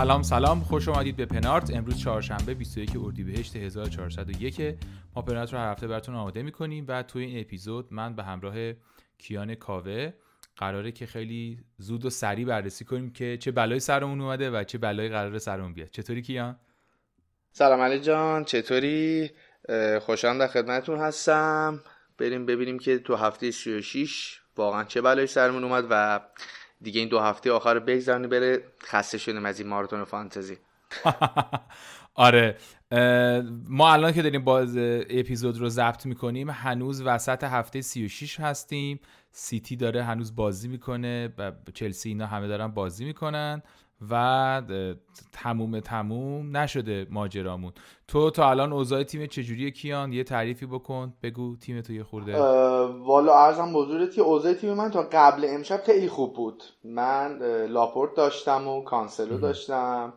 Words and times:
سلام 0.00 0.22
سلام. 0.22 0.60
خوش 0.60 0.88
اومدید 0.88 1.16
به 1.16 1.26
پنارت. 1.26 1.70
امروز 1.74 1.98
چهارشنبه 1.98 2.54
21 2.54 2.90
اردیبهشت 2.96 3.56
1401 3.56 4.78
ما 5.16 5.22
پنارت 5.22 5.52
رو 5.52 5.58
هر 5.58 5.72
هفته 5.72 5.86
براتون 5.86 6.14
آماده 6.14 6.42
می‌کنیم 6.42 6.84
و 6.88 7.02
توی 7.02 7.24
این 7.24 7.40
اپیزود 7.40 7.88
من 7.90 8.16
به 8.16 8.22
همراه 8.22 8.54
کیان 9.18 9.54
کاوه 9.54 10.12
قراره 10.56 10.92
که 10.92 11.06
خیلی 11.06 11.58
زود 11.78 12.04
و 12.04 12.10
سریع 12.10 12.46
بررسی 12.46 12.84
کنیم 12.84 13.12
که 13.12 13.36
چه 13.40 13.50
بلای 13.50 13.80
سرمون 13.80 14.20
اومده 14.20 14.50
و 14.50 14.64
چه 14.64 14.78
بلایی 14.78 15.08
قراره 15.08 15.38
سرمون 15.38 15.74
بیاد. 15.74 15.88
چطوری 15.90 16.22
کیان؟ 16.22 16.56
سلام 17.52 17.80
علی 17.80 18.00
جان. 18.00 18.44
چطوری؟ 18.44 19.30
خوشحالم 20.00 20.38
در 20.38 20.46
خدمتتون 20.46 20.98
هستم. 20.98 21.80
بریم 22.18 22.46
ببینیم 22.46 22.78
که 22.78 22.98
تو 22.98 23.16
هفته 23.16 23.50
36 23.50 24.40
واقعا 24.56 24.84
چه 24.84 25.00
بلایی 25.00 25.26
سرمون 25.26 25.64
اومد 25.64 25.86
و 25.90 26.20
دیگه 26.82 27.00
این 27.00 27.08
دو 27.08 27.18
هفته 27.18 27.52
آخر 27.52 27.78
بگذارنی 27.78 28.26
بره 28.26 28.62
خسته 28.82 29.18
شدیم 29.18 29.44
از 29.44 29.60
این 29.60 29.68
ماراتون 29.68 30.04
فانتزی. 30.04 30.56
آره 32.14 32.56
ما 33.68 33.92
الان 33.92 34.12
که 34.12 34.22
داریم 34.22 34.44
باز 34.44 34.74
اپیزود 35.10 35.58
رو 35.58 35.68
ضبط 35.68 36.06
می‌کنیم 36.06 36.50
هنوز 36.50 37.02
وسط 37.02 37.44
هفته 37.44 37.80
36 37.80 38.40
هستیم. 38.40 39.00
سیتی 39.32 39.76
داره 39.76 40.02
هنوز 40.02 40.36
بازی 40.36 40.68
می‌کنه 40.68 41.34
و 41.38 41.52
چلسی 41.74 42.08
اینا 42.08 42.26
همه 42.26 42.48
دارن 42.48 42.68
بازی 42.68 43.04
می‌کنن 43.04 43.62
و 44.10 44.62
تموم 45.32 45.80
تموم 45.80 46.56
نشده 46.56 47.06
ماجرامون. 47.10 47.72
تو 48.08 48.30
تا 48.30 48.50
الان 48.50 48.72
اوضاع 48.72 49.02
تیم 49.02 49.26
چجوریه 49.26 49.70
کیان؟ 49.70 50.12
یه 50.12 50.24
تعریفی 50.24 50.66
بکن 50.66 51.14
بگو 51.22 51.56
تیم 51.56 51.80
تو 51.80 51.92
یه 51.92 52.02
خورده. 52.02 52.38
والا 52.86 53.34
عرضم 53.34 53.72
بزرگت 53.72 54.14
که 54.14 54.22
اوضاع 54.22 54.54
تیم 54.54 54.74
من 54.74 54.90
تا 54.90 55.08
قبل 55.12 55.46
امشب 55.48 55.82
خیلی 55.86 56.08
خوب 56.08 56.34
بود. 56.34 56.62
من 56.84 57.38
لاپورت 57.66 58.14
داشتم 58.16 58.68
و 58.68 58.84
کانسلو 58.84 59.38
داشتم. 59.38 60.12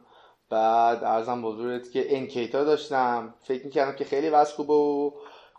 بعد 0.50 1.04
عرضم 1.04 1.42
بزرگت 1.42 1.92
که 1.92 2.18
انکتیا 2.18 2.64
داشتم. 2.64 3.34
فکر 3.40 3.66
می‌کردم 3.66 3.96
که 3.96 4.04
خیلی 4.04 4.30
وضع 4.30 4.56
خوبه 4.56 4.74
و 4.74 5.12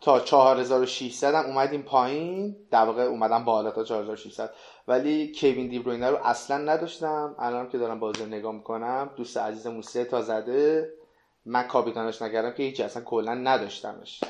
تا 0.04 0.20
4600 0.20 1.34
هم 1.34 1.47
اومدیم 1.47 1.82
پایین. 1.82 2.56
در 2.70 2.84
واقع 2.84 3.03
اومدم 3.03 3.44
بالا 3.44 3.70
تا 3.70 3.84
4600 3.84 4.50
ولی 4.88 5.32
کوین 5.41 5.69
دیبروینه 5.69 6.10
رو 6.10 6.16
اصلا 6.25 6.59
نداشتم. 6.59 7.34
الان 7.38 7.69
که 7.69 7.78
دارم 7.78 8.00
بازی 8.00 8.25
نگاه 8.25 8.53
می‌کنم 8.53 9.10
دوست 9.16 9.37
عزیزمون 9.37 9.82
سه 9.82 10.04
تا 10.04 10.22
زده. 10.22 10.92
من 11.47 11.62
کاپیتانش 11.62 12.22
نکردم 12.22 12.50
که 12.50 12.62
هیچی 12.62 12.82
اصلا 12.82 13.03
کلا 13.03 13.34
نداشتمش. 13.34 14.20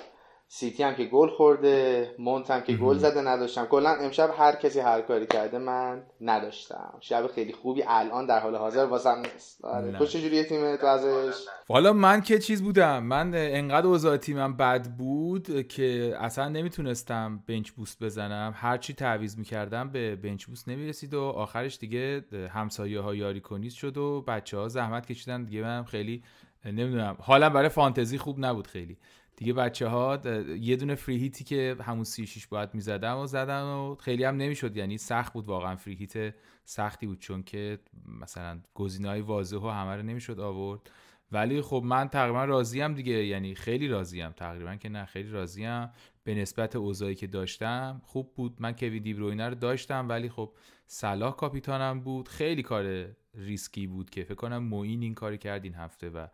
سیتی 0.49 0.82
هم 0.82 0.94
که 0.94 1.05
گل 1.05 1.28
خورده 1.28 2.15
مونت 2.19 2.50
هم 2.50 2.60
که 2.60 2.72
گل 2.72 2.99
زده 2.99 3.21
نداشتم. 3.21 3.66
کلا 3.66 3.91
امشب 3.91 4.34
هر 4.38 4.56
کسی 4.56 4.81
هر 4.81 5.00
کاری 5.00 5.27
کرده 5.27 5.59
من 5.59 6.03
نداشتم. 6.21 6.99
شب 7.00 7.27
خیلی 7.27 7.53
خوبی 7.53 7.82
الان 7.87 8.27
در 8.27 8.41
حال 8.41 8.56
حاضر 8.56 8.84
واسم 8.84 9.19
نیست. 9.19 9.65
آره. 9.65 9.99
تو 9.99 10.06
چجوری 10.06 10.44
تیم 10.44 10.77
تو 10.77 10.87
ازش؟ 10.87 11.34
حالا 11.69 11.93
من 11.93 12.21
که 12.21 12.38
چیز 12.38 12.62
بودم؟ 12.62 13.03
من 13.03 13.31
انقدر 13.34 13.87
اوضاع 13.87 14.16
تیمم 14.16 14.56
بد 14.56 14.88
بود 14.88 15.69
که 15.69 16.16
اصلا 16.21 16.49
نمی‌تونستم 16.49 17.43
بنچ 17.47 17.71
بوست 17.71 18.04
بزنم. 18.04 18.54
هر 18.56 18.77
چی 18.77 18.94
تعویض 18.94 19.38
می‌کردم 19.38 19.91
به 19.91 20.16
بنچ 20.16 20.44
بوست 20.44 20.69
نمی‌رسید 20.69 21.15
و 21.15 21.21
آخرش 21.21 21.78
دیگه 21.78 22.25
همسایه 22.50 23.00
ها 23.00 23.15
یاری 23.15 23.41
کنیز 23.41 23.75
شد 23.75 23.97
و 23.97 24.25
بچه 24.28 24.56
ها 24.56 24.69
زحمت 24.69 25.06
کشیدن 25.06 25.44
دیگه. 25.44 25.62
منم 25.62 25.84
خیلی 25.84 26.22
نمی‌دونم. 26.65 27.16
حالا 27.21 27.50
برای 27.50 27.69
فانتزی 27.69 28.19
خوب 28.19 28.37
نبود 28.38 28.66
خیلی. 28.66 28.99
دیگه 29.37 29.53
بچه 29.53 29.89
ها 29.89 30.21
یه 30.61 30.77
دونه 30.77 30.95
فری 30.95 31.17
هیتی 31.17 31.45
که 31.45 31.77
همون 31.83 32.05
36 32.05 32.47
باید 32.47 32.75
می‌زدم 32.75 33.19
و 33.19 33.27
زدن 33.27 33.62
و 33.62 33.95
خیلی 33.95 34.25
هم 34.25 34.37
نمی‌شد. 34.37 34.77
یعنی 34.77 34.99
سخت 34.99 35.33
بود 35.33 35.47
واقعا 35.47 35.77
فری 35.77 35.95
هیت 35.95 36.34
سختی 36.65 37.06
بود 37.06 37.19
چون 37.19 37.43
که 37.43 37.78
مثلا 38.21 38.61
های 39.05 39.21
واضح 39.21 39.56
و 39.56 39.69
همه 39.69 39.97
رو 39.97 40.03
نمی‌شد 40.03 40.41
آورد. 40.41 40.91
ولی 41.33 41.62
خب 41.62 41.83
من 41.84 42.09
تقریبا 42.09 42.45
راضیم 42.45 42.95
دیگه. 42.95 43.27
یعنی 43.27 43.55
خیلی 43.55 43.89
راضیم 43.89 44.31
تقریبا 44.31 44.77
که 44.77 44.89
نه 44.89 45.05
خیلی 45.05 45.31
راضیم 45.31 45.91
به 46.25 46.34
نسبت 46.34 46.77
اوضاعی 46.77 47.15
که 47.15 47.27
داشتم 47.27 48.01
خوب 48.05 48.34
بود. 48.34 48.56
من 48.61 48.72
کوین 48.72 49.03
دیبروینه 49.03 49.49
رو 49.49 49.55
داشتم 49.55 50.09
ولی 50.09 50.28
خب 50.28 50.53
صلاح 50.87 51.37
کاپیتانم 51.37 52.01
بود. 52.01 52.28
خیلی 52.28 52.62
کار 52.62 53.06
ریسکی 53.34 53.87
بود 53.87 54.11
که 54.11 54.25
فکر 54.25 54.34
کنم 54.34 54.59
موین 54.59 55.03
این 55.03 55.15
کاری 55.15 55.39
کرد 55.39 55.65
این 55.65 55.75
هفته 55.75 56.11
و 56.11 56.27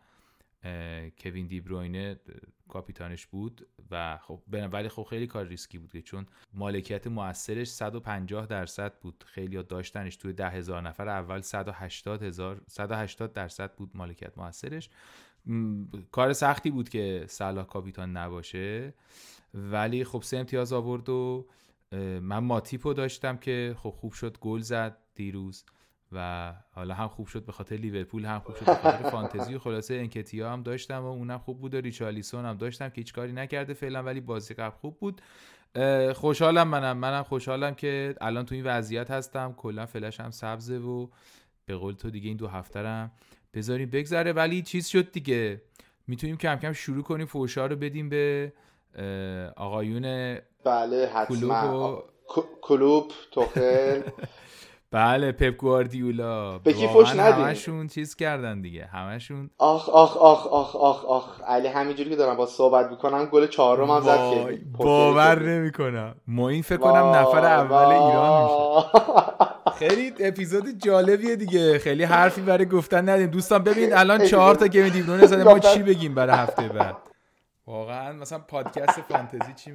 کوین 1.23 1.47
دیبروینه 1.47 2.19
کاپیتانش 2.69 3.25
بود 3.25 3.67
و 3.91 4.17
خب 4.17 4.41
ولی 4.51 4.89
خب 4.89 5.03
خیلی 5.03 5.27
کار 5.27 5.45
ریسکی 5.45 5.77
بود 5.77 5.97
چون 5.99 6.25
مالکیت 6.53 7.07
موثرش 7.07 7.67
150 7.67 8.45
درصد 8.45 8.99
بود. 8.99 9.23
خیلی 9.27 9.63
داشتنش 9.63 10.15
توی 10.15 10.33
ده 10.33 10.49
هزار 10.49 10.81
نفر 10.81 11.09
اول 11.09 11.41
180 11.41 12.23
هزار 12.23 12.61
180 12.67 13.33
درصد 13.33 13.75
بود 13.75 13.91
مالکیت 13.93 14.37
موثرش. 14.37 14.89
کار 16.11 16.33
سختی 16.33 16.71
بود 16.71 16.89
که 16.89 17.25
صلاح 17.27 17.65
کاپیتان 17.65 18.17
نباشه. 18.17 18.93
ولی 19.53 20.03
خب 20.03 20.21
سه 20.21 20.37
امتیاز 20.37 20.73
آورد 20.73 21.09
و 21.09 21.47
من 22.21 22.37
ماتیپو 22.37 22.93
داشتم 22.93 23.37
که 23.37 23.75
خب 23.77 23.89
خوب 23.89 24.13
شد 24.13 24.37
گل 24.37 24.59
زد 24.59 24.97
دیروز. 25.15 25.65
و 26.11 26.53
حالا 26.71 26.93
هم 26.93 27.07
خوب 27.07 27.27
شد 27.27 27.45
به 27.45 27.51
خاطر 27.51 27.75
لیورپول 27.75 28.25
هم 28.25 28.39
خوب 28.39 28.55
شد 28.55 28.65
به 28.65 28.75
خاطر 28.75 29.09
فانتزی. 29.09 29.55
و 29.55 29.59
خلاصه 29.59 29.93
انکتیا 29.93 30.51
هم 30.51 30.63
داشتم 30.63 31.03
و 31.03 31.05
اونم 31.05 31.37
خوب 31.39 31.61
بود 31.61 31.73
و 31.73 31.77
ریچالیسون 31.77 32.45
هم 32.45 32.57
داشتم 32.57 32.89
که 32.89 32.95
هیچ 32.95 33.13
کاری 33.13 33.31
نکرده 33.31 33.73
فعلا 33.73 34.03
ولی 34.03 34.21
بازی 34.21 34.53
قبل 34.53 34.75
خوب 34.75 34.99
بود. 34.99 35.21
خوشحالم 36.15 36.67
منم. 36.67 36.97
منم 36.97 37.23
خوشحالم 37.23 37.75
که 37.75 38.15
الان 38.21 38.45
تو 38.45 38.55
این 38.55 38.65
وضعیت 38.65 39.11
هستم. 39.11 39.53
کلا 39.57 39.85
فلش 39.85 40.19
هم 40.19 40.31
سبزه 40.31 40.77
و 40.77 41.07
به 41.65 41.75
قول 41.75 41.93
تو 41.93 42.09
دیگه 42.09 42.27
این 42.27 42.37
دو 42.37 42.47
هفته 42.47 42.79
هم 42.79 43.11
بذاریم 43.53 43.89
بگذره. 43.89 44.33
ولی 44.33 44.61
چیز 44.61 44.87
شد 44.87 45.11
دیگه. 45.11 45.61
می‌تونیم 46.07 46.37
کم 46.37 46.55
کم 46.55 46.73
شروع 46.73 47.03
کنیم 47.03 47.25
فوشا 47.25 47.65
رو 47.65 47.75
بدیم 47.75 48.09
به 48.09 48.53
آقایون 49.57 50.01
بله 50.63 51.09
حتما. 51.13 52.03
کلوب 52.61 53.11
توخل. 53.31 54.01
بله 54.91 55.31
پپ 55.31 55.57
گواردیولا. 55.57 56.57
به 56.57 56.73
کی 56.73 56.87
فوش 56.87 57.09
ندیم 57.15 57.45
همشون 57.45 57.87
چیز 57.87 58.15
کردن 58.15 58.61
دیگه. 58.61 58.85
همشون 58.85 59.49
آخ 59.57 59.89
آخ 59.89 60.17
آخ 60.17 60.47
آخ 60.47 60.75
آخ 60.75 61.05
آخ. 61.05 61.41
علی 61.41 61.67
همینجوری 61.67 62.09
که 62.09 62.15
دارم 62.15 62.37
با 62.37 62.45
صحبت 62.45 62.89
می‌کنم 62.89 63.25
گل 63.25 63.47
چهارم 63.47 63.91
هم 63.91 64.01
زد 64.01 64.29
که 64.31 64.61
باور 64.77 65.39
نمی‌کنم. 65.43 66.15
ما 66.27 66.49
این 66.49 66.61
فکر 66.61 66.77
کنم 66.77 67.05
نفر 67.05 67.45
اول 67.45 67.93
ایران 67.93 68.43
میشه. 68.43 68.89
خیلی 69.79 70.13
اپیزود 70.19 70.77
جالبیه 70.83 71.35
دیگه. 71.35 71.79
خیلی 71.79 72.03
حرفی 72.03 72.41
برای 72.41 72.65
گفتن 72.65 73.09
ندیم. 73.09 73.27
دوستان 73.27 73.63
ببین 73.63 73.93
الان 73.93 74.25
چهار 74.25 74.55
تا 74.55 74.67
گیم 74.67 74.89
دیبرونه 74.89 75.25
زده 75.31 75.43
ما 75.43 75.59
چی 75.59 75.83
بگیم 75.83 76.15
برای 76.15 76.35
هفته 76.35 76.67
بعد؟ 76.67 76.95
واقعا 77.67 78.13
مثلا 78.13 78.39
پادکست 78.39 79.01
فانتزی 79.01 79.53
چی 79.53 79.73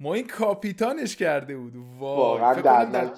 ما 0.00 0.14
این 0.14 0.26
کاپیتانش 0.26 1.16
کرده 1.16 1.56
بود. 1.56 1.72
واقعا 1.98 2.54
در... 2.54 3.10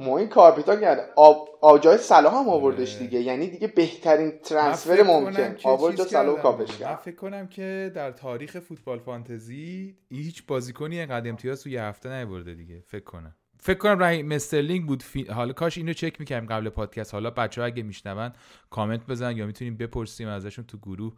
ما 0.00 0.18
این 0.18 0.28
کاپیتان 0.28 0.80
کرده 0.80 1.02
آب 1.16 1.48
آجای 1.60 1.98
صلاح 1.98 2.34
هم 2.34 2.48
آوردش 2.48 2.96
آره. 2.96 3.06
دیگه. 3.06 3.20
یعنی 3.20 3.46
دیگه 3.46 3.66
بهترین 3.66 4.32
ترنسفر 4.44 5.02
ممکن. 5.02 5.56
آورد 5.64 6.02
صلاح 6.02 6.42
کاپش 6.42 6.76
کرد. 6.78 6.98
فکر 6.98 7.16
کنم 7.16 7.46
که 7.46 7.92
در 7.94 8.10
تاریخ 8.10 8.58
فوتبال 8.58 8.98
فانتزی 8.98 9.96
هیچ 10.10 10.46
بازیکنی 10.46 10.98
اینقدر 10.98 11.28
امتیاز 11.28 11.62
تو 11.62 11.68
یه 11.68 11.82
هفته 11.82 12.08
نیورده 12.08 12.54
دیگه. 12.54 12.82
فکر 12.86 13.04
کنم. 13.04 13.34
فکر 13.60 13.78
کنم 13.78 13.98
رای 13.98 14.22
مسترلینگ 14.22 14.86
بود. 14.86 15.02
فی... 15.02 15.24
حالا 15.24 15.52
کاش 15.52 15.78
اینو 15.78 15.92
چک 15.92 16.20
می‌کنیم 16.20 16.46
قبل 16.46 16.68
پادکست. 16.68 17.14
حالا 17.14 17.30
بچه 17.30 17.60
ها 17.60 17.66
اگه 17.66 17.82
میشنون 17.82 18.32
کامنت 18.70 19.06
بزن 19.06 19.36
یا 19.36 19.46
می‌تونیم 19.46 19.76
بپرسیم 19.76 20.28
ازشون 20.28 20.64
تو 20.64 20.78
گروه. 20.78 21.12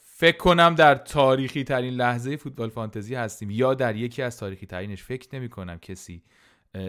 فکر 0.00 0.36
کنم 0.36 0.74
در 0.74 0.94
تاریخی 0.94 1.64
ترین 1.64 1.94
لحظه 1.94 2.36
فوتبال 2.36 2.68
فانتزی 2.68 3.14
هستیم 3.14 3.50
یا 3.50 3.74
در 3.74 3.96
یکی 3.96 4.22
از 4.22 4.38
تاریخی 4.38 4.66
ترینش. 4.66 5.02
فکر 5.02 5.36
نمی 5.36 5.48
کنم 5.48 5.78
کسی 5.78 6.22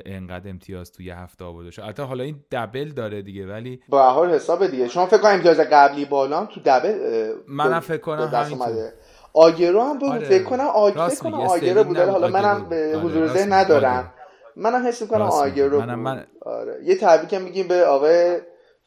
انقدر 0.06 0.50
امتیاز 0.50 0.92
توی 0.92 1.10
هفته 1.10 1.46
آورده 1.46 1.72
شد. 1.72 1.82
البته 1.82 2.04
حالا 2.04 2.24
این 2.24 2.44
دبل 2.52 2.90
داره 2.90 3.22
دیگه 3.22 3.48
ولی 3.48 3.82
با 3.90 4.12
حال 4.12 4.30
حساب 4.30 4.68
دیگه. 4.68 4.88
شما 4.88 5.06
فکر 5.06 5.18
کنم 5.18 5.32
امتیاز 5.32 5.60
قبلی 5.60 6.06
بالا 6.06 6.46
تو 6.46 6.62
دبل 6.66 6.94
منم 7.48 7.80
فکر 7.80 8.02
کنم 8.02 8.28
همینطور. 8.34 8.92
آگرو 9.34 9.82
هم 9.82 10.00
بود 10.00 10.10
آره. 10.10 10.26
فکر 10.26 10.44
کنم 10.44 10.68
آگرو 10.68 11.10
فکر 11.10 11.20
کنم 11.24 11.34
آگرو 11.34 11.84
بود 11.84 11.98
حالا 11.98 12.28
منم 12.28 12.70
به 12.70 12.92
آره، 12.96 13.06
حضور 13.06 13.28
ذهن 13.28 13.54
ندارم. 13.54 14.14
منم 14.56 14.88
حس 14.88 15.02
می‌کنم 15.02 15.22
آگرو 15.22 15.80
منم 15.80 16.00
من... 16.00 16.26
آره. 16.42 16.80
یه 16.84 16.96
تبریک 16.96 17.34
میگیم 17.34 17.68
به 17.68 17.86
آقای 17.86 18.38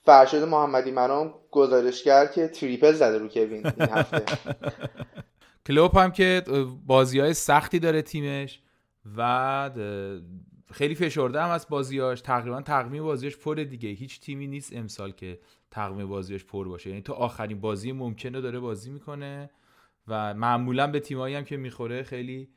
فرشاد 0.04 0.42
محمدی 0.42 0.90
مرام 0.90 1.34
گزارشگر 1.50 2.26
که 2.26 2.48
تریپل 2.48 2.92
زده 2.92 3.18
رو 3.18 3.28
کوین 3.28 3.66
این 3.66 3.88
هفته. 3.90 4.22
کلوب 5.66 5.96
هم 5.96 6.12
که 6.12 6.42
بازی 6.86 7.20
های 7.20 7.34
سختی 7.34 7.78
داره 7.78 8.02
تیمش 8.02 8.60
و 9.16 9.70
خیلی 10.72 10.94
فشرده 10.94 11.42
هم 11.42 11.50
از 11.50 11.66
بازیاش. 11.68 12.20
تقریبا 12.20 12.62
تقویم 12.62 13.02
بازیاش 13.02 13.36
پر 13.36 13.54
دیگه. 13.54 13.88
هیچ 13.88 14.20
تیمی 14.20 14.46
نیست 14.46 14.76
امسال 14.76 15.10
که 15.12 15.40
تقویم 15.70 16.08
بازیاش 16.08 16.44
پر 16.44 16.68
باشه. 16.68 16.90
یعنی 16.90 17.02
تو 17.02 17.12
آخرین 17.12 17.60
بازی 17.60 17.92
ممکنه 17.92 18.40
داره 18.40 18.58
بازی 18.58 18.90
می‌کنه 18.90 19.50
و 20.08 20.34
معمولا 20.34 20.86
به 20.86 21.00
تیمایی 21.00 21.34
هم 21.34 21.44
که 21.44 21.56
می‌خوره 21.56 22.02
خیلی 22.02 22.48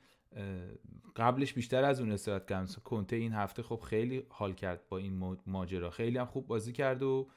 قبلش 1.16 1.54
بیشتر 1.54 1.84
از 1.84 2.00
اون 2.00 2.12
استفاده 2.12 2.46
کرد 2.50 2.76
کنته 2.84 3.16
این 3.16 3.34
هفته 3.34 3.64
خب 3.64 3.80
خیلی 3.80 4.24
حال 4.30 4.54
کرد 4.54 4.82
با 4.90 4.98
این 4.98 5.38
ماجرا. 5.48 5.90
خیلی 5.90 6.18
هم 6.18 6.26
خوب 6.26 6.48
بازی 6.48 6.72
کرد 6.72 7.04
و 7.04 7.28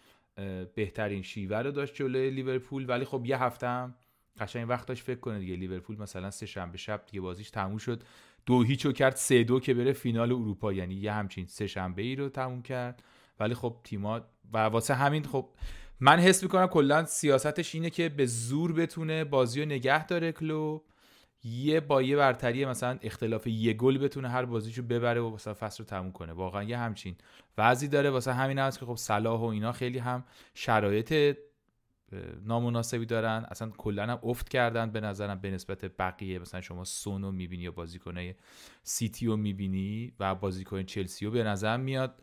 بهترین 0.75 1.23
شیوه 1.23 1.57
رو 1.57 1.71
داشت 1.71 1.95
جلوی 1.95 2.31
لیورپول. 2.31 2.89
ولی 2.89 3.05
خب 3.05 3.23
یه 3.27 3.43
هفته 3.43 3.67
هم 3.67 3.95
قشنگ 4.41 4.69
وقت 4.69 4.87
داشت 4.87 5.03
فکر 5.03 5.21
کنه 5.21 5.39
دیگه. 5.39 5.57
لیورپول 5.57 5.97
مثلا 6.01 6.31
سه 6.31 6.47
شنبه 6.47 6.79
شب 6.79 7.03
دیگه 7.07 7.21
بازیش 7.21 7.51
تموم 7.51 7.79
شد. 7.79 8.03
دو 8.49 8.63
هیچو 8.63 8.93
کرد 8.93 9.17
سه 9.17 9.45
دو 9.45 9.61
که 9.61 9.75
بره 9.75 9.93
فینال 9.93 10.33
اروپا. 10.33 10.73
یعنی 10.73 10.95
یه 10.95 11.13
همچین 11.13 11.47
سه 11.47 11.67
شنبه 11.67 12.03
ای 12.03 12.17
رو 12.17 12.29
تموم 12.29 12.63
کرد. 12.63 13.03
ولی 13.41 13.55
خب 13.55 13.77
تیما 13.85 14.21
و 14.53 14.59
واسه 14.59 14.95
همین 14.95 15.25
خب 15.25 15.49
من 16.01 16.19
حس 16.19 16.43
می‌کنم 16.43 16.67
کلا 16.67 17.05
سیاستش 17.05 17.75
اینه 17.75 17.91
که 17.91 18.09
به 18.09 18.27
زور 18.27 18.73
بتونه 18.73 19.25
بازی 19.25 19.61
رو 19.61 19.67
نگه 19.67 20.07
داره 20.07 20.33
کلوب. 20.33 20.85
یه 21.45 21.81
با 21.81 22.03
یه 22.03 22.17
برتری 22.17 22.65
مثلا 22.65 22.99
اختلاف 23.03 23.47
یه 23.47 23.73
گل 23.73 23.99
بتونه 23.99 24.29
هر 24.29 24.45
بازیشو 24.45 24.83
ببره 24.83 25.21
و 25.21 25.31
مثلا 25.31 25.55
فصل 25.55 25.79
رو 25.79 25.85
تموم 25.85 26.13
کنه. 26.13 26.33
واقعا 26.33 26.63
یه 26.63 26.79
همچین 26.79 27.17
وضعی 27.59 27.89
داره. 27.89 28.11
واسه 28.11 28.33
همین 28.33 28.59
هست 28.59 28.81
که 28.81 28.87
خب 28.87 28.97
صلاح 28.97 29.41
و 29.41 29.45
اینا 29.45 29.73
خیلی 29.73 29.99
هم 29.99 30.25
شرایط 30.55 31.39
نامناسبی 32.45 33.07
دارن 33.07 33.47
اصلا 33.51 33.71
کلا 33.71 34.03
هم 34.03 34.19
افت 34.23 34.49
کردن 34.49 34.91
به 34.91 35.01
نظرم 35.01 35.41
به 35.41 35.51
نسبت 35.51 35.85
بقیه. 35.85 36.39
مثلا 36.39 36.61
شما 36.61 36.85
سونو 36.85 37.33
می‌بینی 37.33 37.63
یا 37.63 37.71
بازیکنای 37.71 38.35
سیتی 38.83 39.27
رو 39.27 39.37
می‌بینی 39.37 40.13
و 40.21 40.35
بازیکن 40.35 40.83
چلسی 40.83 41.25
رو 41.25 41.31
به 41.31 41.43
نظر 41.43 41.77
میاد 41.77 42.23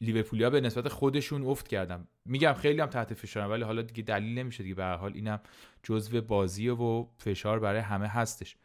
لیورپولیا 0.00 0.50
به 0.50 0.60
نسبت 0.60 0.88
خودشون 0.88 1.42
افت 1.42 1.68
کردم 1.68 2.08
میگم 2.24 2.52
خیلی 2.52 2.80
هم 2.80 2.86
تحت 2.86 3.14
فشارم 3.14 3.50
ولی 3.50 3.62
حالا 3.62 3.82
دیگه 3.82 4.02
دلیل 4.02 4.38
نمیشه 4.38 4.62
دیگه. 4.62 4.74
به 4.74 4.84
هر 4.84 4.96
حال 4.96 5.12
اینم 5.14 5.40
جزو 5.82 6.20
بازی 6.20 6.68
و 6.68 7.06
فشار 7.18 7.60
برای 7.60 7.80
همه 7.80 8.08
هستش. 8.08 8.56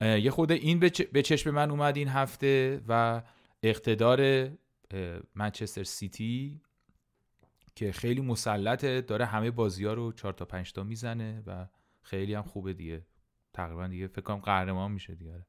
یه 0.00 0.30
خود 0.30 0.52
این 0.52 0.78
به 1.12 1.22
چشم 1.22 1.50
من 1.50 1.70
اومد 1.70 1.96
این 1.96 2.08
هفته 2.08 2.80
و 2.88 3.22
اقتدار 3.62 4.50
منچستر 5.34 5.84
سیتی 5.84 6.60
که 7.76 7.92
خیلی 7.92 8.20
مسلطه 8.20 9.00
داره 9.00 9.24
همه 9.24 9.50
بازی 9.50 9.84
ها 9.84 9.92
رو 9.92 10.12
4 10.12 10.32
تا 10.32 10.44
5 10.44 10.72
تا 10.72 10.82
می‌زنه 10.82 11.42
و 11.46 11.66
خیلی 12.02 12.34
هم 12.34 12.42
خوبه 12.42 12.72
دیگه. 12.72 13.02
تقریبا 13.54 13.86
دیگه 13.86 14.06
فکر 14.06 14.20
کنم 14.20 14.36
قهرمان 14.36 14.92
میشه 14.92 15.14
دیگه. 15.14 15.46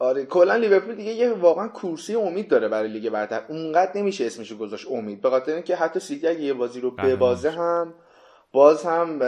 آره. 0.00 0.24
کلا 0.24 0.56
لیورپول 0.56 0.94
دیگه 0.94 1.12
یه 1.12 1.32
واقعا 1.32 1.68
کورسی 1.68 2.14
امید 2.14 2.48
داره 2.48 2.68
برای 2.68 2.88
لیگ 2.88 3.10
برتر. 3.10 3.44
اونقدر 3.48 3.92
نمیشه 4.00 4.26
اسمشو 4.26 4.58
گذاشت 4.58 4.86
امید. 4.90 5.20
به 5.20 5.30
خاطر 5.30 5.52
اینکه 5.52 5.76
حتی 5.76 6.00
سیتی 6.00 6.28
اگه 6.28 6.40
یه 6.40 6.54
بازی 6.54 6.80
رو 6.80 6.90
ببازه 6.90 7.50
هم 7.50 7.94
باز 8.52 8.84
هم 8.84 9.22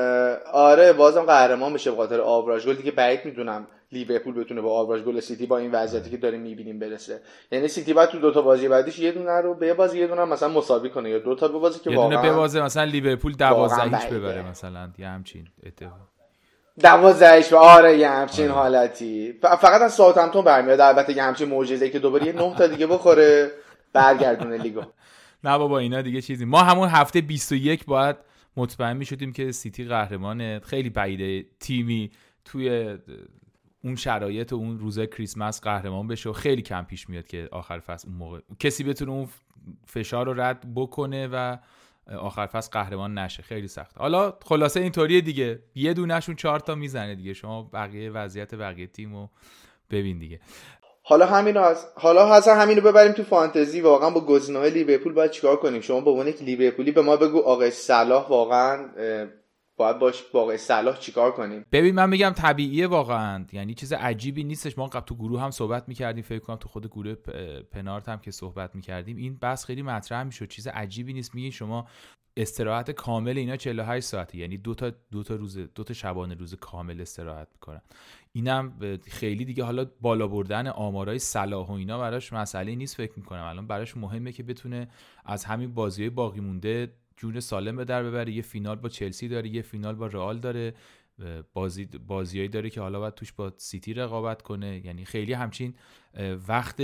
آره 0.52 0.92
بازم 0.92 1.22
قهرمان 1.22 1.72
بشه 1.72 1.90
به 1.90 1.96
خاطر 1.96 2.20
آوراژ 2.20 2.66
گل 2.66 2.74
دیگه 2.74 2.90
بعید 2.90 3.24
می‌دونم. 3.24 3.66
لیورپول 3.92 4.34
بتونه 4.34 4.60
با 4.60 4.72
آوراژ 4.72 5.02
گل 5.02 5.20
سیتی 5.20 5.46
با 5.46 5.58
این 5.58 5.70
وضعیتی 5.70 6.10
که 6.10 6.16
داریم 6.16 6.40
می‌بینیم 6.40 6.78
برسه. 6.78 7.20
یعنی 7.52 7.68
سیتی 7.68 7.92
بعد 7.92 8.08
تو 8.08 8.18
دوتا 8.18 8.42
بازی 8.42 8.68
بعدیش 8.68 8.98
یه 8.98 9.12
دونه 9.12 9.40
رو 9.40 9.54
به 9.54 9.74
بازی 9.74 9.98
یه 9.98 10.06
دونه 10.06 10.24
مثلا 10.24 10.48
مساوی 10.48 10.90
کنه 10.90 11.10
یا 11.10 11.18
دوتا 11.18 11.48
بازی 11.48 11.80
که 11.80 11.90
یه 11.90 11.96
دونه 11.96 12.22
ببازه 12.22 12.62
مثلا 12.62 12.84
لیورپول 12.84 13.32
12 13.32 13.96
هیچ 13.96 14.08
ببره 14.08 14.50
مثلا 14.50 14.90
یه 14.98 15.08
همچین 15.08 15.48
اتفاق. 15.66 16.14
دوازدهش 16.80 17.52
آره 17.52 17.98
یه 17.98 18.10
همچین 18.10 18.44
آره. 18.44 18.54
حالتی. 18.54 19.32
فقط 19.42 19.82
از 19.82 19.94
ساوثهمپتون 19.94 20.44
برمیاد. 20.44 20.80
البته 20.80 21.16
یه 21.16 21.22
همچین 21.22 21.48
معجزه 21.48 21.90
که 21.90 21.98
دوباره 21.98 22.26
یه 22.26 22.32
نه 22.32 22.54
تا 22.56 22.66
دیگه 22.66 22.86
بخوره 22.86 23.50
برگردونه 23.92 24.56
لیگو. 24.56 24.82
نه 25.44 25.58
بابا 25.58 25.78
اینا 25.78 26.02
دیگه 26.02 26.20
چیزی. 26.20 26.44
ما 26.44 26.62
همون 26.62 26.88
هفته 26.88 27.20
21 27.20 27.84
باید 27.84 28.16
مطمئن 28.56 28.96
می 28.96 29.04
شدیم 29.04 29.32
که 29.32 29.52
سیتی 29.52 29.84
قهرمانه. 29.84 30.60
خیلی 30.64 30.90
بعیده 30.90 31.46
تیمی 31.60 32.10
توی 32.44 32.98
اون 33.84 33.96
شرایط 33.96 34.52
و 34.52 34.56
اون 34.56 34.78
روزه 34.78 35.06
کریسمس 35.06 35.60
قهرمان 35.60 36.08
بشه 36.08 36.30
و 36.30 36.32
خیلی 36.32 36.62
کم 36.62 36.84
پیش 36.84 37.08
میاد 37.08 37.26
که 37.26 37.48
آخر 37.52 37.78
فصل 37.78 38.08
اون 38.08 38.16
موقع 38.16 38.40
کسی 38.58 38.84
بتونه 38.84 39.10
اون 39.10 39.28
فشار 39.86 40.26
رو 40.26 40.40
رد 40.40 40.74
بکنه 40.74 41.28
و 41.32 41.56
آخر 42.18 42.46
فصل 42.46 42.70
قهرمان 42.70 43.18
نشه. 43.18 43.42
خیلی 43.42 43.68
سخت. 43.68 43.98
حالا 43.98 44.32
خلاصه 44.44 44.80
اینطوریه 44.80 45.20
دیگه. 45.20 45.62
یه 45.74 45.94
دونهشون 45.94 46.34
چهار 46.36 46.60
تا 46.60 46.74
می‌زنه 46.74 47.14
دیگه. 47.14 47.32
شما 47.32 47.62
بقیه 47.62 48.10
وضعیت 48.10 48.54
بقیه 48.54 48.86
تیمو 48.86 49.28
ببین 49.90 50.18
دیگه. 50.18 50.40
حالا 51.02 51.26
همین 51.26 51.56
از 51.56 51.86
حالا 51.94 52.26
حالا 52.26 52.54
همینو 52.54 52.80
ببریم 52.80 53.12
تو 53.12 53.22
فانتزی. 53.22 53.80
واقعا 53.80 54.10
با 54.10 54.20
گزینه‌های 54.20 54.70
لیورپول 54.70 55.12
باید 55.12 55.30
چیکار 55.30 55.56
کنیم؟ 55.56 55.80
شما 55.80 56.00
به 56.00 56.10
عنوان 56.10 56.28
یک 56.28 56.42
لیورپولی 56.42 56.92
به 56.92 57.02
ما 57.02 57.16
بگو 57.16 57.38
آقای 57.38 57.70
صلاح 57.70 58.28
واقعا 58.28 58.88
باید 59.76 59.98
باش 59.98 60.22
با 60.22 60.42
آقای 60.42 60.58
صلاح 60.58 60.98
چیکار 60.98 61.32
کنیم؟ 61.32 61.66
ببین 61.72 61.94
من 61.94 62.08
میگم 62.08 62.32
طبیعیه 62.36 62.86
واقعا. 62.86 63.46
یعنی 63.52 63.74
چیز 63.74 63.92
عجیبی 63.92 64.44
نیستش. 64.44 64.78
ما 64.78 64.86
قبل 64.86 65.06
تو 65.06 65.14
گروه 65.14 65.40
هم 65.40 65.50
صحبت 65.50 65.88
می‌کردیم. 65.88 66.22
فکر 66.22 66.38
کنم 66.38 66.56
تو 66.56 66.68
خود 66.68 66.86
گروه 66.86 67.14
پنارت 67.72 68.08
هم 68.08 68.18
که 68.18 68.30
صحبت 68.30 68.74
می‌کردیم. 68.74 69.16
این 69.16 69.38
بس 69.42 69.64
خیلی 69.64 69.82
مطرح 69.82 70.22
می‌شد. 70.22 70.48
چیز 70.48 70.66
عجیبی 70.66 71.12
نیست. 71.12 71.34
میگین 71.34 71.50
شما 71.50 71.86
استراحت 72.36 72.90
کامل 72.90 73.38
اینا 73.38 73.56
48 73.56 74.06
ساعته. 74.06 74.38
یعنی 74.38 74.56
دو 74.56 74.74
تا 74.74 74.92
دو 75.10 75.22
تا 75.22 75.34
روز 75.34 75.58
دو 75.58 75.84
تا 75.84 75.94
شبانه 75.94 76.34
روز 76.34 76.54
کامل 76.54 77.00
استراحت 77.00 77.48
می‌کنن 77.54 77.80
اینم 78.32 78.98
خیلی 79.10 79.44
دیگه 79.44 79.64
حالا 79.64 79.86
بالا 80.00 80.28
بردن 80.28 80.66
آمارای 80.66 81.18
صلاح 81.18 81.68
و 81.68 81.72
اینا 81.72 81.98
براش 81.98 82.32
مسئله 82.32 82.74
نیست 82.74 82.96
فکر 82.96 83.12
می‌کنم. 83.16 83.44
الان 83.44 83.66
براش 83.66 83.96
مهمه 83.96 84.32
که 84.32 84.42
بتونه 84.42 84.88
از 85.24 85.44
همین 85.44 85.74
بازی 85.74 86.08
باقی 86.08 86.40
مونده 86.40 86.92
جون 87.16 87.40
سالم 87.40 87.76
به 87.76 87.84
در 87.84 88.02
ببره. 88.02 88.32
یه 88.32 88.42
فینال 88.42 88.76
با 88.76 88.88
چلسی 88.88 89.28
داره 89.28 89.48
یه 89.48 89.62
فینال 89.62 89.94
با 89.94 90.06
رئال 90.06 90.38
داره. 90.38 90.74
بازی 91.52 91.84
بازیایی 91.84 92.48
داره 92.48 92.70
که 92.70 92.80
حالا 92.80 93.00
باید 93.00 93.14
توش 93.14 93.32
با 93.32 93.52
سیتی 93.56 93.94
رقابت 93.94 94.42
کنه. 94.42 94.86
یعنی 94.86 95.04
خیلی 95.04 95.32
همچین 95.32 95.74
وقت 96.48 96.82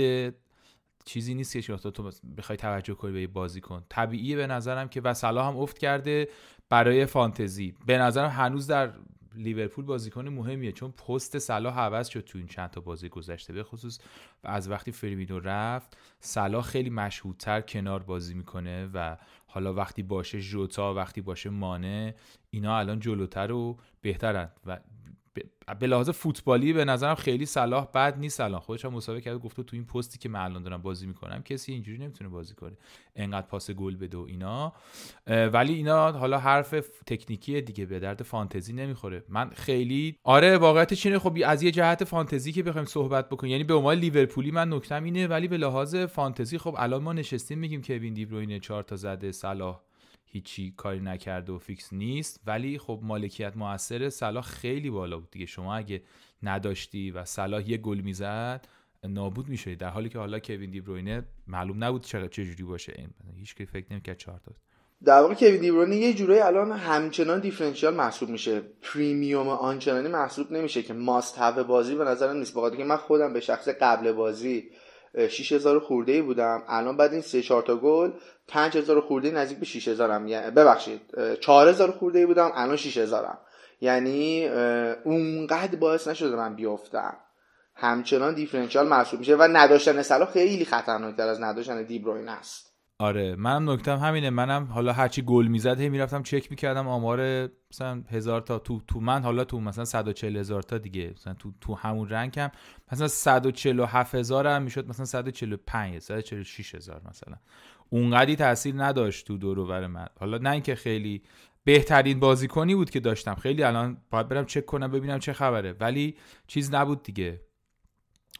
چیزی 1.05 1.33
نیست 1.33 1.57
که 1.57 1.75
تو 1.77 2.11
بخوای 2.37 2.57
توجه 2.57 2.93
کنی 2.93 3.11
به 3.11 3.27
بازی 3.27 3.61
کن 3.61 3.83
طبیعیه 3.89 4.35
به 4.35 4.47
نظرم 4.47 4.89
که 4.89 5.01
و 5.01 5.13
صلاح 5.13 5.47
هم 5.47 5.57
افت 5.57 5.77
کرده 5.77 6.27
برای 6.69 7.05
فانتزی. 7.05 7.73
به 7.85 7.97
نظرم 7.97 8.29
هنوز 8.29 8.67
در 8.67 8.93
لیورپول 9.35 9.85
بازیکن 9.85 10.27
مهمیه 10.27 10.71
چون 10.71 10.91
پست 10.91 11.39
صلاح 11.39 11.79
عوض 11.79 12.07
شد 12.07 12.19
تو 12.19 12.37
این 12.37 12.47
چند 12.47 12.69
تا 12.69 12.81
بازی 12.81 13.09
گذشته. 13.09 13.53
به 13.53 13.63
خصوص 13.63 13.99
از 14.43 14.69
وقتی 14.69 14.91
فریمینو 14.91 15.39
رفت 15.39 15.97
صلاح 16.19 16.63
خیلی 16.63 16.89
مشهودتر 16.89 17.61
کنار 17.61 18.03
بازی 18.03 18.33
می‌کنه 18.33 18.89
و 18.93 19.17
حالا 19.47 19.73
وقتی 19.73 20.03
باشه 20.03 20.39
ژوتا 20.39 20.93
وقتی 20.93 21.21
باشه 21.21 21.49
مانه 21.49 22.15
اینا 22.49 22.77
الان 22.77 22.99
جلوتر 22.99 23.51
و 23.51 23.77
بهترن. 24.01 24.49
و 24.65 24.79
به 25.79 25.87
لحاظ 25.87 26.09
فوتبالی 26.09 26.73
به 26.73 26.85
نظرم 26.85 27.15
خیلی 27.15 27.45
صلاح 27.45 27.87
بد 27.95 28.19
نیست 28.19 28.39
الان. 28.39 28.59
خودش 28.59 28.85
هم 28.85 28.93
مسابقه 28.93 29.21
کرده 29.21 29.37
گفته 29.37 29.63
تو 29.63 29.75
این 29.75 29.85
پستی 29.85 30.19
که 30.19 30.29
من 30.29 30.39
الان 30.39 30.63
دارم 30.63 30.81
بازی 30.81 31.07
می‌کنم 31.07 31.43
کسی 31.43 31.71
اینجوری 31.71 31.97
نمی‌تونه 31.97 32.29
بازی 32.29 32.55
کنه. 32.55 32.77
انقدر 33.15 33.47
پاس 33.47 33.71
گل 33.71 33.95
بده 33.95 34.17
و 34.17 34.21
اینا. 34.21 34.73
ولی 35.27 35.73
اینا 35.73 36.11
حالا 36.11 36.37
حرف 36.37 36.73
تکنیکی 37.05 37.61
دیگه 37.61 37.85
به 37.85 37.99
درد 37.99 38.23
فانتزی 38.23 38.73
نمی‌خوره. 38.73 39.23
من 39.29 39.49
خیلی 39.49 40.17
آره 40.23 40.57
واقعیتش 40.57 41.05
اینه 41.05 41.19
خب 41.19 41.37
از 41.45 41.63
یه 41.63 41.71
جهت 41.71 42.03
فانتزی 42.03 42.51
که 42.51 42.63
بخوایم 42.63 42.85
صحبت 42.85 43.29
بکنیم. 43.29 43.51
یعنی 43.51 43.63
به 43.63 43.73
عنوان 43.73 43.97
لیورپولی 43.97 44.51
من 44.51 44.73
نکتم 44.73 45.03
اینه 45.03 45.27
ولی 45.27 45.47
به 45.47 45.57
لحاظ 45.57 45.95
فانتزی 45.95 46.57
خب 46.57 46.75
الان 46.77 47.03
ما 47.03 47.13
نشستیم 47.13 47.59
میگیم 47.59 47.81
کوین 47.81 48.13
دیبروینه 48.13 48.59
4 48.59 48.83
تا 48.83 48.95
زده 48.95 49.31
صلاح 49.31 49.81
هیچی 50.31 50.73
کاری 50.77 50.99
نکرده 50.99 51.51
و 51.53 51.57
فیکس 51.57 51.93
نیست. 51.93 52.39
ولی 52.45 52.77
خب 52.77 52.99
مالکیت 53.03 53.57
موثر 53.57 54.09
صلاح 54.09 54.43
خیلی 54.43 54.89
بالا 54.89 55.19
بود 55.19 55.31
دیگه. 55.31 55.45
شما 55.45 55.75
اگه 55.75 56.01
نداشتی 56.43 57.11
و 57.11 57.25
صلاح 57.25 57.69
یه 57.69 57.77
گل 57.77 57.99
می‌زد 57.99 58.67
نابود 59.03 59.49
میشه 59.49 59.75
در 59.75 59.89
حالی 59.89 60.09
که 60.09 60.19
حالا 60.19 60.39
کوین 60.39 60.71
دی 60.71 60.81
بروینه 60.81 61.23
معلوم 61.47 61.83
نبود 61.83 62.03
چقدر 62.05 62.27
چجوری 62.27 62.63
باشه. 62.63 62.93
این 62.97 63.09
هیچ 63.37 63.55
که 63.55 63.65
فکر 63.65 63.85
نمی‌کرد 63.91 64.17
چهار 64.17 64.39
تا 64.45 64.51
در 65.03 65.21
واقع 65.21 65.33
کوین 65.33 65.61
دیبرونه 65.61 65.95
یه 65.95 66.13
جورایی 66.13 66.41
الان 66.41 66.71
همچنان 66.71 67.39
دیفرنشیال 67.39 67.95
محسوب 67.95 68.29
میشه. 68.29 68.61
پریمیوم 68.81 69.47
آنچنانی 69.47 70.07
محسوب 70.07 70.51
نمیشه 70.51 70.83
که 70.83 70.93
ماست 70.93 71.39
بازی 71.39 71.95
به 71.95 72.03
نظرم 72.03 72.37
نیست. 72.37 72.53
بخاطر 72.53 72.75
که 72.75 72.83
من 72.83 72.97
خودم 72.97 73.33
به 73.33 73.39
شخص 73.39 73.67
قبل 73.67 74.11
بازی 74.11 74.69
6000 75.29 75.79
خورده 75.79 76.11
ای 76.11 76.21
بودم. 76.21 76.63
الان 76.67 76.97
بعد 76.97 77.11
این 77.11 77.21
3 77.21 77.41
4 77.41 77.61
تا 77.61 77.75
گل 77.75 78.11
5000 78.47 79.01
خورده 79.01 79.31
نزدیک 79.31 79.57
به 79.57 79.65
6000 79.65 80.11
هم 80.11 80.27
یعنی 80.27 80.51
ببخشید 80.51 81.01
4000 81.39 81.91
خورده 81.91 82.19
ای 82.19 82.25
بودم 82.25 82.51
الان 82.55 82.75
6000 82.75 83.25
هم 83.25 83.37
یعنی 83.81 84.47
اونقدر 85.03 85.75
باعث 85.75 86.07
نشده 86.07 86.35
من 86.35 86.55
بیافتم 86.55 87.17
همچنان 87.75 88.33
دیفرنشیال 88.33 88.87
محسوب 88.87 89.19
میشه 89.19 89.35
و 89.35 89.43
نداشتن 89.43 90.01
صلاح 90.01 90.31
خیلی 90.31 90.65
خطرناکتر 90.65 91.27
از 91.27 91.41
نداشتن 91.41 91.83
دیبروین 91.83 92.29
است. 92.29 92.70
آره 93.01 93.35
منم 93.35 93.69
نکتم 93.69 93.97
همینه. 93.97 94.29
منم 94.29 94.65
حالا 94.65 94.93
هرچی 94.93 95.21
گل 95.21 95.47
می‌زد 95.47 95.79
هی 95.79 95.89
می‌رفتم 95.89 96.23
چک 96.23 96.51
می‌کردم 96.51 96.87
آمار 96.87 97.49
مثلا 97.71 98.03
هزار 98.09 98.41
تا 98.41 98.59
تو 98.59 98.81
تو 98.87 98.99
من 98.99 99.23
حالا 99.23 99.43
تو 99.43 99.59
مثلا 99.59 99.85
140 99.85 100.37
هزار 100.37 100.61
تا 100.61 100.77
دیگه. 100.77 101.11
مثلا 101.15 101.33
تو 101.33 101.51
تو 101.61 101.75
همون 101.75 102.09
رنگم 102.09 102.51
مثلا 102.91 103.07
147 103.07 104.15
هزار 104.15 104.47
هم 104.47 104.61
می‌شد 104.63 104.87
مثلا 104.89 105.05
145 105.05 105.99
146 105.99 106.75
هزار 106.75 107.01
مثلا. 107.09 107.35
اونقدی 107.89 108.35
تاثیر 108.35 108.75
نداشت 108.77 109.27
تو 109.27 109.37
دور 109.37 109.59
و 109.59 109.87
من. 109.87 110.07
حالا 110.19 110.37
نه 110.37 110.49
اینکه 110.51 110.75
خیلی 110.75 111.21
بهترین 111.63 112.19
بازیکنی 112.19 112.75
بود 112.75 112.89
که 112.89 112.99
داشتم 112.99 113.35
خیلی 113.35 113.63
الان 113.63 113.97
باید 114.11 114.27
برم 114.27 114.45
چک 114.45 114.65
کنم 114.65 114.91
ببینم 114.91 115.19
چه 115.19 115.33
خبره. 115.33 115.75
ولی 115.79 116.15
چیز 116.47 116.73
نبود 116.73 117.03
دیگه. 117.03 117.41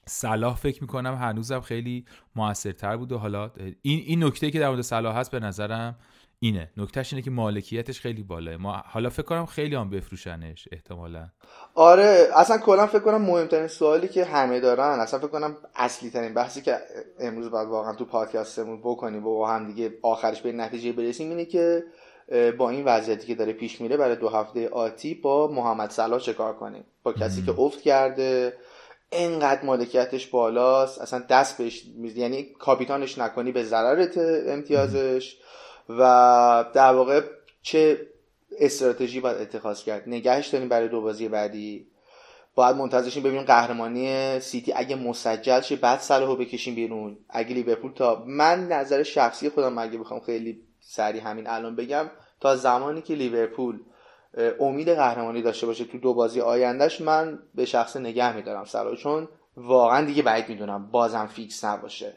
صلاح 0.06 0.56
فکر 0.56 0.82
می‌کنم 0.82 1.16
هنوزم 1.16 1.62
خیلی 1.62 2.06
موثرتر 2.36 2.98
بود 2.98 3.12
و 3.12 3.18
حالا 3.18 3.52
این 3.82 4.04
این 4.06 4.24
نکته 4.24 4.52
که 4.52 4.60
در 4.60 4.70
مورد 4.70 4.82
صلاح 4.82 5.18
هست 5.18 5.32
به 5.32 5.40
نظرم 5.40 5.96
اینه. 6.44 6.70
نکتهش 6.78 7.14
اینه 7.14 7.24
که 7.24 7.32
مالکیتش 7.32 8.00
خیلی 8.00 8.24
بالاه. 8.24 8.58
ما 8.58 8.84
حالا 8.86 9.10
فکر 9.10 9.24
کنم 9.24 9.46
خیلی 9.46 9.76
هم 9.76 9.90
بفروشنش 9.90 10.68
احتمالا. 10.72 11.30
آره 11.76 12.28
اصلا 12.36 12.58
کلا 12.58 12.88
فکر 12.88 13.00
کنم 13.00 13.22
مهمترین 13.22 13.68
سوالی 13.68 14.08
که 14.08 14.26
همه 14.26 14.60
دارن 14.60 15.00
اصلا 15.00 15.20
فکر 15.20 15.28
کنم 15.28 15.58
اصلی 15.76 16.10
ترین 16.10 16.34
بحثی 16.34 16.62
که 16.62 16.78
امروز 17.20 17.52
باید 17.52 17.68
واقعا 17.68 17.96
تو 17.96 18.06
پادکستمون 18.06 18.80
بکنیم 18.80 19.28
و 19.28 19.46
هم 19.46 19.68
دیگه 19.68 19.94
آخرش 20.02 20.42
به 20.42 20.52
نتیجه 20.52 20.92
برسیم 20.92 21.30
اینه 21.30 21.46
که 21.46 21.84
با 22.58 22.70
این 22.70 22.86
وضعیتی 22.86 23.28
که 23.28 23.36
داره 23.36 23.54
پیش 23.54 23.82
میره 23.82 23.98
برای 23.98 24.16
دو 24.16 24.30
هفته 24.30 24.70
آتی 24.70 25.14
با 25.14 25.48
محمد 25.48 25.90
صلاح 25.90 26.20
چه 26.20 26.34
کار 26.34 26.54
کنیم؟ 26.54 26.84
با 27.04 27.14
کسی 27.14 27.42
که 27.42 27.60
افت 27.60 27.82
کرده 27.82 28.54
انقدر 29.12 29.66
مالکیتش 29.66 30.28
بالاست 30.28 31.02
اصلا 31.02 31.20
دست 31.30 31.58
بهش 31.58 31.84
یعنی 32.16 32.44
کاپیتانش 32.44 33.18
نکنی 33.18 33.52
به 33.52 33.64
ضرر 33.64 34.08
امتیازش 34.48 35.38
و 35.90 36.66
در 36.74 36.94
واقع 36.94 37.22
چه 37.62 38.08
استراتژی 38.60 39.20
باید 39.20 39.38
اتخاذ 39.38 39.84
کرد؟ 39.84 40.04
نگهش 40.08 40.48
داریم 40.48 40.70
برای 40.70 40.88
دو 40.88 41.02
بازی 41.02 41.28
بعدی. 41.28 41.88
باید 42.56 42.76
منتظرشیم 42.76 43.24
ببینیم 43.24 43.44
قهرمانی 43.44 44.40
سیتی 44.40 44.74
اگه 44.74 44.96
مسجل 44.96 45.62
شه 45.62 45.76
بعد 45.76 46.00
صلاحو 46.00 46.36
بکشیم 46.36 46.76
بیرون. 46.76 47.18
اگه 47.30 47.54
لیورپول 47.54 47.92
تا 47.92 48.24
من 48.28 48.68
نظر 48.68 49.04
شخصی 49.04 49.50
خودم 49.50 49.78
اگه 49.78 49.98
بخوام 49.98 50.20
خیلی 50.20 50.62
سریع 50.80 51.22
همین 51.22 51.48
الان 51.48 51.76
بگم 51.76 52.10
تا 52.40 52.56
زمانی 52.56 53.02
که 53.02 53.16
لیورپول 53.16 53.80
امید 54.60 54.90
قهرمانی 54.90 55.42
داشته 55.42 55.68
باشه 55.68 55.86
تو 55.86 55.98
دو 55.98 56.14
بازی 56.14 56.42
آیندهش 56.42 57.02
من 57.02 57.40
به 57.56 57.66
شخص 57.66 57.98
نگه 57.98 58.36
میدارم 58.36 58.66
سرا 58.66 58.96
چون 58.96 59.28
واقعا 59.58 60.06
دیگه 60.06 60.24
بعید 60.24 60.50
می‌دونم 60.50 60.92
بازم 60.92 61.28
فیکس 61.28 61.64
نباشه. 61.64 62.14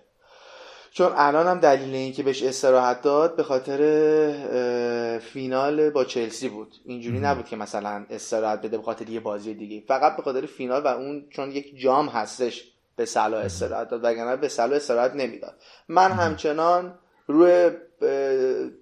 چون 0.90 1.12
الان 1.16 1.46
هم 1.46 1.60
دلیل 1.60 1.94
اینکه 1.94 2.22
بهش 2.22 2.42
استراحت 2.42 3.02
داد 3.02 3.36
به 3.36 3.42
خاطر 3.42 5.18
فینال 5.22 5.90
با 5.90 6.04
چلسی 6.04 6.48
بود. 6.48 6.74
اینجوری 6.84 7.18
نبود 7.18 7.44
که 7.44 7.56
مثلا 7.56 8.06
استراحت 8.10 8.58
بده 8.58 8.76
به 8.76 8.82
خاطر 8.82 9.08
یه 9.08 9.20
بازی 9.20 9.54
دیگه. 9.54 9.86
فقط 9.88 10.16
به 10.16 10.22
خاطر 10.22 10.46
فینال 10.46 10.82
و 10.82 10.86
اون 10.86 11.26
چون 11.30 11.50
یک 11.50 11.80
جام 11.80 12.08
هستش 12.08 12.72
به 12.96 13.04
سلا 13.04 13.38
استراحت 13.38 13.88
داد 13.88 14.04
وگرنه 14.04 14.36
به 14.36 14.48
سلا 14.48 14.76
استراحت 14.76 15.14
نمی‌داد. 15.14 15.54
من 15.88 16.10
همچنان 16.10 16.98
روی 17.26 17.70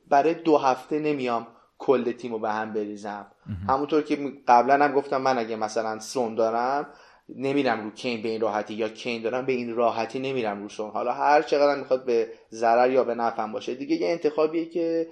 برای 0.09 0.35
دو 0.35 0.59
هفته 0.59 0.99
نمیام. 0.99 1.47
کل 1.83 2.13
تیم 2.13 2.33
رو 2.33 2.39
به 2.39 2.51
هم 2.51 2.73
بریزم. 2.73 3.27
همونطور 3.69 4.03
که 4.03 4.33
قبلا 4.49 4.85
هم 4.85 4.93
گفتم 4.93 5.21
من 5.21 5.39
اگه 5.39 5.57
مثلا 5.57 5.99
سون 5.99 6.35
دارم 6.35 6.87
نمیرم 7.29 7.85
رو 7.85 7.91
کین 7.91 8.23
به 8.23 8.29
این 8.29 8.41
راحتی 8.41 8.75
یا 8.75 8.89
کین 8.89 9.23
دارم 9.23 9.47
به 9.47 9.53
این 9.53 9.75
راحتی 9.75 10.19
نمیرم 10.19 10.63
رو 10.63 10.69
سون. 10.69 10.91
حالا 10.91 11.13
هر 11.13 11.43
چقدر 11.43 11.79
می‌خواد 11.79 12.05
به 12.05 12.29
ضرر 12.51 12.91
یا 12.91 13.05
به 13.05 13.15
نفعم 13.15 13.53
باشه. 13.53 13.75
دیگه 13.75 13.97
یه 13.97 14.11
انتخابیه 14.11 14.65
که 14.69 15.09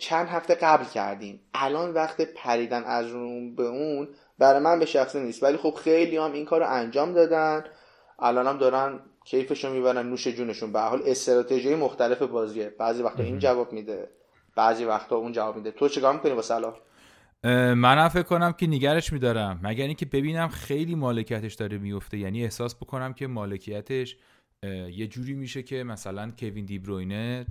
چند 0.00 0.28
هفته 0.28 0.54
قبل 0.54 0.84
کردیم. 0.84 1.40
الان 1.54 1.90
وقت 1.94 2.20
پریدن 2.20 2.84
از 2.84 3.12
اون 3.12 3.54
به 3.54 3.66
اون 3.66 4.08
برای 4.38 4.60
من 4.60 4.78
به 4.78 4.86
شخصه 4.86 5.20
نیست. 5.20 5.42
ولی 5.42 5.56
خب 5.56 5.74
خیلی 5.74 6.16
هم 6.16 6.32
این 6.32 6.44
کار 6.44 6.60
رو 6.60 6.66
انجام 6.68 7.12
دادن. 7.12 7.64
الان 8.18 8.46
هم 8.46 8.58
دارن 8.58 9.00
کیفشون 9.24 9.72
می‌برن 9.72 10.08
نوش 10.08 10.28
جونشون. 10.28 10.72
به 10.72 10.80
حال 10.80 11.02
استراتژی 11.06 11.74
مختلف 11.74 12.22
بازیه. 12.22 12.74
بعضی 12.78 13.02
وقتا 13.02 13.22
این 13.22 13.38
جواب 13.38 13.72
میده. 13.72 14.08
بعضی 14.56 14.84
وقتا 14.84 15.16
اون 15.16 15.32
جواب 15.32 15.56
میده. 15.56 15.70
تو 15.70 15.88
چیکار 15.88 16.14
می‌کنی 16.14 16.34
با 16.34 16.42
صلاح؟ 16.42 16.74
منم 17.74 18.08
فکر 18.08 18.22
کنم 18.22 18.52
که 18.52 18.66
نگرش 18.66 19.12
میدارم. 19.12 19.60
مگر 19.62 19.86
اینکه 19.86 20.06
ببینم 20.06 20.48
خیلی 20.48 20.94
مالکیتش 20.94 21.54
داره 21.54 21.78
میفته 21.78 22.18
یعنی 22.18 22.42
احساس 22.42 22.74
بکنم 22.74 23.12
که 23.12 23.26
مالکیتش 23.26 24.16
یه 24.92 25.06
جوری 25.06 25.34
میشه 25.34 25.62
که 25.62 25.84
مثلا 25.84 26.30
کوین 26.38 26.64
دیبروینه 26.64 27.46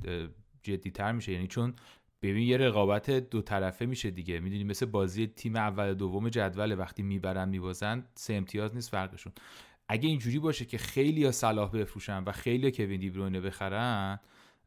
جدیتر 0.64 1.12
میشه. 1.12 1.32
یعنی 1.32 1.48
چون 1.48 1.74
ببین 2.22 2.48
یه 2.48 2.58
رقابت 2.58 3.10
دو 3.10 3.42
طرفه 3.42 3.86
میشه 3.86 4.12
دیگه. 4.12 4.40
می‌دونی 4.40 4.64
مثل 4.64 4.86
بازی 4.86 5.28
تیم 5.28 5.56
اول 5.56 5.94
دوم 5.94 6.30
جدول 6.30 6.80
وقتی 6.80 7.04
می‌برن 7.04 7.50
میبازن 7.50 8.06
سه 8.16 8.34
امتیاز 8.34 8.76
نیست 8.76 8.90
فرقشون. 8.90 9.34
اگه 9.90 10.10
اینجوری 10.10 10.40
باشه 10.40 10.66
که 10.66 10.78
خیلی 10.78 11.22
یا 11.22 11.32
صلاح 11.32 11.72
بفروشن 11.72 12.24
و 12.24 12.32
خیلی 12.32 12.72
کوین 12.72 13.00
دیبروینه 13.00 13.42
بخرن 13.42 14.20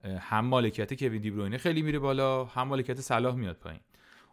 هم 0.05 0.45
مالکیت 0.45 0.95
کوین 0.95 1.21
دیبروینه 1.21 1.59
خیلی 1.59 1.83
میره 1.83 1.99
بالا 1.99 2.45
هم 2.45 2.69
مالکیت 2.69 3.01
صلاح 3.01 3.35
میاد 3.35 3.57
پایین. 3.57 3.81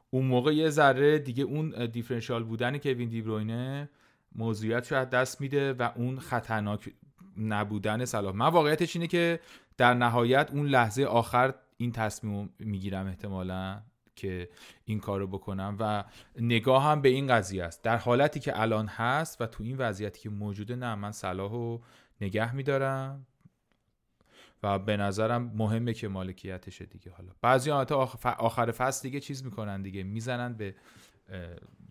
اون 0.09 0.25
موقع 0.25 0.55
یه 0.55 0.69
ذره 0.69 1.19
دیگه 1.19 1.43
اون 1.43 1.85
دیفرنشیال 1.85 2.43
بودن 2.43 2.77
کوین 2.77 3.09
دیبروینه 3.09 3.89
موضوعیت 4.35 4.85
شاید 4.85 5.09
دست 5.09 5.41
میده 5.41 5.73
و 5.73 5.89
اون 5.95 6.19
خطرناک 6.19 6.93
نبودن 7.37 8.05
صلاح. 8.05 8.35
من 8.35 8.47
واقعیتش 8.47 8.95
اینه 8.95 9.07
که 9.07 9.39
در 9.77 9.93
نهایت 9.93 10.49
اون 10.53 10.65
لحظه 10.65 11.03
آخر 11.03 11.53
این 11.77 11.91
تصمیم 11.91 12.49
می‌گیرم 12.59 13.07
احتمالا 13.07 13.81
که 14.15 14.49
این 14.85 14.99
کارو 14.99 15.27
بکنم 15.27 15.77
و 15.79 16.03
نگاه 16.39 16.83
هم 16.83 17.01
به 17.01 17.09
این 17.09 17.27
قضیه 17.27 17.63
است. 17.63 17.83
در 17.83 17.97
حالتی 17.97 18.39
که 18.39 18.61
الان 18.61 18.87
هست 18.87 19.41
و 19.41 19.45
تو 19.45 19.63
این 19.63 19.77
وضعیتی 19.77 20.19
که 20.19 20.29
موجوده 20.29 20.75
نه 20.75 20.95
من 20.95 21.11
صلاح 21.11 21.51
رو 21.51 21.81
نگه 22.21 22.55
میدارم. 22.55 23.25
و 24.63 24.79
به 24.79 24.97
نظرم 24.97 25.51
مهمه 25.55 25.93
که 25.93 26.07
مالکیتشه 26.07 26.85
دیگه 26.85 27.11
حالا. 27.11 27.29
بعضی 27.41 27.71
حتی 27.71 27.95
آخر 28.37 28.71
فصل 28.71 29.01
دیگه 29.01 29.19
چیز 29.19 29.45
می‌کنن 29.45 29.81
دیگه 29.81 30.03
می‌زنن 30.03 30.53
به 30.53 30.75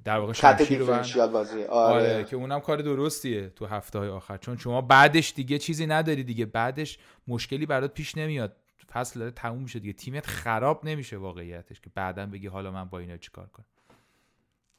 در 0.04 0.18
واقع 0.18 0.32
شمشیر 0.32 0.84
بازی. 0.84 1.62
آره. 1.64 2.14
آره. 2.14 2.24
که 2.24 2.36
اونم 2.36 2.60
کار 2.60 2.78
درستیه 2.78 3.48
تو 3.48 3.66
هفته 3.66 3.98
های 3.98 4.08
آخر. 4.08 4.36
چون 4.36 4.56
شما 4.56 4.80
بعدش 4.80 5.32
دیگه 5.36 5.58
چیزی 5.58 5.86
نداری 5.86 6.24
دیگه. 6.24 6.46
بعدش 6.46 6.98
مشکلی 7.28 7.66
برات 7.66 7.94
پیش 7.94 8.16
نمیاد. 8.16 8.56
فصل 8.92 9.20
داره 9.20 9.32
تموم 9.32 9.62
میشه 9.62 9.78
دیگه. 9.78 9.92
تیمت 9.92 10.26
خراب 10.26 10.84
نمیشه 10.84 11.16
واقعیتش 11.16 11.80
که 11.80 11.90
بعدا 11.94 12.26
بگی 12.26 12.46
حالا 12.46 12.70
من 12.70 12.84
با 12.84 12.98
اینا 12.98 13.16
چیکار 13.16 13.46
کنم. 13.46 13.66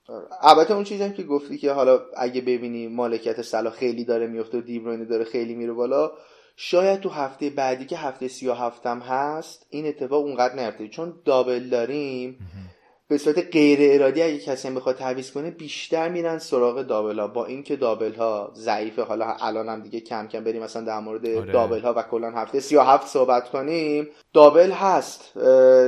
آره. 0.07 0.25
البته 0.41 0.73
اون 0.73 0.83
چیزی 0.83 1.13
که 1.13 1.23
گفتی 1.23 1.57
که 1.57 1.71
حالا 1.71 1.99
اگه 2.17 2.41
ببینی 2.41 2.87
مالکیت 2.87 3.41
صلاح 3.41 3.73
خیلی 3.73 4.05
داره 4.05 4.27
میفته 4.27 4.57
و 4.57 4.61
دیبروینه 4.61 5.05
داره 5.05 5.23
خیلی 5.23 5.55
میره 5.55 5.73
بالا 5.73 6.11
شاید 6.63 6.99
تو 6.99 7.09
هفته 7.09 7.49
بعدی 7.49 7.85
که 7.85 7.97
هفته 7.97 8.27
سی 8.27 8.47
و 8.47 8.53
هفتم 8.53 8.99
هست 8.99 9.65
این 9.69 9.87
اتفاق 9.87 10.25
اونقدر 10.25 10.55
نیفته. 10.55 10.87
چون 10.87 11.13
دابل 11.25 11.69
داریم 11.69 12.37
به 13.07 13.17
صورت 13.17 13.51
غیر 13.51 13.79
ارادی 13.81 14.21
اگه 14.21 14.39
کسی 14.39 14.67
هم 14.67 14.75
بخواد 14.75 14.95
تعویض 14.95 15.31
کنه 15.31 15.51
بیشتر 15.51 16.09
میرن 16.09 16.37
سراغ 16.37 16.81
دابل 16.81 17.19
ها 17.19 17.27
با 17.27 17.45
اینکه 17.45 17.75
دابل 17.75 18.15
ها 18.15 18.51
ضعیفه 18.55 19.03
حالا 19.03 19.35
الان 19.39 19.69
هم 19.69 19.81
دیگه 19.81 19.99
کم 19.99 20.27
کم 20.27 20.43
بریم 20.43 20.63
مثلا 20.63 20.81
در 20.81 20.99
مورد 20.99 21.27
آره. 21.27 21.51
دابل 21.51 21.81
ها 21.81 21.93
و 21.97 22.01
کلا 22.01 22.31
هفته 22.31 22.59
37 22.59 23.07
صحبت 23.07 23.49
کنیم. 23.49 24.07
دابل 24.33 24.71
هست. 24.71 25.35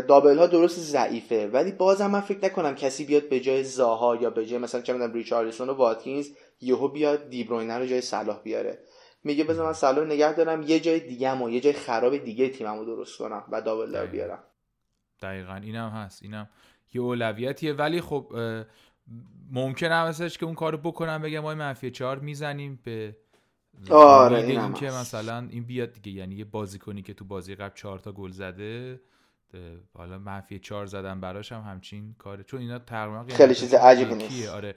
دابل 0.08 0.38
ها 0.38 0.48
درست 0.48 0.80
ضعیفه. 0.80 1.48
ولی 1.48 1.72
بازم 1.72 2.12
من 2.12 2.22
فکر 2.22 2.46
نکنم 2.46 2.76
کسی 2.76 3.06
بیاد 3.06 3.30
به 3.30 3.40
جای 3.40 3.64
زاها 3.64 4.16
یا 4.16 4.30
به 4.30 4.46
جای 4.46 4.60
مثلا 4.60 4.82
چه 4.82 4.94
می‌دونم 4.94 5.14
ریچارلسون 5.14 5.70
و 5.70 5.74
واتکینز 5.74 6.30
یهو 6.62 6.88
بیاد 6.88 7.30
دیبروینه 7.30 7.78
رو 7.78 7.86
جای 7.86 8.02
صلاح 8.02 8.40
بیاره. 8.44 8.80
میگه 9.24 9.44
بذار 9.44 9.66
من 9.66 9.74
سالو 9.74 10.06
نگه 10.06 10.34
دارم 10.34 10.62
یه 10.62 10.80
جای 10.80 11.00
دیگه 11.00 11.32
و 11.32 11.50
یه 11.50 11.62
جای 11.62 11.74
خراب 11.74 12.18
دیگه 12.18 12.50
تیممو 12.50 12.86
درست 12.86 13.18
کنم 13.18 13.44
و 13.52 13.62
دابل 13.62 14.06
بیارم. 14.06 14.44
دقیقا. 15.22 15.56
اینم 15.56 15.90
هست 15.90 16.24
اینم 16.24 16.50
یه 16.94 17.02
اولویتیه. 17.02 17.74
ولی 17.74 18.02
خب 18.02 18.34
ممکن 19.52 19.88
هم 19.88 20.12
که 20.12 20.46
اون 20.46 20.56
کارو 20.56 20.78
بکنم 20.78 21.22
بگم 21.22 21.40
ما 21.40 21.56
منفی 21.56 21.92
چهار 21.92 22.20
می‌زنیم 22.20 22.80
به 22.84 23.16
آره 23.90 24.38
این 24.38 24.74
که 24.74 24.86
مثلا 24.86 25.48
این 25.50 25.64
بیاد 25.64 25.94
دیگه. 25.94 26.12
یعنی 26.12 26.36
یه 26.36 26.46
بازیکنی 26.46 27.02
که 27.02 27.14
تو 27.14 27.26
بازی 27.26 27.56
قبل 27.56 27.76
چهار 27.76 28.00
تا 28.00 28.12
گل 28.12 28.32
زده 28.32 29.02
حالا 29.94 30.20
منفی 30.20 30.60
چهار 30.60 30.86
زدن 30.86 31.20
براش 31.20 31.52
هم 31.52 31.62
همچین 31.62 32.16
کاره. 32.18 32.44
چون 32.44 32.60
اینا 32.60 32.80
تقریبا 32.80 33.36
خیلی 33.36 33.56
چیز 33.56 33.74
عجیبی 33.74 34.16
نیست. 34.16 34.50
آره. 34.50 34.76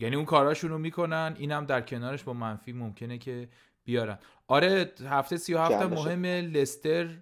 یعنی 0.00 0.16
اون 0.16 0.24
کاراشون 0.24 0.70
رو 0.70 0.78
می‌کنن. 0.78 1.34
اینم 1.38 1.66
در 1.66 1.80
کنارش 1.80 2.22
با 2.22 2.32
منفی 2.32 2.72
ممکنه 2.72 3.18
که 3.18 3.48
بیارن. 3.84 4.18
آره 4.48 4.92
هفته 5.06 5.36
37 5.36 5.82
مهم 5.82 6.24
لستر 6.24 7.18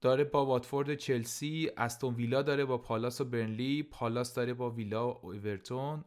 داره 0.00 0.24
با 0.24 0.46
واتفورد 0.46 0.94
چلسی 0.94 1.70
استون 1.76 2.14
ویلا 2.14 2.42
داره 2.42 2.64
با 2.64 2.78
پالاس 2.78 3.20
و 3.20 3.24
برنلی 3.24 3.82
پالاس 3.82 4.34
داره 4.34 4.54
با 4.54 4.70
ویلا 4.70 5.08
و 5.08 5.26
اورتون 5.26 6.04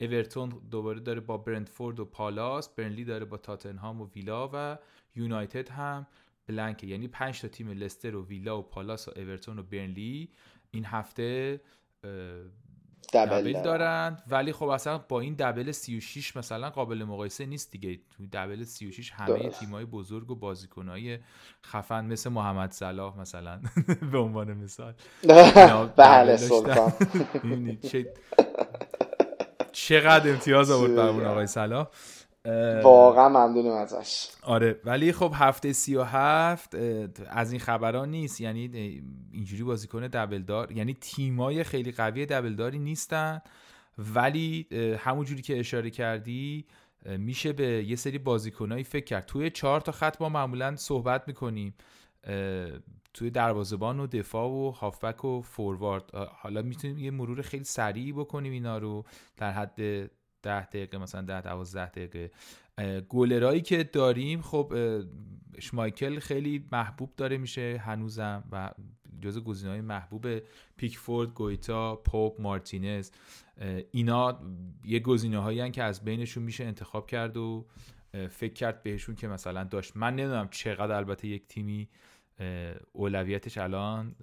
اورتون 0.00 0.48
دوباره 0.70 1.00
داره 1.00 1.20
با 1.20 1.36
برنتفورد 1.36 2.00
و 2.00 2.04
پالاس 2.04 2.68
برنلی 2.68 3.04
داره 3.04 3.24
با 3.24 3.36
تاتنهام 3.36 4.00
و 4.00 4.08
ویلا 4.14 4.50
و 4.52 4.78
یونایتد 5.16 5.68
هم 5.68 6.06
بلنکه. 6.46 6.86
یعنی 6.86 7.08
5 7.08 7.40
تا 7.40 7.48
تیم 7.48 7.70
لستر 7.70 8.16
و 8.16 8.26
ویلا 8.26 8.58
و 8.58 8.62
پالاس 8.62 9.08
و 9.08 9.12
اورتون 9.16 9.58
و 9.58 9.62
برنلی 9.62 10.30
این 10.70 10.84
هفته 10.84 11.60
دبل, 13.12 13.62
دارن 13.62 14.16
ولی 14.28 14.52
خب 14.52 14.68
اصلا 14.68 14.98
با 14.98 15.20
این 15.20 15.34
دبل 15.34 15.72
36 15.72 16.36
مثلا 16.36 16.70
قابل 16.70 17.04
مقایسه 17.04 17.46
نیست 17.46 17.70
دیگه. 17.70 17.96
تو 17.96 18.26
دبل 18.32 18.64
36 18.64 19.12
همه 19.12 19.48
تیمای 19.48 19.84
بزرگ 19.84 20.30
و 20.30 20.34
بازیکنهای 20.34 21.18
خفن 21.64 22.04
مثل 22.04 22.30
محمد 22.30 22.72
صلاح 22.72 23.18
مثلا 23.18 23.60
به 24.12 24.18
عنوان 24.18 24.52
مثال. 24.54 24.94
بله 25.96 26.36
سلطان. 26.36 26.92
چقدر 29.72 30.30
امتیاز 30.30 30.70
آورد 30.70 30.94
برمون 30.94 31.24
آقای 31.24 31.46
صلاح. 31.46 31.88
واقعا 32.82 33.28
ممنونیم 33.28 33.72
ازش. 33.72 34.28
آره 34.42 34.80
ولی 34.84 35.12
خب 35.12 35.32
هفته 35.34 35.72
سی 35.72 35.96
و 35.96 36.02
هفت 36.02 36.74
از 37.28 37.52
این 37.52 37.60
خبران 37.60 38.10
نیست. 38.10 38.40
یعنی 38.40 38.70
اینجوری 39.32 39.62
بازیکن 39.62 40.06
دبلدار 40.06 40.72
یعنی 40.72 40.94
تیمای 40.94 41.64
خیلی 41.64 41.92
قوی 41.92 42.26
دبلداری 42.26 42.78
نیستن. 42.78 43.40
ولی 43.98 44.66
همون 44.98 45.24
جوری 45.24 45.42
که 45.42 45.58
اشاره 45.58 45.90
کردی 45.90 46.66
میشه 47.06 47.52
به 47.52 47.64
یه 47.64 47.96
سری 47.96 48.18
بازیکنایی 48.18 48.84
فکر 48.84 49.04
کرد. 49.04 49.26
توی 49.26 49.50
چهار 49.50 49.80
تا 49.80 49.92
خط 49.92 50.20
ما 50.20 50.28
معمولا 50.28 50.76
صحبت 50.76 51.28
می‌کنیم. 51.28 51.74
توی 53.14 53.30
دروازبان 53.30 54.00
و 54.00 54.06
دفاع 54.06 54.48
و 54.48 54.70
هافبک 54.70 55.24
و 55.24 55.42
فوروارد. 55.42 56.10
حالا 56.14 56.62
می‌تونیم 56.62 56.98
یه 56.98 57.10
مرور 57.10 57.42
خیلی 57.42 57.64
سریع 57.64 58.14
بکنیم 58.14 58.52
اینا 58.52 58.78
رو. 58.78 59.04
در 59.36 59.50
حد 59.50 60.10
ده 60.42 60.66
دقیقه 60.66 60.98
مثلا 60.98 61.22
ده 61.22 61.40
دوازده 61.40 61.86
دقیقه. 61.86 62.30
گولرایی 63.08 63.60
که 63.60 63.84
داریم 63.84 64.40
خب 64.40 64.74
شمایکل 65.58 66.18
خیلی 66.18 66.68
محبوب 66.72 67.12
داره 67.16 67.38
میشه 67.38 67.82
هنوزم 67.84 68.44
و 68.52 68.70
جز 69.20 69.64
های 69.64 69.80
محبوب 69.80 70.26
پیکفورد 70.76 71.34
گویتا 71.34 71.96
پوپ 71.96 72.40
مارتینز. 72.40 73.10
اینا 73.90 74.40
یه 74.84 74.98
گزینه 74.98 75.38
هایی 75.38 75.70
که 75.70 75.82
از 75.82 76.04
بینشون 76.04 76.42
میشه 76.42 76.64
انتخاب 76.64 77.06
کرد 77.06 77.36
و 77.36 77.66
فکر 78.30 78.52
کرد 78.52 78.82
بهشون 78.82 79.14
که 79.14 79.28
مثلا 79.28 79.64
داشت. 79.64 79.96
من 79.96 80.16
نمی‌دونم 80.16 80.48
چقدر 80.48 80.92
البته 80.96 81.28
یک 81.28 81.46
تیمی 81.46 81.88
اولویتش 82.92 83.58
الان 83.58 84.16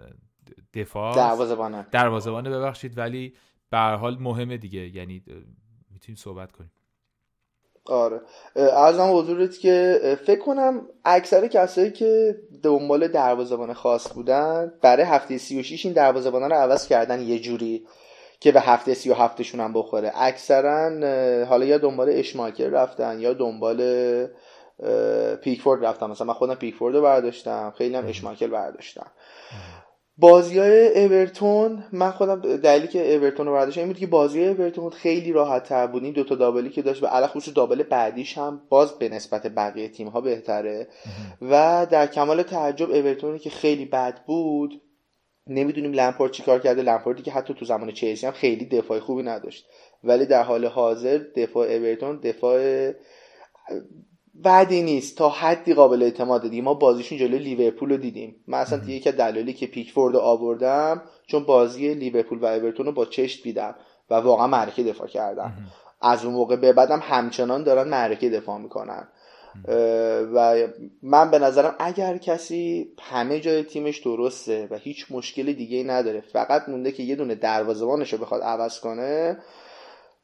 دفاع 0.73 1.15
دروازه‌بانه. 1.15 1.85
دروازه‌بانه 1.91 2.49
ببخشید 2.49 2.97
ولی 2.97 3.33
به 3.69 3.77
حال 3.77 4.17
مهمه 4.19 4.57
دیگه. 4.57 4.95
یعنی 4.95 5.23
می‌تونیم 5.99 6.17
صحبت 6.17 6.51
کنیم. 6.51 6.71
آره. 7.85 8.21
ارزم 8.55 9.17
حضورت 9.17 9.59
که 9.59 9.99
فکر 10.25 10.39
کنم 10.39 10.81
اکثر 11.05 11.47
کسایی 11.47 11.91
که 11.91 12.35
دنبال 12.63 13.07
دروازه‌بان 13.07 13.73
خاص 13.73 14.13
بودن 14.13 14.73
برای 14.81 15.03
هفته 15.03 15.37
36 15.37 15.85
این 15.85 15.93
دروازه‌بانا 15.93 16.47
رو 16.47 16.55
عوض 16.55 16.87
کردن 16.87 17.21
یه 17.21 17.39
جوری 17.39 17.85
که 18.39 18.51
به 18.51 18.61
هفته 18.61 18.93
37 18.93 19.41
شون 19.41 19.59
هم 19.59 19.73
بخوره. 19.73 20.11
اکثرا 20.15 20.89
حالا 21.45 21.65
یا 21.65 21.77
دنبال 21.77 22.09
اشماکر 22.09 22.67
رفتن 22.67 23.19
یا 23.19 23.33
دنبال 23.33 24.27
پیکفورد 25.35 25.85
رفتن. 25.85 26.09
مثلا 26.09 26.27
من 26.27 26.33
خودم 26.33 26.55
پیکفورد 26.55 26.95
رو 26.95 27.01
برداشتم 27.01 27.73
خیلی 27.77 27.95
هم 27.95 28.07
اشماکل 28.07 28.47
برداشتم. 28.47 29.11
بازی 30.19 30.59
های 30.59 31.03
اورتون 31.03 31.83
من 31.91 32.11
خودم 32.11 32.57
دلیلی 32.57 32.87
که 32.87 33.15
اورتون 33.15 33.45
رو 33.45 33.53
برداشتم 33.53 33.81
این 33.81 33.89
بود 33.89 33.99
که 33.99 34.07
بازی 34.07 34.45
اورتون 34.45 34.89
خیلی 34.89 35.31
راحت 35.31 35.63
تر 35.63 35.87
بود. 35.87 36.03
این 36.03 36.13
دوتا 36.13 36.35
دابلی 36.35 36.69
که 36.69 36.81
داشت 36.81 37.03
و 37.03 37.05
علا 37.05 37.27
خصوص 37.27 37.53
دابل 37.55 37.83
بعدیش 37.83 38.37
هم 38.37 38.61
باز 38.69 38.99
به 38.99 39.09
نسبت 39.09 39.47
بقیه 39.47 39.89
تیم 39.89 40.07
ها 40.07 40.21
بهتره 40.21 40.87
و 41.41 41.87
در 41.91 42.07
کمال 42.07 42.43
تعجب 42.43 42.91
اورتونی 42.91 43.39
که 43.39 43.49
خیلی 43.49 43.85
بد 43.85 44.25
بود 44.25 44.81
نمی‌دونیم 45.47 45.93
لمپارد 45.93 46.31
چیکار 46.31 46.59
کرده. 46.59 46.81
لمپاردی 46.81 47.23
که 47.23 47.31
حتی 47.31 47.53
تو 47.53 47.65
زمان 47.65 47.91
چلسی 47.91 48.25
هم 48.25 48.33
خیلی 48.33 48.65
دفاع 48.65 48.99
خوبی 48.99 49.23
نداشت. 49.23 49.65
ولی 50.03 50.25
در 50.25 50.43
حال 50.43 50.65
حاضر 50.65 51.17
دفاع 51.35 51.67
اورتون 51.67 52.19
دفاع 52.19 52.91
بعدی 54.35 54.81
نیست. 54.81 55.17
تا 55.17 55.29
حدی 55.29 55.73
قابل 55.73 56.03
اعتماد 56.03 56.49
دیگه 56.49 56.61
ما 56.61 56.73
بازیشون 56.73 57.17
جلوی 57.17 57.39
لیورپول 57.39 57.89
رو 57.89 57.97
دیدیم. 57.97 58.35
من 58.47 58.57
اصلا 58.57 58.81
یکی 58.87 59.09
از 59.09 59.15
دلایلی 59.15 59.53
که 59.53 59.67
پیکفورد 59.67 60.13
رو 60.13 60.19
آوردم 60.19 61.01
چون 61.27 61.43
بازی 61.43 61.93
لیورپول 61.93 62.39
و 62.39 62.45
اورتون 62.45 62.85
رو 62.85 62.91
با 62.91 63.05
چشم 63.05 63.43
دیدم 63.43 63.75
و 64.09 64.13
واقعا 64.15 64.47
معرکه 64.47 64.83
دفاع 64.83 65.07
کردم. 65.07 65.53
از 66.01 66.25
اون 66.25 66.33
موقع 66.33 66.55
به 66.55 66.73
بعدم 66.73 66.99
همچنان 67.03 67.63
دارن 67.63 67.89
معرکه 67.89 68.29
دفاع 68.29 68.57
می‌کنن. 68.57 69.07
و 70.33 70.67
من 71.03 71.31
به 71.31 71.39
نظرم 71.39 71.75
اگر 71.79 72.17
کسی 72.17 72.87
همه 73.01 73.39
جای 73.39 73.63
تیمش 73.63 73.99
درسته 73.99 74.67
و 74.71 74.75
هیچ 74.75 75.05
مشکل 75.09 75.53
دیگه 75.53 75.77
ای 75.77 75.83
نداره 75.83 76.21
فقط 76.21 76.69
مونده 76.69 76.91
که 76.91 77.03
یه 77.03 77.15
دونه 77.15 77.35
دروازه‌بانش 77.35 78.13
رو 78.13 78.19
بخواد 78.19 78.41
عوض 78.41 78.79
کنه 78.79 79.37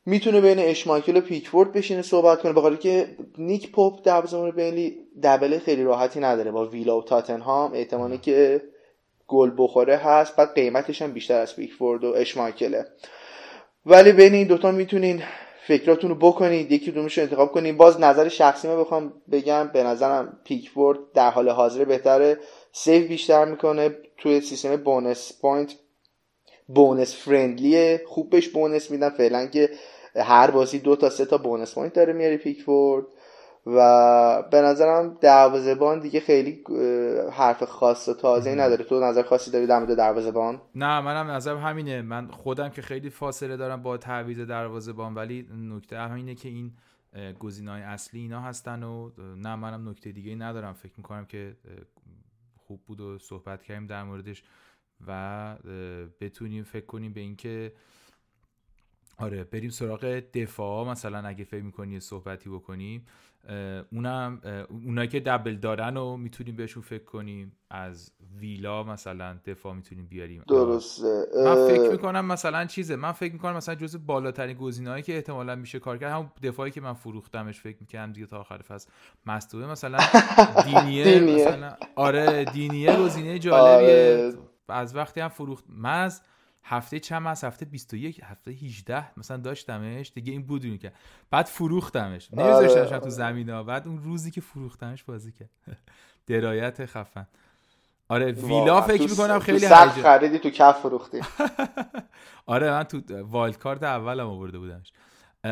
می‌تونه 0.05 0.41
بین 0.41 0.59
اشمایکل 0.59 1.17
و 1.17 1.21
پیکفورد 1.21 1.71
بشینه 1.73 2.01
صحبت 2.01 2.41
کنه 2.41 2.53
بخاطر 2.53 2.75
که 2.75 3.07
نیک 3.37 3.71
پاپ 3.71 4.03
دروازه‌بان 4.03 4.51
بینلی 4.51 4.97
دبل 5.23 5.59
خیلی 5.59 5.83
راحتی 5.83 6.19
نداره. 6.19 6.51
با 6.51 6.65
ویلا 6.65 6.97
و 6.97 7.03
تاتنهام 7.03 7.73
احتمالی 7.73 8.17
که 8.17 8.61
گل 9.27 9.51
بخوره 9.57 9.97
هست 9.97 10.35
بعد 10.35 10.53
قیمتش 10.53 11.01
هم 11.01 11.11
بیشتر 11.11 11.39
از 11.41 11.55
پیکفورد 11.55 12.03
و 12.03 12.13
اشمایکله 12.17 12.85
ولی 13.85 14.11
بین 14.11 14.33
این 14.33 14.47
دوتا 14.47 14.71
می‌تونین 14.71 15.23
فکراتون 15.67 16.09
رو 16.09 16.15
بکنید 16.15 16.71
یکی 16.71 16.91
دومش 16.91 17.17
رو 17.17 17.23
انتخاب 17.23 17.51
کنید. 17.51 17.77
باز 17.77 17.99
نظر 17.99 18.27
شخصی 18.27 18.67
ما 18.67 18.75
بخوام 18.75 19.13
بگم 19.31 19.69
به 19.73 19.83
نظرم 19.83 20.39
پیکفورد 20.43 20.99
در 21.13 21.29
حال 21.29 21.49
حاضر 21.49 21.85
بهتره. 21.85 22.37
save 22.71 23.07
بیشتر 23.07 23.45
می‌کنه 23.45 23.95
توی 24.17 24.41
سیستم 24.41 24.75
bonus 24.75 25.33
point 25.41 25.75
bonus 26.67 27.15
friendly 27.15 27.84
ه. 27.84 28.01
خوب 28.07 28.29
بهش 28.29 28.47
bonus 28.47 28.91
میدن 28.91 29.09
فعلا 29.09 29.45
که 29.45 29.69
هر 30.23 30.51
بازی 30.51 30.79
دو 30.79 30.95
تا 30.95 31.09
سه 31.09 31.25
تا 31.25 31.37
bonus 31.37 31.75
point 31.75 31.93
داره 31.93 32.13
میاره 32.13 32.37
پیکفورد. 32.37 33.05
و 33.67 34.43
به 34.51 34.61
نظرم 34.61 35.17
دروازه‌بان 35.21 35.99
دیگه 35.99 36.19
خیلی 36.19 36.63
حرف 37.31 37.63
خاص 37.63 38.09
و 38.09 38.13
تازه 38.13 38.55
نداره. 38.55 38.83
تو 38.83 38.99
نظر 38.99 39.23
خاصی 39.23 39.51
داری 39.51 39.67
در 39.67 39.79
مورد 39.79 39.97
دروازه‌بان 39.97 40.61
نه 40.75 41.01
منم 41.01 41.31
نظرم 41.31 41.57
همینه. 41.57 42.01
من 42.01 42.27
خودم 42.27 42.69
که 42.69 42.81
خیلی 42.81 43.09
فاصله 43.09 43.57
دارم 43.57 43.83
با 43.83 43.97
تعویض 43.97 44.39
دروازه‌بان 44.39 45.13
ولی 45.13 45.47
نکته 45.75 45.97
همینه 45.97 46.35
که 46.35 46.49
این 46.49 46.71
گزینه‌های 47.39 47.81
اصلی 47.81 48.19
اینا 48.19 48.41
هستن 48.41 48.83
و 48.83 49.09
نه 49.17 49.55
منم 49.55 49.89
نکته 49.89 50.11
دیگه 50.11 50.35
ندارم. 50.35 50.73
فکر 50.73 50.93
می‌کنم 50.97 51.25
که 51.25 51.55
خوب 52.67 52.81
بود 52.87 53.01
و 53.01 53.19
صحبت 53.19 53.63
کردیم 53.63 53.87
در 53.87 54.03
موردش 54.03 54.43
و 55.07 55.55
بتونیم 56.21 56.63
فکر 56.63 56.85
کنیم 56.85 57.13
به 57.13 57.21
اینکه 57.21 57.73
آره 59.17 59.43
بریم 59.43 59.69
سراغ 59.69 60.05
دفاع. 60.33 60.87
مثلا 60.91 61.27
اگه 61.27 61.43
فکر 61.43 61.63
می‌کنی 61.63 61.99
صحبتی 61.99 62.49
بکنیم 62.49 63.05
اونم 63.91 64.41
اونایی 64.85 65.07
که 65.07 65.19
دبل 65.19 65.55
دارن 65.55 65.97
و 65.97 66.17
می‌تونیم 66.17 66.55
بهشون 66.55 66.83
فکر 66.83 67.03
کنیم. 67.03 67.51
از 67.69 68.11
ویلا 68.39 68.83
مثلا 68.83 69.37
دفاع 69.45 69.73
می‌تونیم 69.73 70.05
بیاریم. 70.07 70.43
درسته. 70.47 71.25
من 71.45 71.67
فکر 71.67 71.91
می‌کنم 71.91 72.25
مثلا 72.25 72.65
چیزه؟ 72.65 72.95
من 72.95 73.11
فکر 73.11 73.33
می‌کنم 73.33 73.55
مثلا 73.55 73.75
جز 73.75 74.05
بالاترین 74.05 74.57
گزینه‌هایی 74.57 75.03
که 75.03 75.15
احتمالا 75.15 75.55
میشه 75.55 75.79
کار 75.79 75.97
کرد 75.97 76.11
همون 76.11 76.31
دفاعی 76.43 76.71
که 76.71 76.81
من 76.81 76.93
فروختمش 76.93 77.59
فکر 77.59 77.77
می‌کنم 77.79 78.11
دیگه 78.11 78.27
تا 78.27 78.39
آخر 78.39 78.57
فصل. 78.57 78.89
مستوه 79.25 79.65
مثلا 79.71 79.97
دینیه, 80.65 81.19
مثلا 81.19 81.73
آره 81.95 82.45
دینیه 82.45 82.95
گزینه 82.95 83.39
جالبیه. 83.45 84.13
آره. 84.27 84.33
از 84.69 84.95
وقتی 84.95 85.19
هم 85.21 85.29
فروخت 85.29 85.65
مز 85.69 86.21
هفته 86.67 86.99
چند 86.99 87.27
از 87.27 87.43
هفته 87.43 87.65
21 87.65 88.21
هفته 88.23 88.51
18 88.51 89.19
مثلا 89.19 89.37
داشتمش 89.37 90.11
دیگه 90.15 90.31
این 90.31 90.43
بود 90.43 90.79
که 90.79 90.91
بعد 91.31 91.45
فروختمش. 91.45 92.33
نمیذاشتمش 92.33 92.87
آره. 92.87 92.99
تو 92.99 93.09
زمین 93.09 93.49
ها. 93.49 93.63
بعد 93.63 93.87
اون 93.87 94.03
روزی 94.03 94.31
که 94.31 94.41
فروختمش 94.41 95.03
بازی 95.03 95.31
کرد. 95.31 95.49
درایت 96.27 96.85
خفن. 96.85 97.27
آره 98.09 98.31
ویلا 98.31 98.81
فکر 98.81 99.09
می‌کنم 99.09 99.39
خیلی 99.39 99.59
سخت 99.59 100.01
خریدی 100.01 100.39
تو 100.39 100.49
کف 100.49 100.79
فروختی. 100.79 101.21
آره 102.45 102.71
من 102.71 102.83
تو 102.83 103.01
والد 103.23 103.57
کارت 103.57 103.83
اولم 103.83 104.27
آورده 104.27 104.59
بودمش. 104.59 104.91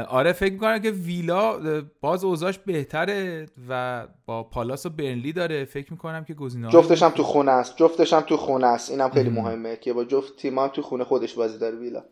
آره 0.08 0.34
فکر 0.34 0.54
می‌کنم 0.54 0.80
که 0.80 0.92
ویلا 0.92 1.60
باز 2.02 2.24
اوضاعش 2.24 2.58
بهتره 2.58 3.46
و 3.70 4.08
با 4.26 4.44
پالاس 4.44 4.86
و 4.86 4.90
برنلی 4.90 5.34
داره. 5.34 5.66
فکر 5.66 5.92
می‌کنم 5.92 6.24
که 6.24 6.34
گزینه 6.34 6.70
جفتش 6.70 7.04
هم 7.04 7.10
تو 7.10 7.24
خونه 7.24 7.52
است. 7.52 7.78
جفتش 7.78 8.14
هم 8.14 8.22
تو 8.22 8.38
خونه 8.38 8.68
است. 8.68 8.92
اینم 8.92 9.10
خیلی 9.10 9.30
مهمه 9.30 9.76
که 9.76 9.94
با 9.94 10.04
جفت 10.04 10.36
تیم 10.38 10.60
هم 10.60 10.68
تو 10.68 10.82
خونه 10.82 11.04
خودش 11.04 11.34
بازی 11.34 11.58
داره 11.58 11.76
ویلا. 11.76 12.04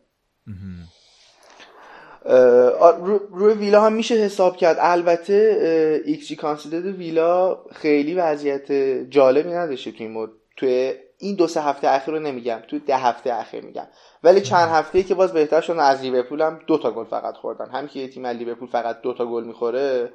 روی 3.32 3.54
ویلا 3.54 3.82
هم 3.86 3.94
میشه 3.94 4.16
حساب 4.16 4.58
کرد. 4.58 4.78
البته 4.80 6.02
ایکس 6.06 6.28
جی 6.28 6.38
ویلا 6.78 7.58
خیلی 7.72 8.14
وضعیت 8.14 8.72
جالبی 9.10 9.50
نداشته 9.50 9.92
تو 9.92 10.04
این 10.04 10.28
توی 10.58 10.94
این 11.22 11.36
دو 11.36 11.48
سه 11.48 11.62
هفته 11.62 11.90
اخیر 11.90 12.14
رو 12.14 12.20
نمیگم 12.20 12.60
تو 12.68 12.80
ده 12.80 12.98
هفته 12.98 13.34
اخیر 13.34 13.66
میگم. 13.66 13.88
ولی 14.24 14.42
چند 14.42 14.70
هفته 14.70 15.04
که 15.04 15.16
باز 15.16 15.34
بهتر 15.34 15.62
شدن 15.62 15.80
از 15.80 16.02
لیورپول 16.02 16.42
هم 16.42 16.60
دو 16.68 16.78
تا 16.78 16.92
گل 16.92 17.04
فقط 17.04 17.36
خوردن. 17.38 17.70
هم 17.70 17.88
که 17.88 18.08
تیم 18.08 18.26
لیورپول 18.28 18.68
فقط 18.68 19.02
دو 19.02 19.14
تا 19.14 19.26
گل 19.26 19.44
می‌خوره 19.44 20.14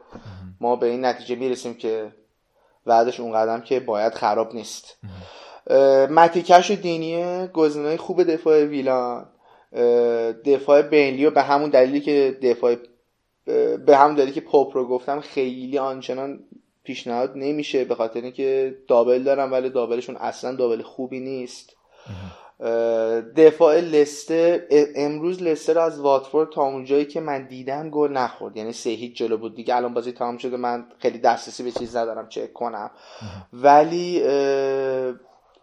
ما 0.60 0.76
به 0.76 0.86
این 0.86 1.04
نتیجه 1.04 1.36
می‌رسیم 1.36 1.74
که 1.74 2.12
بعدش 2.86 3.20
اون 3.20 3.32
قدرم 3.32 3.61
که 3.60 3.80
باید 3.80 4.14
خراب 4.14 4.54
نیست. 4.54 4.98
متی 6.11 6.36
کش 6.36 6.70
و 6.70 6.74
دینیه 6.74 7.50
گزینه 7.54 7.96
خوب 7.96 8.22
دفاع 8.22 8.64
ویلان. 8.64 9.26
دفاع 10.44 10.82
بینلی 10.82 11.26
و 11.26 11.30
به 11.30 11.42
همون 11.42 11.70
دلیلی 11.70 12.00
که 12.00 12.38
دفاع 12.42 12.76
به 13.86 13.96
همون 13.96 14.14
دلیلی 14.14 14.32
که 14.32 14.40
پاپ 14.40 14.76
رو 14.76 14.88
گفتم 14.88 15.20
خیلی 15.20 15.78
آنچنان 15.78 16.38
پیشنهاد 16.87 17.33
نمیشه 17.35 17.85
به 17.85 17.94
خاطر 17.94 18.20
اینکه 18.20 18.79
دابل 18.88 19.22
دارم 19.22 19.53
ولی 19.53 19.70
دابلشون 19.70 20.16
اصلا 20.16 20.57
دابل 20.57 20.83
خوبی 20.83 21.20
نیست. 21.20 21.77
دفاع 23.37 23.81
لستر 23.81 24.61
امروز 24.96 25.42
لستر 25.42 25.79
از 25.79 26.01
واتفورد 26.01 26.53
تا 26.53 26.62
اونجایی 26.62 27.05
که 27.05 27.20
من 27.20 27.46
دیدم 27.46 27.90
گل 27.90 28.12
نخورد. 28.12 28.57
یعنی 28.57 28.72
سه 28.72 28.90
هیچ 28.90 29.16
جلو 29.16 29.37
بود. 29.37 29.55
دیگه 29.55 29.77
الان 29.77 29.94
بازی 29.94 30.12
تمام 30.12 30.38
شده. 30.38 30.57
من 30.57 30.87
خیلی 30.99 31.18
دسترسی 31.18 31.62
به 31.62 31.70
چیز 31.70 31.96
ندارم. 31.96 32.29
چک 32.29 32.53
کنم. 32.53 32.90
ولی 33.53 34.22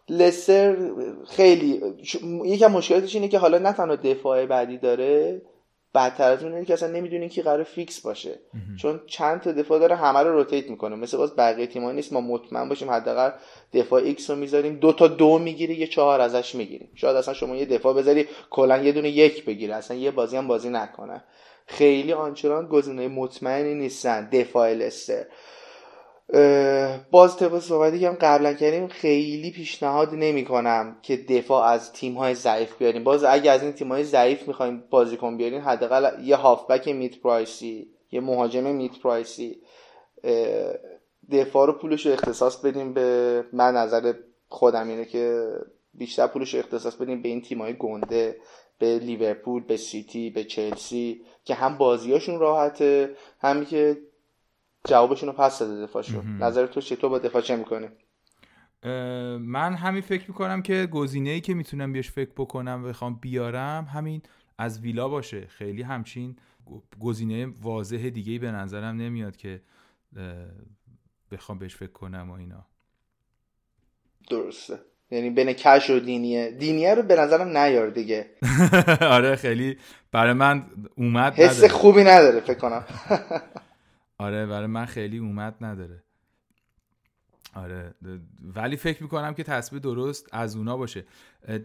لستر 0.10 0.78
خیلی 1.28 1.82
یکم 2.46 2.72
مشکلاتش 2.72 3.16
اینه 3.16 3.28
که 3.28 3.38
حالا 3.38 3.58
نه 3.58 3.74
تنها 3.74 3.96
دفاع 3.96 4.46
بدی 4.46 4.78
داره 4.78 5.42
بدتر 5.95 6.32
از 6.32 6.43
اون 6.43 6.65
که 6.65 6.73
اصلا 6.73 6.89
نمی‌دونین 6.89 7.29
کی 7.29 7.41
قرار 7.41 7.63
فیکس 7.63 8.01
باشه. 8.01 8.39
چون 8.77 9.01
چند 9.08 9.41
تا 9.41 9.51
دفاع 9.51 9.79
داره 9.79 9.95
همه 9.95 10.19
رو 10.19 10.34
rotate 10.34 10.69
می‌کنه. 10.69 10.95
مثل 10.95 11.17
باز 11.17 11.36
بقیه 11.36 11.67
تیم‌ها 11.67 11.91
نیست. 11.91 12.13
ما 12.13 12.21
مطمئن 12.21 12.69
باشیم 12.69 12.91
حداقل 12.91 13.32
دفاع 13.73 14.03
ایکس 14.03 14.29
رو 14.29 14.36
می‌ذاریم. 14.36 14.75
دو 14.75 14.93
تا 14.93 15.08
دو 15.08 15.39
می‌گیره 15.39 15.75
یه 15.75 15.88
چهار 15.88 16.21
ازش 16.21 16.56
می‌گیریم 16.56 16.89
شاید 16.95 17.15
اصلا 17.15 17.34
شما 17.34 17.56
یه 17.56 17.65
دفاع 17.65 17.93
بذاری 17.93 18.27
کلا 18.49 18.77
یه 18.77 18.91
دونه 18.91 19.10
یک 19.10 19.45
بگیره. 19.45 19.75
اصلا 19.75 19.97
یه 19.97 20.12
بازی 20.12 20.38
هم 20.38 20.47
بازی 20.47 20.69
نکنه. 20.69 21.23
خیلی 21.67 22.13
آنچنان 22.13 22.67
گزینه 22.67 23.08
مطمئنی 23.08 23.75
نیستن. 23.75 24.29
دفاع 24.29 24.73
لستر 24.73 25.25
باز 27.12 27.38
طبق 27.38 27.60
صحبتی 27.60 28.00
که 28.00 28.08
هم 28.08 28.18
قبلا 28.22 28.54
کردیم 28.54 28.88
خیلی 28.88 29.52
پیشنهاد 29.52 30.10
نمی 30.14 30.46
کنم 30.46 30.98
که 31.02 31.18
دفاع 31.18 31.64
از 31.66 31.94
تیم 31.94 32.14
های 32.14 32.36
ضعیف 32.36 32.78
بیاریم. 32.78 33.04
باز 33.04 33.24
اگه 33.24 33.52
از 33.52 33.64
این 33.64 33.72
تیم 33.72 33.92
های 33.92 34.04
ضعیف 34.04 34.48
می‌خوایم 34.48 34.84
بازیکن 34.90 35.38
بیارین 35.38 35.62
حداقل 35.62 36.24
یه 36.24 36.36
هافبک 36.36 36.88
میت 36.88 37.20
پرایسی 37.20 37.88
یه 38.12 38.22
مهاجم 38.22 38.76
میت 38.76 39.00
پرایسی 39.00 39.62
دفاع 41.32 41.68
رو 41.68 41.74
پولش 41.74 42.06
رو 42.06 42.14
اختصاص 42.14 42.58
بدیم 42.58 42.94
به 42.94 43.44
من 43.54 43.74
نظر 43.74 44.14
خودم 44.48 44.88
اینه 44.88 45.06
که 45.06 45.48
بیشتر 45.94 46.28
پولش 46.28 46.54
رو 46.54 46.60
اختصاص 46.60 46.96
بدیم 46.96 47.22
به 47.22 47.30
این 47.30 47.42
تیم 47.42 47.62
های 47.62 47.74
گنده 47.74 48.38
به 48.80 49.00
لیورپول 49.00 49.64
به 49.64 49.78
سیتی 49.78 50.30
به 50.30 50.44
چلسی 50.44 51.22
که 51.44 51.54
هم 51.54 51.78
بازیاشون 51.78 52.40
راحته 52.40 53.16
همین 53.40 53.66
که 53.66 53.98
جوابشون 54.88 55.30
رو 55.30 55.36
پس 55.36 55.60
داده 55.60 55.82
دفاعشون 55.82 56.38
نظر 56.38 56.67
تو 56.67 56.82
چطور 56.82 57.10
با 57.10 57.19
دفاع 57.19 57.41
چه 57.41 57.56
می‌کنه 57.56 57.91
من 59.39 59.74
همین 59.74 60.02
فکر 60.02 60.26
می‌کنم 60.28 60.62
که 60.62 60.86
گزینه 60.86 61.30
ای 61.30 61.41
که 61.41 61.54
می‌تونم 61.54 61.93
بیاش 61.93 62.12
فکر 62.12 62.32
بکنم 62.38 62.84
و 62.84 62.88
بخوام 62.88 63.15
بیارم 63.22 63.86
همین 63.86 64.22
از 64.58 64.80
ویلا 64.80 65.10
باشه. 65.10 65.48
خیلی 65.48 65.82
همچین 65.82 66.36
گزینه 67.00 67.48
واضح 67.62 68.10
دیگه 68.10 68.32
ای 68.32 68.39
به 68.39 68.52
نظرم 68.52 68.96
نمیاد 68.96 69.36
که 69.36 69.62
بخوام 71.32 71.60
بهش 71.60 71.76
فکر 71.76 71.91
کنم 71.91 72.32
و 72.32 72.34
اینا. 72.34 72.65
درسته. 74.30 74.80
یعنی 75.12 75.30
بین 75.30 75.54
کش 75.54 75.89
و 75.89 76.00
دینیه. 76.00 76.52
دینیه 76.52 76.96
رو 76.96 77.02
به 77.04 77.15
نظرم 77.15 77.58
نیار 77.58 77.89
دیگه. 77.89 78.30
آره 79.02 79.36
خیلی 79.36 79.78
برای 80.12 80.34
من 80.34 80.65
اومد 80.96 81.34
حس 81.34 81.63
خوبی 81.63 82.04
نداره 82.04 82.39
فکر 82.39 82.60
کنم. 82.60 82.86
آره 84.24 84.46
برای 84.46 84.68
من 84.68 84.86
خیلی 84.86 85.18
اومد 85.18 85.56
نداره. 85.62 86.04
آره 87.56 87.94
ولی 88.56 88.76
فکر 88.76 89.04
می‌کنم 89.04 89.34
که 89.34 89.44
تصویر 89.44 89.82
درست 89.82 90.30
از 90.32 90.56
اونا 90.56 90.78
باشه. 90.78 91.06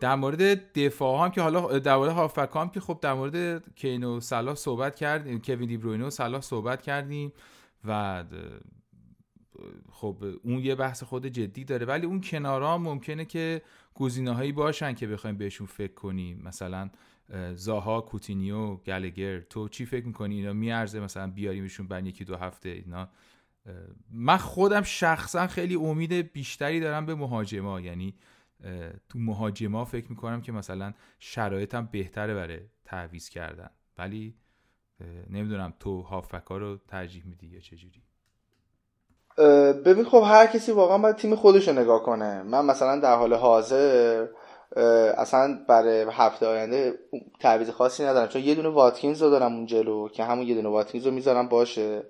در 0.01 0.15
مورد 0.15 0.73
دفاع 0.73 1.25
هم 1.25 1.31
که 1.31 1.43
حالا 1.43 1.79
در 1.79 1.97
مورد 1.97 2.11
هافک 2.11 2.51
هم 2.55 2.69
که 2.71 2.81
خب 2.81 2.99
در 3.03 3.15
مورد 3.15 3.65
کین 3.75 4.05
و 4.05 4.21
صلاح 4.21 4.55
صحبت 4.55 4.97
کردیم 4.97 5.41
کوین 5.41 5.69
دیبروینه 5.69 6.05
و 6.05 6.11
صلاح 6.11 6.41
صحبت 6.41 6.83
کردیم 6.83 7.33
و 7.85 8.25
خب 9.91 10.25
اون 10.43 10.59
یه 10.59 10.75
بحث 10.75 11.03
خود 11.03 11.27
جدی 11.27 11.65
داره. 11.65 11.87
ولی 11.87 12.07
اون 12.07 12.21
کنارا 12.21 12.79
ممکنه 12.79 13.25
که 13.25 13.63
گزینه 13.95 14.35
هایی 14.35 14.53
باشن 14.53 14.95
که 14.95 15.07
بخوایم 15.07 15.37
بهشون 15.37 15.67
فکر 15.67 15.95
کنیم. 15.95 16.43
مثلا 16.45 16.91
زاها 17.55 18.01
کوتینیو 18.01 18.77
گلگر. 18.77 19.41
تو 19.41 19.69
چی 19.69 19.87
فکر 19.87 20.07
می‌کنی؟ 20.07 20.35
اینا 20.35 20.53
میارزه 20.53 21.01
مثلا 21.01 21.31
بیاریمشون 21.31 21.89
بعد 21.89 22.07
یکی 22.07 22.25
دو 22.25 22.37
هفته 22.37 22.69
اینا؟ 22.69 23.09
من 24.11 24.37
خودم 24.37 24.83
شخصا 24.83 25.47
خیلی 25.47 25.75
امید 25.75 26.13
بیشتری 26.13 26.81
دارم 26.81 27.07
به 27.07 27.15
مهاجما. 27.15 27.81
یعنی 27.81 28.15
تو 29.09 29.19
مهاجما 29.19 29.85
فکر 29.85 30.07
می‌کنم 30.11 30.41
که 30.41 30.53
مثلا 30.53 30.95
شرایطم 31.19 31.89
بهتره 31.93 32.35
برای 32.35 32.61
تعویز 32.85 33.29
کردن. 33.29 33.71
ولی 33.99 34.35
نمی‌دونم 35.31 35.75
تو 35.81 36.03
هافکا 36.03 36.57
رو 36.57 36.77
ترجیح 36.89 37.27
میدی 37.27 37.47
یا 37.47 37.61
چجوری؟ 37.61 38.03
ببین 39.85 40.05
خب 40.05 40.23
هر 40.27 40.47
کسی 40.47 40.73
واقعا 40.73 40.99
باید 40.99 41.17
تیم 41.17 41.35
خودش 41.35 41.69
رو 41.69 41.75
نگاه 41.75 42.03
کنه. 42.03 42.43
من 42.43 42.65
مثلا 42.65 43.01
در 43.01 43.17
حال 43.17 43.35
حاضر 43.35 44.27
اصلا 45.17 45.59
برای 45.69 46.07
هفته 46.11 46.47
آینده 46.47 46.95
تعویض 47.41 47.71
خاصی 47.71 48.05
ندارم. 48.05 48.29
چون 48.29 48.43
یه 48.43 48.55
دونه 48.55 48.69
واتکینز 48.69 49.23
رو 49.23 49.31
دارم 49.31 49.55
اون 49.55 49.67
جلو 49.67 50.09
که 50.09 50.25
همون 50.25 50.47
یه 50.47 50.55
دونه 50.55 50.69
واتکینز 50.69 51.07
رو 51.07 51.13
می‌ذارم 51.13 51.49
باشه. 51.49 52.03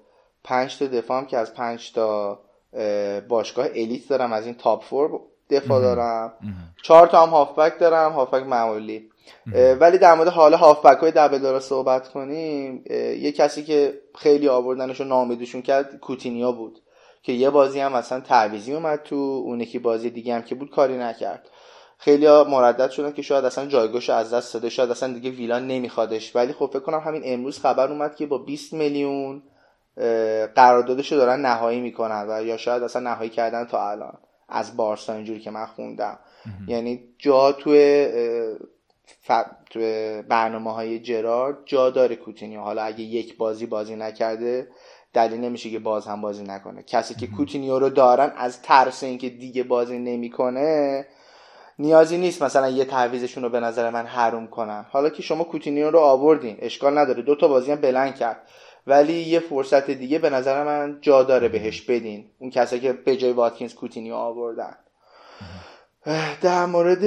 پنج 0.45 0.79
تا 0.79 0.87
دفاعم 0.87 1.27
که 1.27 1.39
از 1.39 1.55
پنج 1.55 1.93
تا 1.93 2.41
باشگاه 3.29 3.67
الیت 3.67 4.09
دارم 4.09 4.33
از 4.33 4.47
این 4.47 4.55
تاپ 4.55 4.85
فور 4.85 5.21
دفاع 5.51 5.81
دارم. 5.81 6.33
چهار 6.83 7.07
تا 7.07 7.23
هم 7.23 7.29
هافبک 7.29 7.79
دارم 7.79 8.13
هافبک 8.13 8.43
معمولی. 8.43 9.11
ولی 9.81 9.99
در 9.99 10.15
مورد 10.15 10.29
حال 10.29 10.55
هافبک 10.55 10.99
های 10.99 11.11
دبل 11.11 11.39
داره 11.39 11.61
صحبت 11.61 12.09
کنیم 12.09 12.85
یه 13.21 13.33
کسی 13.33 13.65
که 13.65 14.01
خیلی 14.15 14.49
آوردنش 14.49 15.01
و 15.01 15.05
نامیدشون 15.05 15.63
کرد 15.63 16.01
کوتینیا 16.01 16.53
بود. 16.53 16.81
که 17.29 17.35
یه 17.35 17.51
بازی 17.51 17.81
هم 17.81 17.93
مثلا 17.93 18.21
تعویزی 18.21 18.75
اومد 18.75 19.03
تو 19.03 19.43
اون 19.45 19.61
یکی 19.61 19.79
بازی 19.79 20.11
دیگه 20.11 20.35
هم 20.35 20.43
که 20.43 20.55
بود 20.55 20.71
کاری 20.71 20.97
نکرد. 20.97 21.49
خیلی 21.99 22.27
ها 22.27 22.45
مردد 22.45 22.91
شدن 22.91 23.13
که 23.13 23.23
شاید 23.23 23.45
اصلا 23.45 23.67
جایگاهش 23.67 24.11
از 24.11 24.35
دست 24.35 24.55
داده 24.55 24.69
شاید 24.69 24.91
اصلا 24.91 25.13
دیگه 25.13 25.31
ویلان 25.31 25.67
نمیخوادش. 25.67 26.37
ولی 26.37 26.53
خب 26.53 26.67
فکر 26.67 26.79
کنم 26.79 26.99
همین 26.99 27.23
امروز 27.25 27.59
خبر 27.59 27.89
اومد 27.89 28.17
که 28.17 28.27
با 28.27 28.39
20 28.39 28.73
میلیون 28.73 29.43
قراردادش 30.55 31.13
رو 31.13 31.19
دارن 31.19 31.41
نهایی 31.41 31.81
می‌کنن 31.81 32.27
و 32.29 32.45
یا 32.45 32.57
شاید 32.57 32.83
اصلا 32.83 33.03
نهایی 33.11 33.31
کردن 33.31 33.65
تا 33.65 33.91
الان. 33.91 34.19
از 34.49 34.77
بارسا 34.77 35.13
اینجوری 35.13 35.41
که 35.41 35.51
من 35.51 35.67
خوندم. 35.67 36.19
یعنی 36.69 37.01
جا 37.19 37.53
توی 37.53 38.09
ف... 39.21 39.33
توی 39.71 40.23
برنامه 40.29 40.73
های 40.73 41.01
جرارد 41.01 41.57
جا 41.67 41.91
داره 41.91 42.17
کوتینیو. 42.17 42.61
حالا 42.61 42.83
اگه 42.83 43.01
یک 43.01 43.37
بازی 43.37 43.67
بازی 43.67 43.97
نکرده 43.97 44.69
دلیل 45.13 45.41
نمیشه 45.41 45.71
که 45.71 45.79
باز 45.79 46.07
هم 46.07 46.21
بازی 46.21 46.43
نکنه. 46.43 46.83
کسی 46.83 47.15
که 47.15 47.27
کوتینیو 47.27 47.79
رو 47.79 47.91
دارن 47.91 48.33
از 48.37 48.63
ترس 48.63 49.03
اینکه 49.03 49.29
دیگه 49.29 49.63
بازی 49.63 49.99
نمی‌کنه 49.99 51.07
نیازی 51.79 52.19
نیست. 52.19 52.43
مثلا 52.43 52.69
یه 52.69 52.85
تعویزشون 52.85 53.43
رو 53.43 53.51
به 53.51 53.61
نظر 53.61 53.91
من 53.91 54.07
حروم 54.07 54.47
کنن. 54.47 54.87
حالا 54.91 55.11
که 55.11 55.23
شما 55.23 55.45
کوتینیو 55.45 55.91
رو 55.91 55.99
آوردین 55.99 56.57
اشکال 56.59 56.99
نداره. 56.99 57.23
دو 57.23 57.35
تا 57.35 57.49
بازی 57.49 57.73
هم 57.73 57.81
blank 57.81 58.15
کرد. 58.15 58.49
ولی 58.87 59.13
یه 59.13 59.41
فرصت 59.41 59.91
دیگه 59.91 60.19
به 60.19 60.31
نظر 60.31 60.65
من 60.65 60.99
جا 61.01 61.23
داره 61.23 61.49
بهش 61.49 61.83
بدین. 61.83 62.31
اون 62.39 62.51
کسایی 62.51 62.83
که 62.83 62.93
به 62.93 63.17
جای 63.17 63.33
واتکینز 63.33 63.75
کوتینیو 63.75 64.15
آوردن. 64.15 64.77
در 66.41 66.67
مورد 66.67 67.05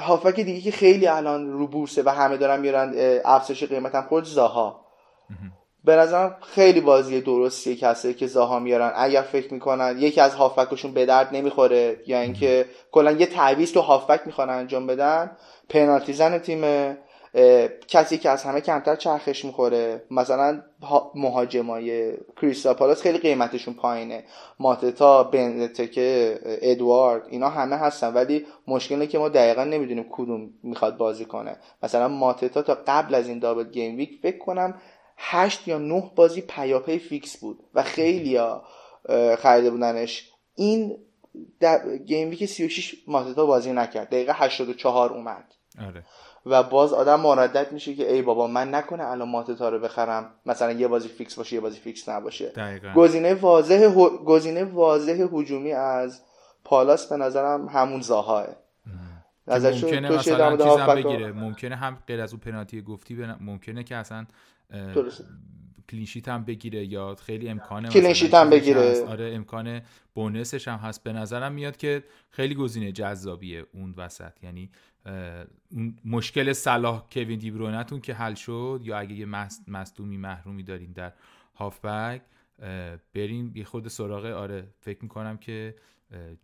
هافک 0.00 0.40
دیگه 0.40 0.60
که 0.60 0.70
خیلی 0.70 1.06
الان 1.06 1.52
رو 1.52 1.66
بورسه 1.66 2.02
و 2.02 2.08
همه 2.08 2.36
دارن 2.36 2.60
میارن 2.60 2.94
افزایش 3.24 3.64
قیمت 3.64 3.94
هم 3.94 4.02
خود 4.02 4.24
زاها. 4.24 4.86
به 5.84 5.96
نظرم 5.96 6.36
خیلی 6.42 6.80
بازی 6.80 7.20
درستیه 7.20 7.76
کسی 7.76 8.14
که 8.14 8.26
زاها 8.26 8.58
میارن. 8.58 8.92
اگر 8.96 9.22
فکر 9.22 9.54
می‌کنن 9.54 9.96
یکی 9.98 10.20
از 10.20 10.34
هافبکشون 10.34 10.92
به 10.92 11.06
درد 11.06 11.28
نمی‌خوره 11.32 11.96
یا 12.06 12.20
اینکه 12.20 12.66
کلا 12.92 13.12
یه 13.12 13.26
تعویض 13.26 13.72
تو 13.72 13.80
هافبک 13.80 14.20
می‌خوان 14.26 14.50
انجام 14.50 14.86
بدن 14.86 15.36
پنالتی 15.68 16.12
زن 16.12 16.38
تیم 16.38 16.96
کسی 17.88 18.18
که 18.18 18.30
از 18.30 18.44
همه 18.44 18.60
کمتر 18.60 18.96
چرخش 18.96 19.44
می‌خوره. 19.44 20.02
مثلا 20.10 20.62
مهاجمای 21.14 22.12
کریستا 22.40 22.74
پالاس 22.74 23.02
خیلی 23.02 23.18
قیمتشون 23.18 23.74
پایینه. 23.74 24.24
ماتتا 24.58 25.24
بنتکه 25.24 26.38
ادوارد 26.44 27.22
اینا 27.28 27.48
همه 27.48 27.76
هستن. 27.76 28.14
ولی 28.14 28.46
مشکلی 28.68 29.06
که 29.06 29.18
ما 29.18 29.28
دقیقا 29.28 29.64
نمی‌دونیم 29.64 30.06
کدوم 30.10 30.50
می‌خواد 30.62 30.96
بازی 30.96 31.24
کنه. 31.24 31.56
مثلا 31.82 32.08
ماتتا 32.08 32.62
تا 32.62 32.78
قبل 32.86 33.14
از 33.14 33.28
این 33.28 33.38
double 33.38 33.64
gameweek 33.64 34.18
فکر 34.22 34.38
کنم 34.38 34.74
هشت 35.22 35.68
یا 35.68 35.78
نه 35.78 36.10
بازی 36.14 36.40
پیاپی 36.40 36.98
فیکس 36.98 37.36
بود 37.36 37.58
و 37.74 37.82
خیلی 37.82 38.36
ها 38.36 38.64
خریده 39.38 39.70
بودنش. 39.70 40.30
این 40.54 40.96
gameweek 42.06 42.46
36 42.46 42.94
ماتتا 43.06 43.46
بازی 43.46 43.72
نکرد. 43.72 44.08
دقیقه 44.08 44.32
84 44.32 45.12
اومد. 45.12 45.44
آره. 45.88 46.04
و 46.46 46.62
باز 46.62 46.92
آدم 46.92 47.20
مردد 47.20 47.72
میشه 47.72 47.94
که 47.94 48.12
ای 48.12 48.22
بابا 48.22 48.46
من 48.46 48.74
نکنه 48.74 49.10
الان 49.10 49.28
ماتتا 49.28 49.68
رو 49.68 49.78
بخرم. 49.78 50.34
مثلا 50.46 50.72
یه 50.72 50.88
بازی 50.88 51.08
فیکس 51.08 51.34
باشه 51.34 51.54
یه 51.54 51.60
بازی 51.60 51.78
فیکس 51.78 52.08
نباشه. 52.08 52.52
گزینه 52.94 53.34
واضح 53.34 53.94
گزینه 54.24 54.64
واضح 54.64 55.26
هجومی 55.32 55.72
از 55.72 56.20
پالاس 56.64 57.06
به 57.08 57.16
نظرم 57.16 57.68
همون 57.68 58.00
زاهاه. 58.00 58.46
ممکنه 59.50 60.10
مثلا 60.10 60.56
چیزم 60.56 60.94
بگیره. 60.94 61.32
ممکنه 61.32 61.76
هم 61.76 61.98
غیر 62.06 62.20
از 62.20 62.32
اون 62.32 62.40
پنالتی 62.40 62.82
گفتی 62.82 63.14
ممکنه 63.40 63.84
که 63.84 63.96
اصلا 63.96 64.26
clean 65.88 66.08
sheet 66.08 66.28
هم 66.28 66.44
بگیره 66.44 66.86
یا 66.86 67.14
خیلی 67.14 67.48
امکانه 67.48 67.88
clean 67.88 68.11
sheet 68.11 68.34
هم 68.34 68.50
بگیره. 68.50 69.04
آره 69.06 69.32
امکان 69.34 69.80
bonus 70.14 70.53
ش 70.53 70.68
هم 70.68 70.78
هست. 70.78 71.04
به 71.04 71.12
نظرم 71.12 71.52
میاد 71.52 71.76
که 71.76 72.04
خیلی 72.30 72.54
گزینه 72.54 72.92
جذابیه 72.92 73.66
اون 73.72 73.94
وسط. 73.96 74.32
یعنی 74.42 74.70
اون 75.70 75.96
مشکل 76.04 76.52
صلاح 76.52 77.06
کوین 77.12 77.38
دیبرونتون 77.38 78.00
که 78.00 78.14
حل 78.14 78.34
شد 78.34 78.80
یا 78.84 78.98
اگه 78.98 79.14
یه 79.14 79.26
مصدومی 79.68 80.16
محرومی 80.16 80.62
دارین 80.62 80.92
در 80.92 81.12
هافبک 81.54 82.22
بریم 83.14 83.52
یه 83.54 83.64
خود 83.64 83.88
سراغ 83.88 84.24
آره 84.24 84.68
فکر 84.80 84.98
می‌کنم 85.02 85.36
که 85.36 85.74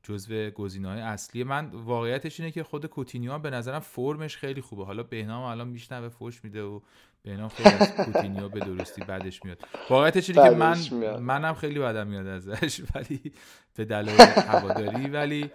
جزو 0.02 0.50
گزینه 0.50 0.88
های 0.88 1.00
اصلی. 1.00 1.44
من 1.44 1.70
واقعیتش 1.70 2.40
اینه 2.40 2.52
که 2.52 2.62
خود 2.62 2.86
کوتینیو 2.86 3.38
به 3.38 3.50
نظرم 3.50 3.80
فرمش 3.80 4.36
خیلی 4.36 4.60
خوبه. 4.60 4.84
حالا 4.84 5.02
بهنام 5.02 5.42
الان 5.42 5.68
میشنوه 5.68 6.08
فوش 6.08 6.44
میده 6.44 6.62
و 6.62 6.80
بهنام 7.22 7.48
خیلی 7.48 7.68
از 7.68 7.94
کوتینیو 8.04 8.48
به 8.48 8.60
درستی 8.60 9.04
بعدش 9.04 9.44
میاد. 9.44 9.58
واقعیتش 9.90 10.30
اینه 10.30 10.50
که 10.50 10.56
من 10.56 10.76
منم 11.18 11.54
خیلی 11.54 11.78
بدم 11.78 12.06
میاد 12.06 12.26
ازش 12.26 12.80
ولی 12.94 13.32
به 13.76 13.84
دلایل 13.84 14.20
هواداری. 14.20 15.06
ولی 15.06 15.50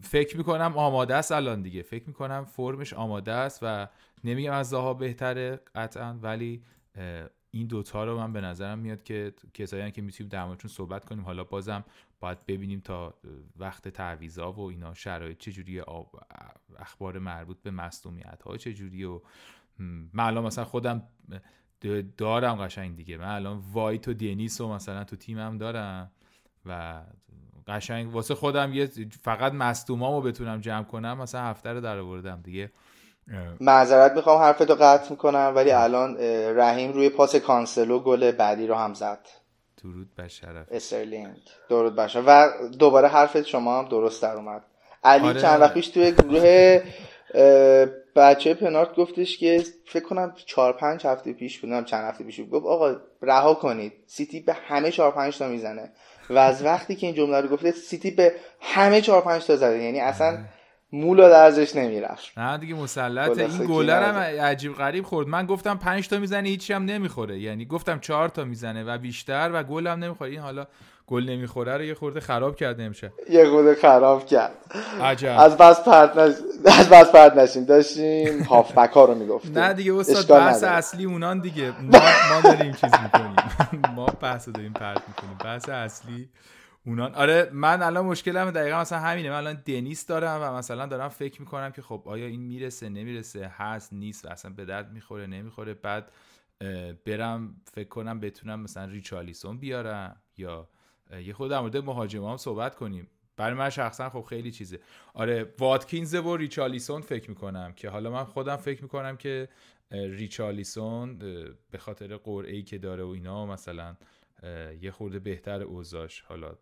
فکر 0.00 0.36
می‌کنم 0.36 0.72
آماده 0.76 1.14
است 1.14 1.32
الان 1.32 1.62
دیگه. 1.62 1.82
فکر 1.82 2.04
می‌کنم 2.06 2.44
فرمش 2.44 2.92
آماده 2.92 3.32
است 3.32 3.58
و 3.62 3.88
نمیگم 4.24 4.52
از 4.52 4.68
زاها 4.68 4.94
بهتره 4.94 5.60
قطعا 5.74 6.18
ولی 6.22 6.62
این 7.54 7.66
دوتا 7.66 8.04
رو 8.04 8.18
من 8.18 8.32
به 8.32 8.40
نظرم 8.40 8.78
میاد 8.78 9.02
که 9.02 9.32
کسایی 9.54 9.92
که 9.92 10.02
می‌تونیم 10.02 10.28
در 10.28 10.44
موردشون 10.44 10.70
صحبت 10.70 11.04
کنیم. 11.04 11.24
حالا 11.24 11.44
بازم 11.44 11.84
باید 12.20 12.46
ببینیم 12.46 12.80
تا 12.80 13.14
وقت 13.56 13.88
تعویضا 13.88 14.52
و 14.52 14.60
اینا 14.60 14.94
شرایط 14.94 15.38
چجوری 15.38 15.82
اخبار 16.78 17.18
مربوط 17.18 17.62
به 17.62 17.70
مصدومیت 17.70 18.42
ها 18.42 18.56
چجوری 18.56 19.04
و 19.04 19.20
من 20.12 20.24
الان 20.24 20.44
مثلا 20.44 20.64
خودم 20.64 21.02
دارم 22.16 22.56
قشنگ 22.56 22.96
دیگه. 22.96 23.16
من 23.16 23.34
الان 23.34 23.62
وایت 23.72 24.08
و 24.08 24.14
دنیس 24.14 24.60
و 24.60 24.68
مثلا 24.68 25.04
تو 25.04 25.16
تیمم 25.16 25.58
دارم 25.58 26.10
و 26.66 27.02
قشنگ 27.66 28.14
واسه 28.14 28.34
خودم 28.34 28.72
یه 28.72 28.86
فقط 29.10 29.52
مصدومامو 29.52 30.20
بتونم 30.20 30.60
جمع 30.60 30.84
کنم 30.84 31.18
مثلا 31.18 31.40
هفته 31.40 31.72
رو 31.72 31.80
در 31.80 31.98
آوردم 31.98 32.40
دیگه. 32.42 32.72
معذرت 33.60 34.12
می‌خوام 34.12 34.42
حرفتو 34.42 34.74
قطع 34.74 35.10
می‌کنم 35.10 35.52
ولی 35.56 35.70
الان 35.70 36.16
رحیم 36.56 36.92
روی 36.92 37.08
پاس 37.08 37.36
کانسلو 37.36 37.98
گل 37.98 38.30
بعدی 38.30 38.66
رو 38.66 38.74
هم 38.74 38.94
زد. 38.94 39.18
درود 39.82 40.08
بر 40.16 40.28
شرف. 40.28 40.66
استرلینگ. 40.70 41.36
درود 41.68 41.96
بر 41.96 42.10
و 42.26 42.48
دوباره 42.78 43.08
حرفت 43.08 43.42
شما 43.42 43.78
هم 43.78 43.88
درست 43.88 44.22
در 44.22 44.34
اومد. 44.34 44.62
علی 45.04 45.28
آره. 45.28 45.40
چند 45.40 45.60
وقت 45.60 45.74
پیش 45.74 45.88
توی 45.88 46.12
گروه 46.12 46.80
بچه 48.16 48.54
پنارت 48.54 48.94
گفتش 48.94 49.38
که 49.38 49.64
فکر 49.86 50.04
کنم 50.04 50.34
چهار 50.46 50.72
پنج 50.72 51.06
هفته 51.06 51.32
پیش 51.32 51.60
بودم 51.60 51.84
چند 51.84 52.04
هفته 52.04 52.24
پیش 52.24 52.40
بود 52.40 52.50
گفت 52.50 52.66
آقا 52.66 52.96
رها 53.22 53.54
کنید. 53.54 53.92
سیتی 54.06 54.40
به 54.40 54.52
همه 54.52 54.90
چهار 54.90 55.10
پنج 55.10 55.38
تا 55.38 55.48
می‌زنه. 55.48 55.92
و 56.30 56.38
از 56.38 56.64
وقتی 56.64 56.94
که 56.94 57.06
این 57.06 57.16
جمله 57.16 57.40
رو 57.40 57.48
گفته 57.48 57.70
سیتی 57.70 58.10
به 58.10 58.34
همه 58.60 59.00
چهار 59.00 59.22
پنج 59.22 59.46
تا 59.46 59.56
زده. 59.56 59.82
یعنی 59.82 60.00
اصلا. 60.00 60.38
مولا 60.92 61.28
درزش 61.28 61.76
نمی‌رفت. 61.76 62.38
نه 62.38 62.58
دیگه 62.58 62.74
مسلط 62.74 63.38
این 63.38 63.66
گلر 63.66 64.02
هم 64.02 64.16
عجیب 64.44 64.74
غریب 64.74 65.04
خورد. 65.04 65.28
من 65.28 65.46
گفتم 65.46 65.76
پنج 65.76 66.08
تا 66.08 66.18
می‌زنه 66.18 66.48
هیچی 66.48 66.72
هم 66.72 66.84
نمی‌خوره. 66.84 67.38
یعنی 67.38 67.64
گفتم 67.64 67.98
چهار 67.98 68.28
تا 68.28 68.44
می‌زنه 68.44 68.84
و 68.84 68.98
بیشتر 68.98 69.50
و 69.52 69.62
گل 69.62 69.86
هم 69.86 70.04
نمی‌خوره. 70.04 70.30
این 70.30 70.40
حالا 70.40 70.66
گل 71.06 71.24
نمی‌خوره 71.24 71.76
رو 71.76 71.84
یه 71.84 71.94
خورده 71.94 72.20
خراب 72.20 72.56
کرده 72.56 72.82
امشب. 72.82 73.10
یه 73.30 73.50
خورده 73.50 73.74
خراب 73.74 74.26
کرد. 74.26 74.52
عجب. 75.02 75.36
از 75.38 75.56
بس 75.56 75.80
پرت 75.80 76.16
نش... 76.16 76.34
از 76.78 76.88
بس 76.88 77.10
پرت 77.10 77.36
نشیم 77.36 77.64
داشتیم 77.64 78.42
هافبک 78.42 78.90
ها 78.90 79.04
رو 79.04 79.14
می‌گفتیم. 79.14 79.58
نه 79.58 79.72
دیگه 79.72 79.94
استاد 79.94 80.38
بحث 80.38 80.64
اصلی 80.64 81.04
اونان 81.04 81.40
دیگه. 81.40 81.70
ما, 81.80 81.98
ما 82.34 82.40
داریم 82.44 82.72
چیز 82.72 82.90
می‌کنیم. 83.02 83.36
ما 83.96 84.06
بحث 84.06 84.48
داریم 84.48 84.72
پرت 84.72 85.02
می‌کنیم. 85.08 85.38
بحث 85.44 85.68
اصلی 85.68 86.28
اونان. 86.86 87.14
آره 87.14 87.50
من 87.52 87.82
الان 87.82 88.06
مشکلم 88.06 88.50
دقیقا 88.50 88.80
مثلا 88.80 88.98
همینه. 88.98 89.30
من 89.30 89.36
الان 89.36 89.62
دنیس 89.66 90.06
دارم 90.06 90.40
و 90.42 90.56
مثلا 90.56 90.86
دارم 90.86 91.08
فکر 91.08 91.40
می‌کنم 91.40 91.70
که 91.70 91.82
خب 91.82 92.02
آیا 92.06 92.26
این 92.26 92.40
می‌رسه 92.40 92.88
نمی‌رسه؟ 92.88 93.52
هست 93.56 93.92
نیست. 93.92 94.24
و 94.24 94.28
اصلا 94.28 94.52
به 94.52 94.64
درد 94.64 94.92
می‌خوره 94.92 95.26
نمی‌خوره. 95.26 95.74
بعد 95.74 96.12
برم 97.04 97.56
فکر 97.72 97.88
کنم 97.88 98.20
بتونم 98.20 98.60
مثلا 98.60 98.84
ریچالیسون 98.84 99.58
بیارم 99.58 100.22
یا 100.36 100.68
یه 101.24 101.32
خود 101.32 101.50
در 101.50 101.60
مورد 101.60 101.76
مهاجم 101.76 102.24
هم 102.24 102.36
صحبت 102.36 102.74
کنیم. 102.74 103.08
برای 103.36 103.54
من 103.54 103.70
شخصا 103.70 104.10
خب 104.10 104.22
خیلی 104.22 104.50
چیزه. 104.50 104.80
آره 105.14 105.54
واتکینز 105.58 106.14
و 106.14 106.36
ریچالیسون 106.36 107.00
فکر 107.00 107.30
می‌کنم 107.30 107.72
که 107.72 107.88
حالا 107.88 108.10
من 108.10 108.24
خودم 108.24 108.56
فکر 108.56 108.82
می‌کنم 108.82 109.16
که 109.16 109.48
ریچالیسون 109.90 111.18
به 111.70 111.78
خاطر 111.78 112.16
قرعه 112.16 112.62
که 112.62 112.78
داره 112.78 113.04
و 113.04 113.08
اینا 113.08 113.46
مثلا 113.46 113.96
یه 114.80 114.90
خورده 114.90 115.18
بهتر 115.18 115.62
اوزاش 115.62 116.20
حالا 116.20 116.54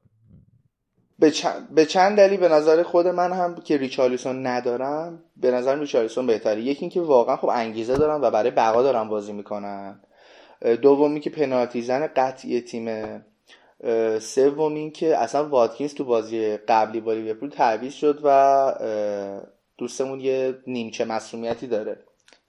به 1.21 1.31
چند, 1.31 1.75
به 1.75 1.87
چند 1.87 2.17
دلیل 2.17 2.41
به 2.41 2.49
نظر 2.49 2.83
خود 2.83 3.07
من 3.07 3.33
هم 3.33 3.55
که 3.55 3.77
ریچارلیسون 3.77 4.47
ندارم 4.47 5.23
به 5.37 5.51
نظر 5.51 5.79
ریچارلیسون 5.79 6.27
بهتره. 6.27 6.61
یکی 6.61 6.81
اینکه 6.81 7.01
واقعا 7.01 7.37
خب 7.37 7.49
انگیزه 7.49 7.97
دارن 7.97 8.21
و 8.21 8.31
برای 8.31 8.51
بقا 8.51 8.83
دارن 8.83 9.09
بازی 9.09 9.33
می‌کنن. 9.33 10.01
دومی 10.83 11.21
که 11.21 11.31
پنالتی 11.31 11.83
زن 11.83 12.07
قطعی 12.07 12.61
تیمه 12.61 13.21
سوم 14.21 14.75
این 14.75 14.91
که 14.91 15.17
اصلا 15.17 15.49
واتکینز 15.49 15.95
تو 15.95 16.05
بازی 16.05 16.57
قبلی 16.57 17.01
با 17.01 17.13
لیورپول 17.13 17.49
تعویض 17.49 17.93
شد 17.93 18.21
و 18.25 18.75
دوستمون 19.79 20.21
یه 20.21 20.55
نیمچه 20.67 21.05
مسئولیتی 21.05 21.67
داره. 21.67 21.97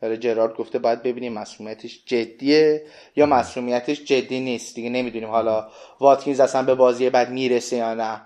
داره 0.01 0.17
جرارد 0.17 0.55
گفته 0.55 0.79
باید 0.79 1.03
ببینیم 1.03 1.33
مسئولیتش 1.33 2.03
جدیه 2.05 2.85
یا 3.15 3.25
مسئولیتش 3.25 4.03
جدی 4.03 4.39
نیست. 4.39 4.75
دیگه 4.75 4.89
نمی‌دونیم 4.89 5.29
حالا 5.29 5.67
واتکینز 5.99 6.39
اصلا 6.39 6.63
به 6.63 6.75
بازی 6.75 7.09
بعد 7.09 7.29
می‌رسه 7.29 7.75
یا 7.75 7.93
نه. 7.93 8.21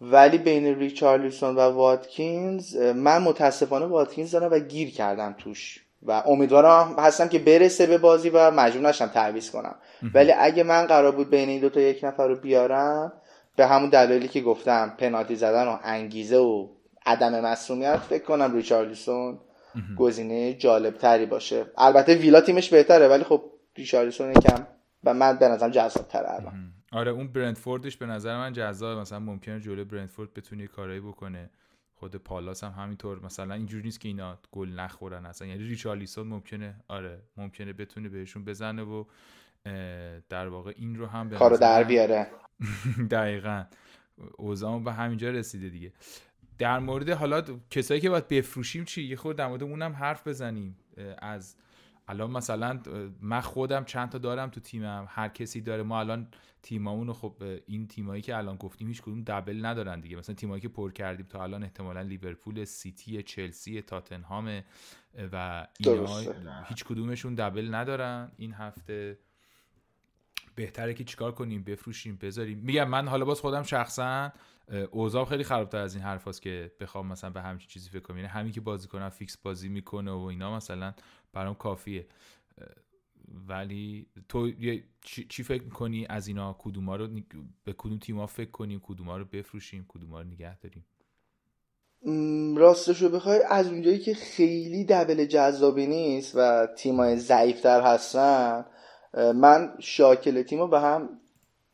ولی 0.00 0.38
بین 0.38 0.78
ریچارلیسون 0.78 1.56
و 1.56 1.60
واتکینز 1.60 2.76
من 2.76 3.22
متاسفانه 3.22 3.86
واتکینز 3.86 4.30
دارم 4.30 4.52
و 4.52 4.58
گیر 4.58 4.90
کردم 4.90 5.34
توش. 5.38 5.84
و 6.02 6.22
امیدوارم 6.26 6.94
هستم 6.98 7.28
که 7.28 7.38
برسه 7.38 7.86
به 7.86 7.98
بازی 7.98 8.30
و 8.30 8.50
مجبور 8.50 8.88
نشم 8.88 9.06
تعویض 9.06 9.50
کنم. 9.50 9.74
ولی 10.14 10.32
اگه 10.38 10.62
من 10.62 10.86
قرار 10.86 11.12
بود 11.12 11.30
بین 11.30 11.48
این 11.48 11.60
دوتا 11.60 11.80
یک 11.80 12.04
نفر 12.04 12.28
رو 12.28 12.36
بیارم 12.36 13.12
به 13.56 13.66
همون 13.66 13.90
دلایلی 13.90 14.28
که 14.28 14.40
گفتم 14.40 14.94
پنالتی 14.98 15.36
زدن 15.36 15.66
و 15.68 15.78
انگیزه 15.82 16.36
و 16.36 16.68
عدم 17.06 17.40
مسئولیت 17.40 17.96
فکر 17.96 18.24
کنم 18.24 18.54
ریچارلیسون 18.54 19.38
گزینه 19.98 20.54
جالب 20.54 20.96
تری 20.98 21.26
باشه. 21.26 21.66
البته 21.78 22.14
ویلا 22.14 22.40
تیمش 22.40 22.70
بهتره 22.70 23.08
ولی 23.08 23.24
خب 23.24 23.42
ریچارلیسون 23.76 24.30
یکم 24.30 24.66
و 25.04 25.14
من 25.14 25.36
به 25.36 25.48
نظرم 25.48 25.70
جذاب 25.70 26.08
تره 26.08 26.30
الان 26.30 26.52
آره 26.92 27.10
اون 27.10 27.28
برندفوردش 27.28 27.96
به 27.96 28.06
نظر 28.06 28.36
من 28.38 28.52
جذاب 28.52 28.98
مثلا 28.98 29.18
ممکنه 29.18 29.60
جلوی 29.60 29.84
برندفورد 29.84 30.34
بتونه 30.34 30.66
کارایی 30.66 31.00
بکنه. 31.00 31.50
خود 31.94 32.16
پالاس 32.16 32.64
هم 32.64 32.82
همینطور. 32.82 33.24
مثلا 33.24 33.54
اینجوری 33.54 33.82
نیست 33.82 34.00
که 34.00 34.08
اینا 34.08 34.38
گل 34.52 34.68
نخورن 34.68 35.26
اصلا. 35.26 35.48
یعنی 35.48 35.64
ریچارلیسون 35.64 36.26
ممکنه 36.26 36.74
آره 36.88 37.22
ممکنه 37.36 37.72
بتونه 37.72 38.08
بهشون 38.08 38.44
بزنه 38.44 38.82
و 38.82 39.04
در 40.28 40.48
واقع 40.48 40.72
این 40.76 40.96
رو 40.96 41.06
هم 41.06 41.30
کارو 41.30 41.56
در 41.56 41.84
بیاره. 41.84 42.26
دقیقا. 43.10 43.64
اوزام 44.38 44.84
به 44.84 44.92
همینجا 44.92 45.30
رسیده 45.30 45.68
دیگه. 45.68 45.92
در 46.58 46.78
مورد 46.78 47.08
حالا 47.08 47.42
کسایی 47.70 48.00
که 48.00 48.10
باید 48.10 48.28
بفروشیم 48.28 48.84
چی؟ 48.84 49.02
یه 49.02 49.16
خورده 49.16 49.38
در 49.38 49.48
مورد 49.48 49.62
اونم 49.62 49.92
حرف 49.92 50.26
بزنیم. 50.26 50.76
از 51.18 51.56
الان 52.08 52.30
مثلا 52.30 52.80
من 53.20 53.40
خودم 53.40 53.84
چند 53.84 54.08
تا 54.08 54.18
دارم 54.18 54.50
تو 54.50 54.60
تیمم. 54.60 55.06
هر 55.08 55.28
کسی 55.28 55.60
داره. 55.60 55.82
ما 55.82 56.00
الان 56.00 56.28
تیمامون 56.62 57.12
خب 57.12 57.42
این 57.66 57.88
تیمایی 57.88 58.22
که 58.22 58.36
الان 58.36 58.56
گفتیم 58.56 58.88
هیچ 58.88 59.02
کدوم 59.02 59.22
دبل 59.22 59.64
ندارن 59.64 60.00
دیگه. 60.00 60.16
مثلا 60.16 60.34
تیمایی 60.34 60.60
که 60.60 60.68
پر 60.68 60.92
کردیم 60.92 61.26
تا 61.26 61.42
الان 61.42 61.62
احتمالا 61.62 62.02
لیورپول 62.02 62.64
سیتی 62.64 63.22
چلسی 63.22 63.82
تاتنهام 63.82 64.62
و 65.32 65.66
اینا 65.78 66.62
هیچ 66.64 66.84
کدومشون 66.84 67.34
دبل 67.34 67.74
ندارن 67.74 68.32
این 68.36 68.54
هفته. 68.54 69.18
بهتره 70.54 70.94
که 70.94 71.04
چیکار 71.04 71.32
کنیم؟ 71.32 71.64
بفروشیم 71.64 72.18
بذاریم. 72.22 72.58
میگم 72.58 72.88
من 72.88 73.08
حالا 73.08 73.24
باز 73.24 73.40
خودم 73.40 73.62
شخصا 73.62 74.32
اوضاع 74.90 75.24
خیلی 75.24 75.44
خرابتر 75.44 75.78
از 75.78 75.94
این 75.94 76.04
حرف 76.04 76.40
که 76.40 76.72
بخوام 76.80 77.06
مثلا 77.06 77.30
به 77.30 77.42
همچین 77.42 77.68
چیزی 77.68 77.88
فکر 77.88 78.00
کنم. 78.00 78.16
یعنی 78.16 78.28
همین 78.28 78.52
که 78.52 78.60
بازی 78.60 78.88
کنم 78.88 79.08
فیکس 79.08 79.36
بازی 79.36 79.68
می‌کنه 79.68 80.10
و 80.10 80.20
اینا 80.20 80.56
مثلا 80.56 80.94
برام 81.32 81.54
کافیه. 81.54 82.06
ولی 83.48 84.06
تو 84.28 84.50
چی 85.28 85.42
فکر 85.42 85.62
می‌کنی 85.62 86.06
از 86.08 86.28
اینا؟ 86.28 86.56
کدوما 86.58 86.96
رو 86.96 87.08
به 87.64 87.72
کدوم 87.72 87.98
تیما 87.98 88.26
فکر 88.26 88.50
کنیم 88.50 88.80
کدوما 88.82 89.16
رو 89.16 89.24
بفروشیم؟ 89.24 89.86
کدوما 89.88 90.20
رو 90.20 90.26
نگه 90.26 90.58
داریم؟ 90.58 90.84
راستش 92.56 93.02
رو 93.02 93.08
بخوای 93.08 93.40
از 93.48 93.66
اونجایی 93.66 93.98
که 93.98 94.14
خیلی 94.14 94.84
دبل 94.84 95.24
جذابی 95.24 95.86
نیست 95.86 96.32
و 96.36 96.66
تیمای 96.66 97.16
ضعیفتر 97.16 97.80
هستن 97.80 98.64
من 99.14 99.74
شاکل 99.78 100.42
تیم 100.42 100.58
رو 100.58 100.68
به 100.68 100.80
هم 100.80 101.08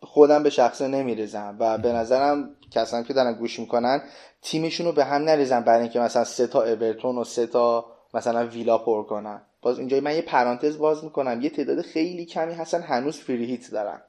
خودم 0.01 0.43
به 0.43 0.51
شخصه 0.51 0.89
نمیریزم 0.89 1.57
و 1.61 1.79
به 1.79 1.93
نظرم 1.93 2.57
کسانی 2.71 3.05
که 3.05 3.13
دارن 3.13 3.33
گوش 3.33 3.59
می‌کنن 3.59 4.03
تیمشون 4.43 4.87
رو 4.87 4.93
به 4.93 5.05
هم 5.05 5.23
نریزم 5.23 5.61
برای 5.61 5.83
اینکه 5.83 6.01
مثلا 6.01 6.25
سه 6.25 6.47
تا 6.47 6.63
اورتون 6.63 7.19
و 7.19 7.25
سه 7.25 7.47
تا 7.47 7.87
مثلا 8.15 8.47
ویلا 8.47 8.79
پر 8.79 9.03
کنن. 9.05 9.46
باز 9.67 9.79
اینجا 9.79 10.01
من 10.01 10.15
یه 10.15 10.23
پرانتز 10.23 10.79
باز 10.79 11.05
می‌کنم. 11.05 11.41
یه 11.41 11.51
تعداد 11.51 11.83
خیلی 11.83 12.25
کمی 12.25 12.53
هستن 12.53 12.83
هنوز 12.83 13.19
فری 13.19 13.45
هیت 13.45 13.71
دارن. 13.71 14.01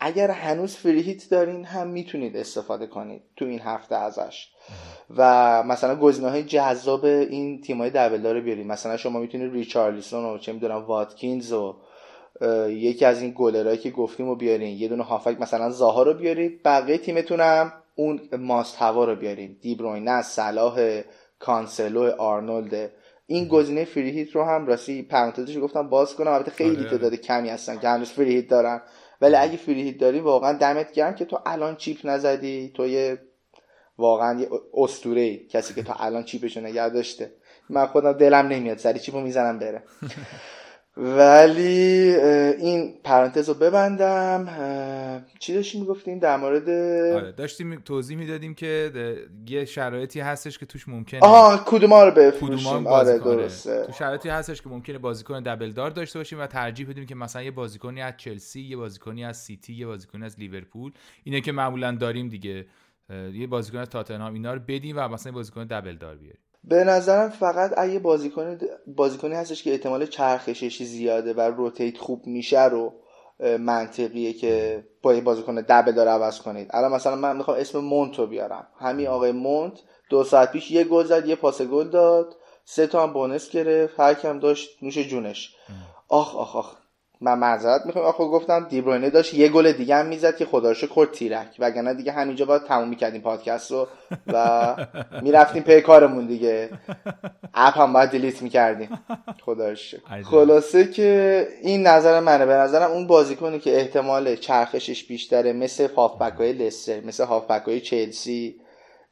اگر 0.00 0.30
هنوز 0.30 0.76
فری 0.76 1.00
هیت 1.00 1.30
دارین 1.30 1.64
هم 1.64 1.88
می‌تونید 1.88 2.36
استفاده 2.36 2.86
کنید 2.86 3.22
تو 3.36 3.44
این 3.44 3.60
هفته 3.60 3.96
ازش. 3.96 4.48
و 5.16 5.62
مثلا 5.62 5.96
گزینه 5.96 6.30
های 6.30 6.42
جذاب 6.42 7.04
این 7.04 7.60
تیم 7.60 7.78
های 7.78 7.90
رو 7.90 8.40
بیارید 8.40 8.66
مثلا 8.66 8.96
شما 8.96 9.18
می‌تونید 9.18 9.52
ریچارلیسون 9.52 10.24
و 10.24 10.38
چه 10.38 10.52
می‌دونم 10.52 10.84
واتکینز 10.84 11.52
و 11.52 11.76
یکی 12.68 13.04
از 13.04 13.22
این 13.22 13.32
گلرهایی 13.36 13.78
که 13.78 13.90
گفتیم 13.90 14.28
رو 14.28 14.36
بیارین. 14.36 14.78
یه 14.78 14.88
دونه 14.88 15.04
هافبک 15.04 15.40
مثلا 15.40 15.70
زاها 15.70 16.02
رو 16.02 16.14
بیارید. 16.14 16.62
بقیه 16.64 16.98
تیمتونم 16.98 17.72
اون 17.94 18.20
must 18.38 18.76
have 18.76 18.98
ها 18.98 19.04
رو 19.04 19.16
بیارین. 19.16 19.56
دیبروینه 19.60 20.22
صلاح 20.22 21.00
کانسلو 21.38 22.10
آرنولد. 22.18 22.90
این 23.26 23.48
گزینه 23.48 23.84
free 23.84 24.10
hit 24.10 24.32
رو 24.32 24.44
هم 24.44 24.66
راستی 24.66 25.02
پرانتزش 25.02 25.58
گفتم 25.58 25.88
باز 25.88 26.14
کنم. 26.14 26.32
البته 26.32 26.50
خیلی 26.50 26.76
آره. 26.76 26.90
تعداد 26.90 27.14
کمی 27.14 27.48
هستن 27.48 27.78
که 27.78 27.88
هنوز 27.88 28.10
free 28.10 28.34
hit 28.34 28.48
دارن. 28.48 28.82
ولی 29.20 29.34
اگه 29.34 29.56
free 29.56 29.82
hit 29.82 29.98
داری 29.98 30.20
واقعا 30.20 30.52
دمت 30.52 30.92
گرم 30.92 31.14
که 31.14 31.24
تو 31.24 31.38
الان 31.46 31.76
chip 31.76 31.98
نزدی. 32.04 32.72
تو 32.74 32.86
یه 32.86 33.18
واقعا 33.98 34.40
یه 34.40 34.48
اسطوره 34.74 35.36
کسی 35.36 35.74
که 35.74 35.82
تا 35.82 35.94
الان 35.94 36.24
chip 36.24 36.45
شو 36.45 36.60
نگه 36.60 36.88
داشته. 36.88 37.32
من 37.70 37.86
خودم 37.86 38.12
دلم 38.12 38.46
نمیاد 38.46 38.78
سری 38.78 38.98
چیپو 38.98 39.20
می‌زنم 39.20 39.58
بره. 39.58 39.82
ولی 40.96 42.14
این 42.58 42.94
پرانتز 43.04 43.48
رو 43.48 43.54
ببندم. 43.54 44.48
چی 45.38 45.54
داشتیم 45.54 45.80
می‌گفتیم؟ 45.80 46.18
در 46.18 46.36
مورد 46.36 46.68
آره 47.14 47.32
داشتیم 47.32 47.80
توضیح 47.84 48.16
می‌دادیم 48.16 48.54
که 48.54 48.92
یه 49.48 49.64
شرایطی 49.64 50.20
هستش 50.20 50.58
که 50.58 50.66
توش 50.66 50.88
ممکنه 50.88 51.20
آها 51.20 51.62
کدوما 51.66 52.04
رو 52.04 52.10
بفروشیم. 52.10 52.86
آره 52.86 53.18
درسته. 53.18 53.84
تو 53.86 53.92
شرایطی 53.92 54.28
هستش 54.28 54.62
که 54.62 54.68
ممکنه 54.68 54.98
بازیکن 54.98 55.42
دبل 55.42 55.70
دار 55.70 55.90
داشته 55.90 56.18
باشیم 56.18 56.40
و 56.40 56.46
ترجیح 56.46 56.88
بدیم 56.88 57.06
که 57.06 57.14
مثلا 57.14 57.42
یه 57.42 57.50
بازیکنی 57.50 58.02
از 58.02 58.14
چلسی 58.16 58.60
یه 58.60 58.76
بازیکنی 58.76 59.24
از 59.24 59.36
سیتی 59.36 59.74
یه 59.74 59.86
بازیکنی 59.86 60.24
از 60.24 60.38
لیورپول 60.38 60.92
اینه 61.24 61.40
که 61.40 61.52
معمولا 61.52 61.92
داریم 61.92 62.28
دیگه. 62.28 62.66
یه 63.34 63.46
بازیکن 63.46 63.78
از 63.78 63.88
تاتنهام 63.88 64.34
اینا 64.34 64.54
رو 64.54 64.60
بدیم 64.68 64.96
و 64.98 65.08
مثلا 65.08 65.32
بازیکن 65.32 65.64
دبل 65.64 65.96
دار 65.96 66.16
بیاریم. 66.16 66.40
به 66.68 66.84
نظرم 66.84 67.28
فقط 67.28 67.72
اگه 67.76 67.98
بازیکن 67.98 68.58
بازیکنی 68.86 69.34
هستش 69.34 69.62
که 69.62 69.70
احتمال 69.70 70.06
چرخشش 70.06 70.82
زیاده 70.82 71.32
و 71.32 71.40
روتیت 71.40 71.98
خوب 71.98 72.26
میشه 72.26 72.64
رو 72.64 72.92
منطقیه 73.58 74.32
که 74.32 74.84
با 75.02 75.20
بازیکن 75.20 75.54
دبل 75.54 75.92
داره 75.92 76.10
عوض 76.10 76.40
کنید. 76.40 76.70
الان 76.70 76.92
مثلا 76.92 77.16
من 77.16 77.36
می‌خوام 77.36 77.56
اسم 77.56 77.78
مونت 77.78 78.18
رو 78.18 78.26
بیارم. 78.26 78.66
همین 78.80 79.06
آقای 79.06 79.32
مونت 79.32 79.72
دو 80.10 80.24
ساعت 80.24 80.52
پیش 80.52 80.70
یه 80.70 80.84
گل 80.84 81.04
زد 81.04 81.26
یه 81.26 81.36
پاس 81.36 81.62
گل 81.62 81.88
داد. 81.88 82.36
سه 82.64 82.86
تا 82.86 83.02
هم 83.02 83.12
بونس 83.12 83.50
گرفت. 83.50 84.00
هر 84.00 84.14
کم 84.14 84.38
داشت 84.38 84.82
نوش 84.82 84.98
جونش. 84.98 85.56
آخ 86.08 86.36
آخ 86.36 86.56
آخ. 86.56 86.76
من 87.24 87.38
معذرت 87.38 87.86
می‌خوام. 87.86 88.04
آخه 88.04 88.24
گفتم 88.24 88.66
دیبروینه 88.70 89.10
داشت 89.10 89.34
یه 89.34 89.48
گل 89.48 89.72
دیگه 89.72 89.96
هم 89.96 90.06
می‌زد 90.06 90.36
که 90.36 90.44
خدا 90.44 90.72
رو 90.72 90.88
کرد 90.96 91.10
تیرک. 91.12 91.56
وگرنه 91.58 91.94
دیگه 91.94 92.12
همینجا 92.12 92.44
باید 92.44 92.62
تموم 92.62 92.88
می‌کردیم 92.88 93.20
پادکست 93.20 93.70
رو 93.70 93.88
و 94.26 94.76
می‌رفتیم 95.22 95.62
پی 95.62 95.80
کارمون 95.80 96.26
دیگه. 96.26 96.70
app 97.54 97.78
هم 97.78 97.92
باید 97.92 98.10
delete 98.10 98.42
می‌کردیم. 98.42 98.88
خدا 99.44 99.74
خلاصه 100.24 100.84
که 100.90 101.48
این 101.62 101.86
نظر 101.86 102.20
منه. 102.20 102.46
به 102.46 102.54
نظرم 102.54 102.90
اون 102.90 103.06
بازیکنی 103.06 103.58
که 103.58 103.76
احتمال 103.76 104.36
چرخشش 104.36 105.04
بیشتره 105.04 105.52
مثل 105.52 105.88
هافبک 105.96 106.32
های 106.38 106.52
لستر 106.52 107.00
مثل 107.00 107.24
هافبک 107.24 107.62
های 107.62 107.80
چلسی 107.80 108.56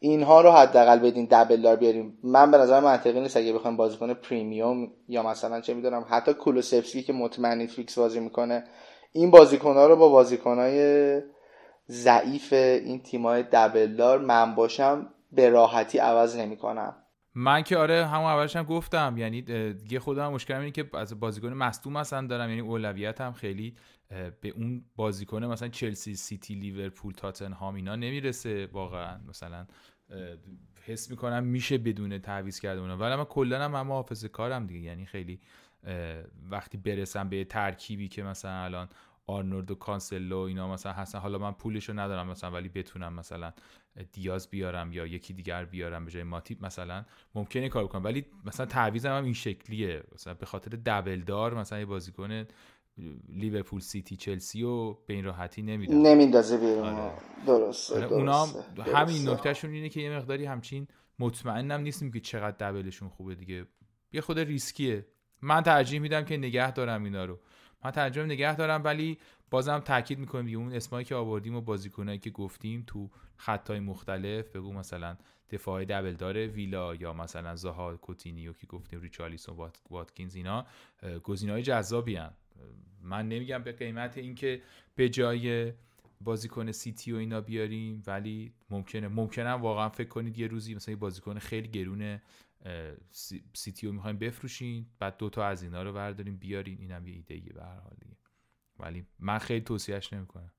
اینها 0.05 0.41
رو 0.41 0.51
حداقل 0.51 0.99
بدین 0.99 1.29
double 1.31 1.63
دار 1.63 1.77
بیاریم. 1.77 2.19
من 2.25 2.51
به 2.51 2.59
نظر 2.59 2.81
منطقی 2.81 3.21
نیست 3.21 3.37
اگه 3.37 3.53
بخوایم 3.53 3.77
بازیکن 3.77 4.15
premium 4.15 4.89
یا 5.09 5.23
مثلا 5.23 5.61
چه 5.61 5.75
می‌دونم 5.75 6.07
حتی 6.09 6.35
کولوسفسکی 6.35 7.03
که 7.03 7.13
مطمئن 7.13 7.67
فیکس 7.67 7.99
بازی 7.99 8.21
می‌کنه 8.21 8.65
این 9.13 9.31
بازیکن 9.31 9.75
ها 9.75 9.87
رو 9.87 9.97
با 9.97 10.09
بازیکن 10.09 10.59
های 10.59 11.21
ضعیف 11.89 12.53
این 12.53 13.03
تیمای 13.03 13.45
دبل 13.53 13.97
دار 13.97 14.19
من 14.19 14.55
باشم 14.55 15.07
به 15.33 15.49
راحتی 15.51 15.99
عوض 15.99 16.37
نمی‌کنم. 16.37 16.97
من 17.35 17.63
که 17.63 17.77
آره 17.77 18.07
همون 18.07 18.27
اولش 18.27 18.57
هم 18.57 18.65
گفتم 18.65 19.15
یعنی 19.19 19.43
دیگه 19.73 20.01
خودم 20.01 20.33
مشکلم 20.33 20.61
اینه 20.61 20.71
که 20.71 20.85
از 20.95 21.21
بازیکن 21.21 21.53
مصدوم 21.53 21.93
مثلا 21.93 22.27
دارم 22.27 22.49
یعنی 22.49 22.61
اولویت 22.61 23.21
هم 23.21 23.33
خیلی 23.33 23.77
به 24.41 24.49
اون 24.49 24.85
بازیکن 24.97 25.45
مثلا 25.45 25.69
چلسی 25.69 26.15
سیتی 26.15 26.55
لیورپول 26.55 27.13
تاتنهام 27.13 27.75
اینا 27.75 27.97
نمی‌رسه 27.97 28.69
واقعا. 28.73 29.19
مثلا 29.29 29.67
حس 30.85 31.11
می‌کنم 31.11 31.45
میشه 31.45 31.79
بدون 31.79 32.19
تعویض 32.19 32.61
کرده 32.61 32.81
اونا. 32.81 32.97
ولی 32.97 33.17
من 33.17 33.25
کلا 33.25 33.65
هم 33.65 33.87
محافظه 33.87 34.29
کارم 34.29 34.67
دیگه. 34.67 34.81
یعنی 34.81 35.07
خیلی 35.07 35.41
وقتی 36.51 36.79
برسم 36.79 37.29
به 37.29 37.45
ترکیبی 37.45 38.09
که 38.09 38.23
مثلا 38.23 38.65
الان 38.65 38.89
آرنولد 39.27 39.71
و 39.71 39.75
کانسلو 39.75 40.39
اینا 40.39 40.73
مثلا 40.73 40.93
هستن 40.93 41.19
حالا 41.19 41.39
من 41.39 41.53
پولشو 41.53 41.93
ندارم 41.93 42.29
مثلا 42.29 42.51
ولی 42.51 42.69
بتونم 42.69 43.13
مثلا 43.13 43.53
دیاز 44.13 44.51
بیارم 44.51 44.93
یا 44.93 45.07
یکی 45.07 45.35
دیگر 45.35 45.65
بیارم 45.65 46.05
به 46.05 46.11
جای 46.11 46.23
ماتیپ 46.23 46.65
مثلا 46.65 47.05
ممکنه 47.35 47.69
کار 47.69 47.85
بکنم. 47.85 48.05
ولی 48.05 48.27
مثلا 48.45 48.67
تعویضم 48.67 49.17
هم 49.17 49.25
این 49.25 49.35
شکلیه. 49.35 50.03
مثلا 50.15 50.35
به 50.35 50.47
خاطر 50.47 50.71
double 50.87 51.21
دار 51.21 51.55
مثلا 51.55 51.79
یه 51.79 51.85
بازیکن 51.85 52.45
لیورپول 53.29 53.81
سیتی 53.81 54.17
چلسی 54.17 54.63
و 54.63 54.93
به 54.93 55.15
این 55.15 55.25
راحتی 55.25 55.63
نمیدن 55.63 55.97
نمیندازه 55.97 56.57
بیرون. 56.57 56.89
آره. 56.89 57.13
درست 57.47 57.93
آره 57.93 58.07
اونا 58.07 58.47
همین 58.95 59.29
نکتهشون 59.29 59.71
اینه 59.71 59.89
که 59.89 60.01
یه 60.01 60.17
مقداری 60.17 60.45
همچین 60.45 60.89
مطمئنم 61.19 61.81
نیستیم 61.81 62.13
که 62.13 62.21
چقدر 62.21 62.71
double 62.71 62.94
شون 62.94 63.09
خوبه 63.09 63.35
دیگه. 63.35 63.67
یه 64.13 64.21
خود 64.21 64.39
ریسکیه. 64.39 65.07
من 65.43 65.63
ترجیح 65.63 66.01
میدم 66.01 66.25
که 66.25 66.37
نگه 66.37 66.73
دارم 66.73 67.05
اینا 67.05 67.25
رو. 67.25 67.39
من 67.85 67.91
ترجیح 67.91 68.23
نگه 68.23 68.57
دارم 68.57 68.85
ولی 68.85 69.19
بازم 69.51 69.79
تاکید 69.79 70.19
می‌کنم 70.19 70.45
دیگه 70.45 70.57
اون 70.57 70.73
اسمایی 70.73 71.05
که 71.05 71.15
آوردیم 71.15 71.55
و 71.55 71.61
بازیکنایی 71.61 72.19
که 72.19 72.31
گفتیم 72.31 72.85
تو 72.87 73.11
خطای 73.37 73.81
مختلف 73.81 74.57
بگو 74.57 74.73
مثلا 74.73 75.17
دفاع 75.51 75.85
دبل 75.85 76.13
داره 76.13 76.47
ویلا 76.47 76.95
یا 76.95 77.13
مثلا 77.13 77.57
زها 77.57 77.97
کوتینیو 77.97 78.53
که 78.53 78.67
گفتیم 78.67 79.01
ریچالیسون 79.01 79.71
واتکینز 79.91 80.35
اینا 80.35 80.67
گزینه‌های 81.23 81.63
جذابی 81.63 82.17
من 83.03 83.29
نمیگم 83.29 83.63
به 83.63 83.73
قیمت 83.73 84.19
اینکه 84.19 84.63
به 84.95 85.09
جای 85.09 85.73
بازیکن 86.21 86.73
سیتی 86.73 87.13
و 87.13 87.17
اینا 87.17 87.41
بیاریم 87.41 88.03
ولی 88.07 88.53
ممکنه 88.71 89.09
ممکنه 89.09 89.51
واقعا 89.51 89.89
فکر 89.89 90.09
کنید 90.09 90.39
یه 90.39 90.47
روزی 90.47 90.75
مثلا 90.75 90.93
یه 90.93 90.99
بازیکن 90.99 91.39
خیلی 91.39 91.69
گرونه 91.69 92.23
سیتی 93.55 93.87
رو 93.87 93.93
می‌خوایم 93.93 94.19
بفروشین 94.19 94.87
بعد 94.99 95.17
دوتا 95.17 95.45
از 95.45 95.63
اینا 95.63 95.83
رو 95.83 95.93
برداریم 95.93 96.37
بیارین 96.37 96.79
اینم 96.81 97.07
یه 97.07 97.15
ایده 97.15 97.53
به 97.53 97.63
هر 97.63 97.79
حال 97.79 97.97
دیگه. 98.01 98.17
ولی 98.79 99.07
من 99.19 99.39
خیلی 99.39 99.61
توصیهش 99.61 100.13
نمی‌کنم. 100.13 100.53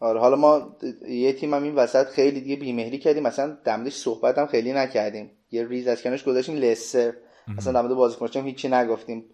آره 0.00 0.20
حالا 0.20 0.36
ما 0.36 0.76
یه 1.08 1.32
تیم 1.32 1.54
هم 1.54 1.62
این 1.62 1.74
وسط 1.74 2.06
خیلی 2.06 2.40
دیگه 2.40 2.56
بیمهری 2.56 2.98
کردیم 2.98 3.22
مثلا 3.22 3.58
دمدش 3.64 3.94
صحبت 3.94 4.38
هم 4.38 4.46
خیلی 4.46 4.72
نکردیم. 4.72 5.30
یه 5.50 5.68
ریز 5.68 5.88
از 5.88 6.02
کنش 6.02 6.24
گذاشتیم 6.24 6.56
لسر 6.56 7.14
مثلا 7.48 7.72
در 7.72 7.82
مورد 7.82 7.94
بازیکنش 7.94 8.36
هیچی 8.36 8.68
نگفتیم. 8.68 9.24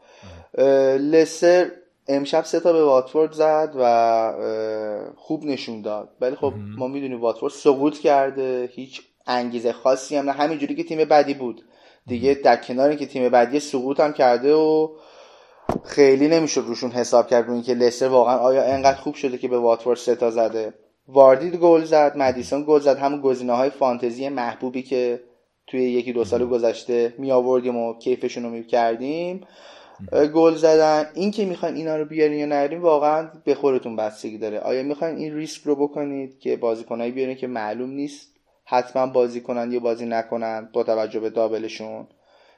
لسر 0.98 1.70
امشب 2.08 2.44
سه 2.44 2.60
تا 2.60 2.72
به 2.72 2.84
واتفورد 2.84 3.32
زد 3.32 3.72
و 3.78 5.12
خوب 5.16 5.44
نشون 5.44 5.82
داد. 5.82 6.08
ولی 6.20 6.36
خب 6.36 6.52
ما 6.78 6.88
می‌دونیم 6.88 7.20
واتفورد 7.20 7.52
سقوط 7.52 7.98
کرده 7.98 8.68
هیچ 8.72 9.02
انگیزه 9.26 9.72
خاصی 9.72 10.16
هم 10.16 10.24
نه. 10.24 10.32
همینجوری 10.32 10.74
که 10.74 10.84
تیم 10.84 10.98
بدی 10.98 11.34
بود. 11.34 11.62
دیگه 12.06 12.34
در 12.34 12.56
کنار 12.56 12.94
که 12.94 13.06
تیم 13.06 13.28
بعدی 13.28 13.60
سقوط 13.60 14.00
هم 14.00 14.12
کرده 14.12 14.54
و 14.54 14.88
خیلی 15.84 16.28
نمی‌شد 16.28 16.64
روشون 16.66 16.90
حساب 16.90 17.26
کرد 17.26 17.44
روی 17.46 17.54
اینکه 17.54 17.74
لستر 17.74 18.08
واقعا 18.08 18.36
آیا 18.36 18.62
انقدر 18.62 18.98
خوب 18.98 19.14
شده 19.14 19.38
که 19.38 19.48
به 19.48 19.58
واتفورد 19.58 19.98
سه 19.98 20.14
تا 20.14 20.30
زده. 20.30 20.74
واردی 21.08 21.50
گل 21.50 21.84
زد 21.84 22.16
مدیسون 22.16 22.64
گل 22.68 22.80
زد. 22.80 22.98
همون 22.98 23.20
گزینه 23.20 23.52
های 23.52 23.70
فانتزی 23.70 24.28
محبوبی 24.28 24.82
که 24.82 25.20
توی 25.66 25.82
یکی 25.82 26.12
دو 26.12 26.24
سال 26.24 26.46
گذشته 26.46 27.14
می 27.18 27.32
آوردیم 27.32 27.76
و 27.76 27.98
کیفشون 27.98 28.42
رو 28.42 28.50
می 28.50 28.66
کردیم 28.66 29.46
گل 30.34 30.54
زدن. 30.54 31.06
این 31.14 31.30
که 31.30 31.44
می‌خواین 31.44 31.74
اینا 31.74 31.96
رو 31.96 32.04
بیارین 32.04 32.38
یا 32.38 32.46
نیارین 32.46 32.80
واقعا 32.80 33.28
به 33.44 33.54
خودتون 33.54 33.96
بستگی 33.96 34.38
داره. 34.38 34.60
آیا 34.60 34.82
می‌خواین 34.82 35.16
این 35.16 35.34
ریسک 35.34 35.62
رو 35.62 35.74
بکنید 35.76 36.38
که 36.38 36.56
بازیکنایی 36.56 37.12
بیارین 37.12 37.36
که 37.36 37.46
معلوم 37.46 37.90
نیست 37.90 38.34
حتما 38.64 39.06
بازی 39.06 39.40
کنن 39.40 39.72
یا 39.72 39.80
بازی 39.80 40.06
نکنن 40.06 40.68
با 40.72 40.82
توجه 40.82 41.20
به 41.20 41.30
دابلشون؟ 41.30 42.06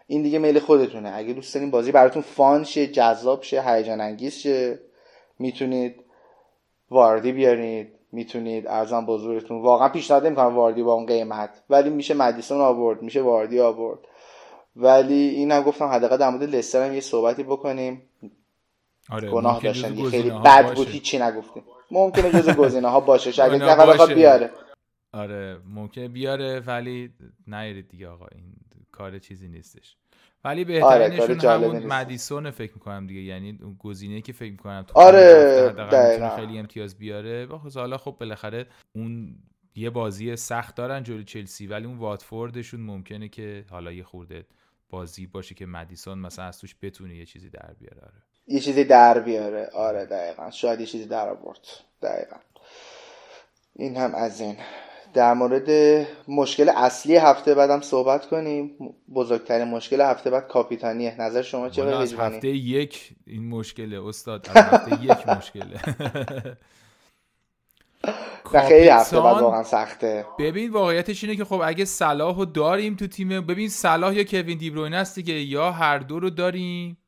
این 0.07 0.23
دیگه 0.23 0.39
میل 0.39 0.59
خودتونه. 0.59 1.13
اگه 1.15 1.33
دوست 1.33 1.55
دارین 1.55 1.71
بازی 1.71 1.93
براتون 1.93 2.23
فان 2.23 2.65
شه 2.65 2.87
جذاب 2.87 3.43
شه 3.43 3.63
هیجان 3.63 4.01
انگیز 4.01 4.35
شه 4.35 4.79
می‌تونید 5.39 5.95
واردی 6.91 7.33
بیارید. 7.33 7.89
می‌تونید 8.13 8.67
ارزان 8.67 9.07
بزرگتون. 9.07 9.63
واقعا 9.63 9.89
پیشنهاد 9.89 10.27
نمی‌کنم 10.27 10.57
واردی 10.57 10.83
با 10.83 10.93
اون 10.93 11.07
قیمت 11.07 11.51
ولی 11.71 11.91
میشه 11.91 12.15
مدیسون 12.15 12.61
آورد 12.61 13.03
میشه 13.03 13.23
واردی 13.23 13.61
آورد. 13.61 13.99
ولی 14.77 15.15
اینم 15.15 15.63
گفتم 15.63 15.85
حداقل 15.85 16.17
در 16.17 16.31
مورد 16.31 16.43
لستر 16.55 16.87
هم 16.87 16.95
یه 16.95 17.01
صحبتی 17.01 17.43
بکنیم. 17.43 18.03
آره 19.11 19.31
گناه 19.31 19.63
داشتن. 19.63 20.11
خیلی 20.11 20.31
بد 20.31 20.75
بود 20.75 20.89
هیچی 20.89 21.19
نگفتیم. 21.19 21.63
ممکنه 21.91 22.31
جز 22.31 22.51
گزینه 22.51 22.89
ها 22.89 23.01
باشه 23.01 23.33
شاید 23.33 23.63
نفر 23.63 24.15
بیاره. 24.15 24.51
آره 25.13 25.59
ممکنه 25.69 26.09
بیاره 26.09 26.61
ولی 26.61 27.13
نیارید 27.47 27.89
دیگه 27.89 28.09
آقا. 28.09 28.27
این 28.35 28.45
کار 28.93 29.19
چیزی 29.19 29.49
نیستش. 29.49 29.97
ولی 30.45 30.65
بهترینشون 30.65 31.41
آره، 31.41 31.67
همون 31.67 31.87
مدیسون 31.87 32.51
فکر 32.51 32.73
می‌کنم 32.75 33.07
دیگه. 33.07 33.21
یعنی 33.21 33.59
اون 33.63 33.77
گزینه 33.79 34.21
که 34.21 34.33
فکر 34.33 34.51
می‌کنم 34.51 34.85
تو 34.89 35.01
آره 35.01 35.75
خیلی 36.37 36.59
امتیاز 36.59 36.99
بیاره. 36.99 37.49
حالا 37.75 37.99
خب 37.99 38.17
بالاخره 38.21 38.67
اون 38.93 39.39
یه 39.75 39.91
بازی 39.91 40.37
سخت 40.37 40.75
دارن 40.75 41.03
جلوی 41.03 41.25
چلسی 41.25 41.67
ولی 41.67 41.87
اون 41.87 41.99
واتفوردشون 41.99 42.81
ممکنه 42.81 43.29
که 43.29 43.65
حالا 43.71 43.93
یه 43.93 44.03
خورده 44.03 44.47
بازی 44.91 45.27
باشه 45.27 45.55
که 45.55 45.67
مدیسون 45.67 46.19
مثلا 46.19 46.45
از 46.45 46.61
توش 46.61 46.77
بتونه 46.83 47.17
یه 47.17 47.25
چیزی 47.27 47.51
در 47.51 47.75
بیاره 47.79 48.01
آره. 48.03 48.23
یه 48.47 48.61
چیزی 48.61 48.85
در 48.85 49.21
بیاره. 49.21 49.71
آره 49.75 50.05
دقیقا. 50.05 50.51
شاید 50.51 50.81
یه 50.81 50.87
چیزی 50.87 51.07
در 51.07 51.29
آورد. 51.29 51.67
دقیقا. 52.03 52.37
این 53.77 53.97
هم 53.97 54.15
از 54.15 54.41
این. 54.41 54.57
در 55.15 55.35
مورد 55.35 55.71
مشکل 56.29 56.69
اصلی 56.69 57.17
هفته 57.17 57.55
بعدم 57.55 57.81
صحبت 57.81 58.27
کنیم. 58.27 58.77
بزرگترین 59.15 59.69
مشکل 59.69 60.01
هفته 60.01 60.31
بعد 60.31 60.49
کاپیتانیه. 60.49 61.21
نظر 61.21 61.43
شما 61.43 61.69
چه 61.69 61.83
از 61.83 62.15
هفته 62.15 62.49
یک 62.49 63.15
این 63.27 63.49
مشکله 63.49 64.07
استاد. 64.07 64.49
از 64.55 64.57
هفته 64.57 65.05
یک 65.05 65.29
مشکله. 65.29 65.81
خیلی 68.69 68.89
هفته 68.89 69.21
بعد 69.21 69.43
واقعا 69.43 69.63
سخته. 69.63 70.27
ببین 70.39 70.71
واقعیتش 70.71 71.25
اینه 71.25 71.37
که 71.37 71.45
خب 71.45 71.61
اگه 71.65 71.85
صلاح 71.85 72.37
رو 72.37 72.45
داریم 72.45 72.95
تو 72.95 73.07
تیم 73.07 73.29
ببین 73.29 73.69
صلاح 73.69 74.15
یا 74.15 74.25
کوین 74.25 74.59
دیبروین 74.59 74.95
است 74.95 75.15
دیگه 75.15 75.35
یا 75.35 75.73
هر 75.73 75.99
دو 75.99 76.21
رو 76.21 76.31
داریم. 76.31 76.99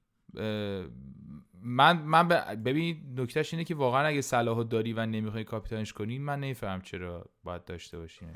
من 1.62 2.02
من 2.02 2.28
ببین 2.64 2.96
نکتهش 3.16 3.54
اینه 3.54 3.64
که 3.64 3.74
واقعا 3.74 4.06
اگه 4.06 4.20
صلاحو 4.20 4.64
داری 4.64 4.92
و 4.92 5.06
نمی‌خوای 5.06 5.44
کاپیتانش 5.44 5.92
کنی 5.92 6.18
من 6.18 6.40
نمیفهم 6.40 6.80
چرا 6.80 7.24
باید 7.44 7.64
داشته 7.64 7.98
باشی. 7.98 8.26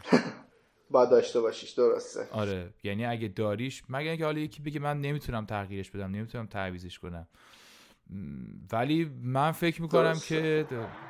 باید 0.90 1.10
داشته 1.10 1.40
باشیش 1.40 1.70
درسته. 1.70 2.20
آره 2.32 2.74
یعنی 2.82 3.04
اگه 3.06 3.28
داریش 3.28 3.82
مگر 3.88 4.08
اینکه 4.08 4.24
حالا 4.24 4.38
یکی 4.38 4.62
بگه 4.62 4.80
من 4.80 5.00
نمی‌تونم 5.00 5.46
تغییرش 5.46 5.90
بدم 5.90 6.10
نمی‌تونم 6.10 6.46
تعویضش 6.46 6.98
کنم. 6.98 7.28
ولی 8.72 9.04
من 9.04 9.52
فکر 9.52 9.82
می‌کنم 9.82 10.18
که 10.18 10.66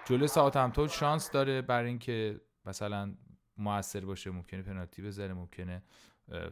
جلو 0.06 0.26
همتون 0.54 0.88
شانس 0.88 1.30
داره 1.30 1.62
برای 1.62 1.88
اینکه 1.88 2.40
مثلا 2.64 3.14
موثر 3.56 4.04
باشه 4.04 4.30
ممکنه 4.30 4.62
پنالتی 4.62 5.02
بزنه 5.02 5.34
ممکنه 5.34 5.82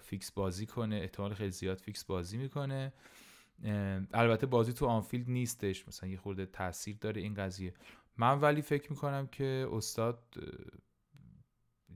فیکس 0.01 0.33
بازی 0.33 0.67
کنه. 0.67 0.97
احتمال 0.97 1.35
خیلی 1.35 1.51
زیاد 1.51 1.79
فیکس 1.79 2.05
بازی 2.05 2.37
می‌کنه. 2.39 2.93
البته 4.13 4.47
بازی 4.47 4.73
تو 4.73 4.87
آنفیلد 4.87 5.31
نیستش. 5.31 5.89
مثلا 5.89 6.09
یه 6.09 6.17
خورده 6.17 6.47
تاثیر 6.47 6.97
داره 7.01 7.21
این 7.21 7.35
قضیه. 7.35 7.75
من 8.17 8.41
ولی 8.41 8.63
فکر 8.63 8.91
می‌کنم 8.91 9.27
که 9.27 9.69
استاد 9.73 10.35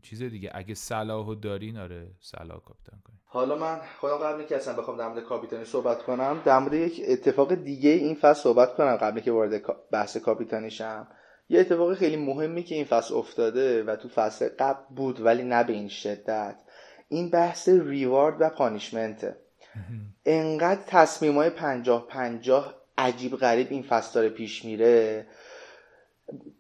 چیز 0.03 0.23
دیگه. 0.23 0.51
اگه 0.55 0.75
صلاحو 0.75 1.35
دارین 1.35 1.79
آره 1.79 2.15
صلاح 2.21 2.61
کاپیتان 2.61 3.01
کنین. 3.01 3.21
حالا 3.35 3.57
من 3.57 3.81
خودم 4.01 4.17
قبل 4.17 4.43
که 4.43 4.57
اصلا 4.57 4.75
بخوام 4.75 4.97
در 4.97 5.09
مورد 5.09 5.25
کاپیتانی 5.25 5.65
صحبت 5.65 6.03
کنم 6.03 6.43
در 6.45 6.59
مورد 6.59 6.75
یک 6.75 7.03
اتفاق 7.09 7.55
دیگه 7.55 7.91
این 7.91 8.15
فصل 8.15 8.43
صحبت 8.43 8.75
کنم 8.75 8.97
قبل 8.97 9.21
که 9.21 9.33
وارد 9.33 9.63
بحث 9.91 10.17
کاپیتانی 10.17 10.71
شم. 10.71 11.09
یه 11.49 11.61
اتفاق 11.61 11.95
خیلی 11.95 12.17
مهمی 12.17 12.63
که 12.63 12.75
این 12.75 12.85
فصل 12.85 13.15
افتاده 13.15 13.83
و 13.83 13.97
تو 13.97 14.09
فصل 14.09 14.49
قبل 14.59 14.95
بود 14.97 15.21
ولی 15.21 15.43
نه 15.43 15.65
به 15.65 15.73
این 15.73 15.89
شدت. 15.89 16.57
این 17.09 17.31
بحث 17.31 17.69
ریوارد 17.69 18.37
و 18.41 18.49
پانیشمنته 18.49 19.37
انقدر 20.27 20.83
تصمیم 20.87 21.35
های 21.35 21.51
پنجاه 21.51 22.07
پنجاه 22.07 22.75
عجیب 22.99 23.37
غریب 23.37 23.67
این 23.71 23.83
فصل 23.83 24.15
داره 24.15 24.29
پیش 24.29 24.65
میره. 24.65 25.27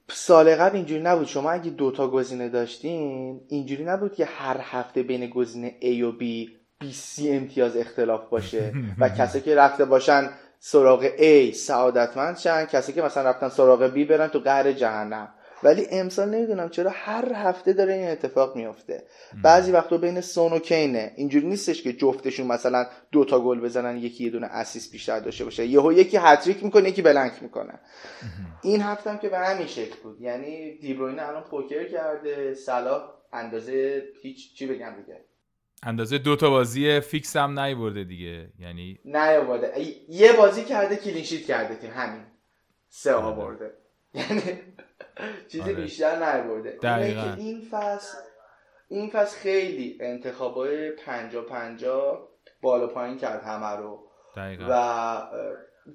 سال 0.09 0.55
قبل 0.55 0.77
اینجوری 0.77 1.03
نبود. 1.03 1.27
شما 1.27 1.51
اگه 1.51 1.71
دوتا 1.71 2.09
گزینه 2.09 2.49
داشتین 2.49 3.41
اینجوری 3.49 3.85
نبود 3.85 4.15
که 4.15 4.25
هر 4.25 4.61
هفته 4.61 5.03
بین 5.03 5.27
گزینه 5.27 5.77
A 5.81 6.03
و 6.03 6.13
B 6.13 6.25
20 6.85 7.21
امتیاز 7.25 7.77
اختلاف 7.77 8.29
باشه 8.29 8.73
و 9.01 9.09
کسی 9.09 9.41
که 9.41 9.55
رفته 9.55 9.85
باشن 9.85 10.31
سراغ 10.59 11.09
A 11.17 11.55
سعادتمند 11.55 12.37
شن 12.37 12.65
کسی 12.65 12.93
که 12.93 13.03
مثلا 13.03 13.31
رفتن 13.31 13.49
سراغ 13.49 13.95
B 13.95 13.99
برن 13.99 14.29
تو 14.29 14.39
قهر 14.39 14.73
جهنم. 14.73 15.35
ولی 15.63 15.87
امسال 15.91 16.29
نمی‌دونم 16.29 16.69
چرا 16.69 16.91
هر 16.95 17.33
هفته 17.35 17.73
داره 17.73 17.93
این 17.93 18.09
اتفاق 18.09 18.57
میافته. 18.57 19.05
بعضی 19.43 19.73
وقتا 19.73 19.99
بین 19.99 20.21
سون 20.21 20.53
و 20.53 20.59
کینه. 20.59 21.13
اینجوری 21.17 21.47
نیستش 21.47 21.83
که 21.83 21.93
جفتشون 21.93 22.47
مثلا 22.47 22.87
دو 23.13 23.25
تا 23.25 23.41
گل 23.41 23.61
بزنن 23.61 23.97
یکی 23.97 24.25
یه 24.25 24.31
دونه 24.31 24.47
assist 24.47 24.91
بیشتر 24.91 25.21
داشته 25.21 25.45
باشه. 25.45 25.67
یهو 25.67 25.93
یکی 25.93 26.17
هت‌تریک 26.17 26.65
می‌کنه 26.65 26.89
یکی 26.89 27.03
blank 27.03 27.43
می‌کنه. 27.43 27.81
این 28.63 28.81
هفته 28.81 29.11
هم 29.11 29.19
که 29.19 29.29
به 29.29 29.39
همین 29.39 29.67
شکل 29.67 29.97
بود. 30.03 30.21
یعنی 30.21 30.79
دیبروینه 30.79 31.29
الان 31.29 31.45
پوکر 31.45 31.89
کرده 31.89 32.55
صلاح 32.55 33.03
اندازه 33.33 34.03
هیچ 34.23 34.55
چی 34.55 34.67
بگم 34.67 34.93
دیگه. 34.97 35.25
اندازه 35.87 36.19
دو 36.19 36.37
تا 36.37 36.51
بازی 36.51 37.01
فیکس 37.01 37.37
هم 37.37 37.61
نیورده 37.61 38.05
دیگه. 38.05 38.49
یعنی 38.59 38.99
نیورده 39.05 39.81
یه 40.09 40.33
بازی 40.33 40.65
کرده 40.65 40.97
clean 40.97 41.22
sheet 41.22 41.47
کرده 41.47 41.75
تیم 41.77 41.91
همین. 41.91 42.27
سه 42.89 43.15
آورده. 43.15 43.75
یعنی 44.15 44.41
چیزی 45.51 45.63
آره. 45.63 45.75
بیشتر 45.75 46.17
نبرده 46.17 46.71
دقیقا. 46.83 47.35
این 47.39 47.69
فصل 47.71 48.19
این 48.89 49.11
فصل 49.11 49.39
خیلی 49.39 49.99
انتخابای 50.01 50.91
پنجا 50.91 51.43
پنجا 51.43 52.29
بالا 52.63 52.87
پایین 52.87 53.19
کرد 53.19 53.43
همه 53.43 53.77
رو. 53.77 54.09
دقیقا. 54.37 54.67
و 54.71 55.23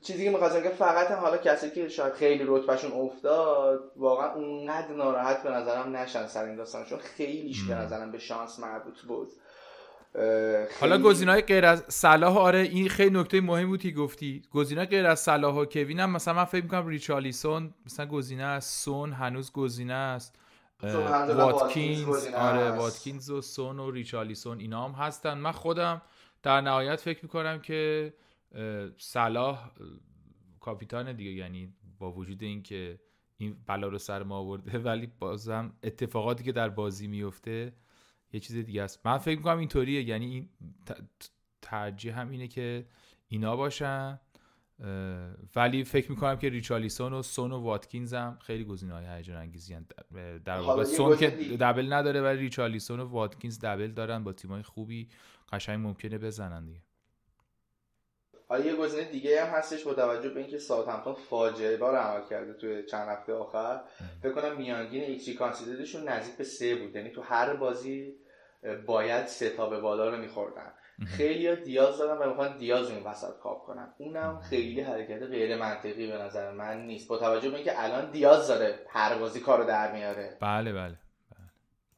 چیزی 0.02 0.24
که 0.24 0.30
می‌خواستم 0.30 0.64
که 0.64 0.70
فقط 0.70 1.12
هم 1.12 1.18
حالا 1.18 1.38
کسی 1.38 1.70
که 1.70 1.90
شاید 1.90 2.14
خیلی 2.14 2.44
رتبهشون 2.48 2.92
افتاد 2.92 3.92
واقعا 3.96 4.34
اونقدر 4.34 4.88
ناراحت 4.88 5.44
به 5.44 5.50
نظرم 5.50 5.98
نشن 5.98 6.28
سر 6.28 6.44
این 6.46 6.56
داستان 6.56 6.86
چون 6.86 7.00
خیلیش 7.00 7.64
به 7.64 7.76
نظرم 7.76 8.12
به 8.12 8.20
شانس 8.20 8.60
مربوط 8.60 9.02
بود. 9.02 9.30
حالا 10.80 10.97
گزینه‌های 10.97 11.41
غیر 11.41 11.66
از 11.66 11.84
صلاح 11.88 12.38
آره 12.38 12.60
این 12.60 12.89
خیلی 12.89 13.20
نکته 13.20 13.41
مهم 13.41 13.68
بود 13.68 13.82
که 13.82 13.91
گفتی. 13.91 14.41
گزینه 14.51 14.86
غیر 14.86 15.05
از 15.05 15.20
صلاح 15.20 15.55
و 15.55 15.66
کوین 15.66 15.99
هم 15.99 16.12
مثلا 16.12 16.34
من 16.34 16.45
فکر 16.45 16.64
می‌کنم 16.64 16.88
ریچالیسون 16.88 17.74
مثلا 17.86 18.05
گزینه 18.05 18.43
است 18.43 18.84
سون 18.84 19.14
هنوز 19.14 19.51
گزینه 19.51 19.93
است. 19.93 20.36
واتکینز 20.84 22.28
آره 22.28 22.72
واتکینز 22.72 23.30
و 23.30 23.41
سون 23.41 23.80
و 23.80 23.91
ریچالیسون 23.91 24.60
اینا 24.60 24.88
هم 24.88 24.91
هستن. 24.91 25.34
من 25.38 25.51
خودم 25.51 26.01
در 26.43 26.62
نهایت 26.62 27.01
فکر 27.01 27.20
می‌کنم 27.24 27.60
که 27.60 28.14
صلاح 28.97 29.72
کاپیتان 30.60 31.16
دیگه 31.16 31.32
یعنی 31.32 31.74
با 31.99 32.12
وجود 32.12 32.43
اینکه 32.43 32.99
این 33.38 33.55
بلا 33.68 33.88
رو 33.88 33.97
سر 33.97 34.24
ما 34.24 34.38
آورده 34.38 34.80
ولی 34.80 35.12
بازم 35.20 35.74
اتفاقاتی 35.84 36.43
که 36.43 36.51
در 36.51 36.70
بازی 36.70 37.07
میفته 37.07 37.74
یه 38.34 38.39
چیز 38.39 38.55
دیگه 38.55 38.84
است. 38.84 39.05
من 39.05 39.17
فکر 39.17 39.38
می‌کنم 39.38 39.57
اینطوریه. 39.57 40.03
یعنی 40.03 40.25
این 40.25 40.49
ترجیح 41.61 42.19
هم 42.19 42.30
اینه 42.30 42.47
که 42.47 42.86
اینا 43.27 43.55
باشن. 43.55 44.19
ولی 45.55 45.84
فکر 45.84 46.11
می‌کنم 46.11 46.36
که 46.38 46.49
ریچالیسون 46.49 47.13
و 47.13 47.21
سون 47.21 47.51
و 47.51 47.57
واتکینز 47.57 48.13
هم 48.13 48.38
خیلی 48.41 48.63
گزینه 48.63 48.93
های 48.93 49.05
هیجان 49.05 49.38
انگیزی 49.38 49.77
در 50.45 50.59
واقع 50.59 50.84
سون 50.84 51.17
که 51.17 51.30
double 51.60 51.93
نداره 51.93 52.21
ولی 52.21 52.39
ریچالیسون 52.39 52.99
و 52.99 53.05
واتکینز 53.05 53.59
double 53.60 53.88
دارن 53.88 54.23
با 54.23 54.34
تیمای 54.34 54.63
خوبی 54.63 55.09
قشنگ 55.51 55.88
ممکنه 55.88 56.17
بزنن 56.17 56.65
دیگه. 56.65 56.82
حالا 58.50 58.66
یه 58.66 58.76
گزینه 58.76 59.04
دیگه 59.04 59.45
هم 59.45 59.58
هستش 59.58 59.84
با 59.84 59.93
توجه 59.93 60.30
به 60.30 60.39
اینکه 60.39 60.58
ساوثهمپتون 60.58 61.14
فاجعه 61.14 61.78
بار 61.78 61.95
عمل 61.95 62.28
کرده 62.30 62.54
توی 62.54 62.84
چند 62.84 63.10
هفته 63.10 63.34
آخر. 63.34 63.82
فکر 64.24 64.32
کنم 64.32 64.58
میانگین 64.58 65.04
xG 65.03 65.34
conceded 65.34 65.84
شون 65.84 66.10
نزدیک 66.10 66.38
به 66.38 66.43
سه 66.43 66.76
بود. 66.76 66.95
یعنی 66.95 67.10
تو 67.10 67.22
هر 67.22 67.54
بازی 67.54 68.14
باید 68.86 69.26
سه 69.26 69.50
تا 69.50 69.70
به 69.70 69.80
بالا 69.80 70.10
رو 70.10 70.18
میخوردن. 70.18 70.72
خیلی 71.08 71.56
دیاز 71.56 71.97
دارن 71.97 72.22
و 72.22 72.30
می‌خوان 72.30 72.58
دیاز 72.58 72.89
این 72.89 73.04
وسط 73.04 73.39
cap 73.39 73.66
کنن. 73.66 73.93
اونم 73.97 74.41
خیلی 74.50 74.82
حرکت 74.82 75.24
غیر 75.24 75.58
منطقی 75.58 76.08
به 76.08 76.18
نظر 76.18 76.52
من 76.52 76.86
نیست. 76.86 77.08
با 77.08 77.18
توجه 77.18 77.50
به 77.50 77.56
اینکه 77.56 77.84
الان 77.84 78.12
دیاز 78.12 78.47
داره 78.47 78.80
هر 78.89 79.18
بازی 79.18 79.39
کارو 79.39 79.64
در 79.64 79.93
میاره. 79.93 80.38
بله 80.41 80.74
بله, 80.74 80.82
بله. 80.82 80.97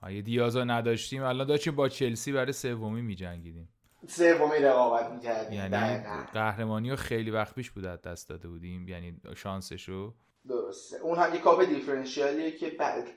اگه 0.01 0.21
دیازا 0.21 0.63
نداشتیم. 0.63 1.23
الان 1.23 1.47
داشتیم 1.47 1.75
با 1.75 1.89
چلسی 1.89 2.31
برای 2.31 2.53
سومی 2.53 3.01
میجنگیدیم. 3.01 3.69
سومی 4.07 4.59
رقابت 4.59 5.11
می‌کردیم. 5.11 5.59
یعنی 5.59 6.03
قهرمانی 6.33 6.89
رو 6.89 6.95
خیلی 6.95 7.31
وقت 7.31 7.55
پیش 7.55 7.71
بود 7.71 7.83
دست 7.83 8.29
داده 8.29 8.47
بودیم. 8.47 8.87
یعنی 8.87 9.21
شانسشو 9.35 10.13
درسته. 10.47 10.97
اون 10.97 11.17
هم 11.17 11.33
یه 11.33 11.39
کاپ 11.39 11.63
دیفرنشیالیه 11.63 12.51
که 12.51 12.69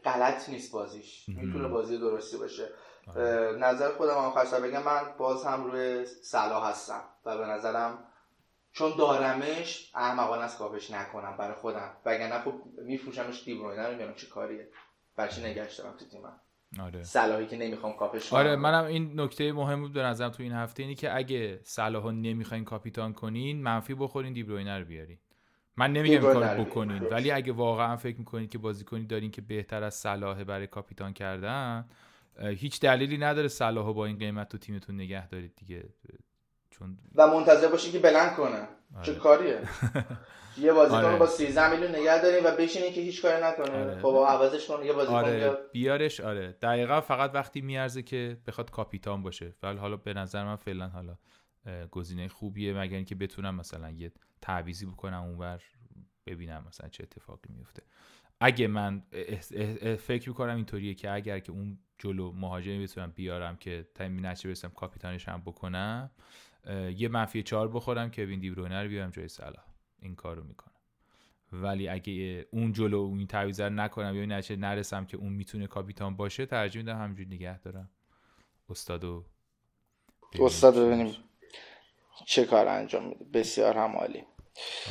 غلط 0.04 0.48
نیست 0.48 0.72
بازیش. 0.72 1.28
می‌تونه 1.28 1.68
بازی 1.68 1.98
درستی 1.98 2.36
باشه. 2.36 2.68
آره. 3.06 3.56
نظر 3.58 3.92
خودم 3.92 4.18
هم 4.18 4.30
خواستم 4.30 4.62
بگم 4.62 4.82
من 4.82 5.02
باز 5.18 5.44
هم 5.44 5.64
روی 5.64 6.04
صلاح 6.04 6.68
هستم 6.68 7.04
و 7.24 7.38
به 7.38 7.46
نظرم 7.46 8.04
چون 8.72 8.92
دارمش 8.98 9.92
احمقانه 9.94 10.42
از 10.42 10.58
کاپش 10.58 10.90
نکنم 10.90 11.36
برای 11.36 11.54
خودم. 11.54 11.96
وگرنه 12.04 12.38
خب 12.38 12.54
میفروشمش 12.78 13.44
دیبروینه 13.44 13.88
نمی‌دونم 13.88 14.14
چه 14.14 14.26
کاریه. 14.26 14.68
برچی 15.16 15.42
نگشت 15.42 15.78
دارم 15.78 15.96
تو 15.96 16.04
تیمم. 16.04 16.40
آره. 16.80 17.02
صلاحی 17.02 17.46
که 17.46 17.56
نمی‌خوام 17.56 17.92
کاپش 17.92 18.32
آره 18.32 18.56
منم 18.56 18.84
این 18.84 19.20
نکته 19.20 19.52
مهم 19.52 19.80
بود 19.80 19.92
به 19.92 20.02
نظرم 20.02 20.30
تو 20.30 20.42
این 20.42 20.52
هفته 20.52 20.82
اینی 20.82 20.94
که 20.94 21.16
اگه 21.16 21.60
صلاحو 21.62 22.10
نمی‌خواین 22.10 22.64
کاپیتان 22.64 23.12
کنین 23.12 23.62
منفی 23.62 23.94
بخورین 23.94 24.32
دیبروینه 24.32 24.78
رو 24.78 24.84
بیارین. 24.84 25.18
من 25.76 25.92
نمیگم 25.92 26.20
کار 26.20 26.44
بکنین 26.44 27.02
ولی 27.02 27.30
اگه 27.30 27.52
واقعا 27.52 27.96
فکر 27.96 28.18
می‌کنید 28.18 28.50
که 28.50 28.58
بازیکنی 28.58 29.06
دارین 29.06 29.30
که 29.30 29.42
بهتر 29.42 29.82
از 29.82 29.94
صلاح 29.94 30.44
برای 30.44 30.66
کاپیتان 30.66 31.12
کردن 31.12 31.84
هیچ 32.40 32.80
دلیلی 32.80 33.18
نداره 33.18 33.48
صلاحو 33.48 33.92
با 33.92 34.06
این 34.06 34.18
قیمت 34.18 34.48
تو 34.48 34.58
تیمتون 34.58 34.94
نگه 34.94 35.28
دارید 35.28 35.52
دیگه 35.56 35.84
چون 36.70 36.98
و 37.14 37.26
منتظر 37.26 37.68
باشی 37.68 37.92
که 37.92 37.98
بلند 37.98 38.36
کنه. 38.36 38.68
چه 39.02 39.12
آره. 39.12 39.20
کاریه 39.20 39.60
یه 40.58 40.72
بازیکن 40.72 40.96
آره. 40.96 41.16
با 41.16 41.26
13 41.26 41.70
میلیون 41.70 41.94
نگه 41.96 42.22
داریم 42.22 42.44
و 42.44 42.50
بشینی 42.50 42.92
که 42.92 43.00
هیچ 43.00 43.22
کاری 43.22 43.44
نکنه 43.44 43.84
آره. 43.84 44.00
خب 44.02 44.24
عوضش 44.28 44.66
کن 44.66 44.84
یه 44.84 44.92
بازیکن 44.92 45.14
آره. 45.14 45.56
بیارش 45.72 46.20
آره 46.20 46.52
دقیقا 46.62 47.00
فقط 47.00 47.30
وقتی 47.34 47.60
میارزه 47.60 48.02
که 48.02 48.38
بخواد 48.46 48.70
کاپیتان 48.70 49.22
باشه 49.22 49.54
ولی 49.62 49.78
حالا 49.78 49.96
به 49.96 50.14
نظر 50.14 50.44
من 50.44 50.56
فعلا 50.56 50.88
حالا 50.88 51.16
گزینه 51.90 52.28
خوبیه 52.28 52.78
مگر 52.78 52.96
اینکه 52.96 53.14
بتونم 53.14 53.54
مثلا 53.54 53.90
یه 53.90 54.12
تعویزی 54.42 54.86
بکنم 54.86 55.22
اونور 55.22 55.62
ببینم 56.26 56.64
مثلا 56.68 56.88
چه 56.88 57.02
اتفاقی 57.02 57.48
میفته 57.52 57.82
اگه 58.40 58.66
من 58.66 59.02
فکر 59.98 60.28
می‌کنم 60.28 60.56
اینطوریه 60.56 60.94
که 60.94 61.10
اگر 61.10 61.38
که 61.38 61.52
اون 61.52 61.78
جلو 61.98 62.32
مهاجمی 62.32 62.82
بتونم 62.82 63.12
بیارم 63.14 63.56
که 63.56 63.88
تایم 63.94 64.26
نچه 64.26 64.48
برسم 64.48 64.68
کاپیتانش 64.68 65.28
هم 65.28 65.40
بکنم 65.40 66.10
یه 66.96 67.08
منفی 67.08 67.42
چهار 67.42 67.68
بخورم 67.68 68.10
که 68.10 68.24
وین 68.24 68.40
دیبرونه 68.40 68.82
رو 68.82 68.88
بیارم 68.88 69.10
جای 69.10 69.28
صلاح. 69.28 69.64
این 70.02 70.14
کارو 70.14 70.44
می‌کنم. 70.44 70.74
ولی 71.52 71.88
اگه 71.88 72.46
اون 72.50 72.72
جلو 72.72 73.14
این 73.18 73.26
تعویض 73.26 73.60
نکنم 73.60 74.16
یا 74.16 74.26
نچه 74.26 74.56
نرسم 74.56 75.04
که 75.04 75.16
اون 75.16 75.32
می‌تونه 75.32 75.66
کاپیتان 75.66 76.16
باشه 76.16 76.46
ترجیح 76.46 76.82
میدم 76.82 76.98
همینجوری 76.98 77.28
نگه 77.28 77.58
دارم. 77.58 77.90
استادو 78.70 79.24
استاد 80.40 80.78
ببینیم 80.78 81.14
چه 82.26 82.44
کار 82.44 82.68
انجام 82.68 83.08
میده. 83.08 83.24
بسیار 83.24 83.76
هم 83.76 83.90
عالی 83.90 84.22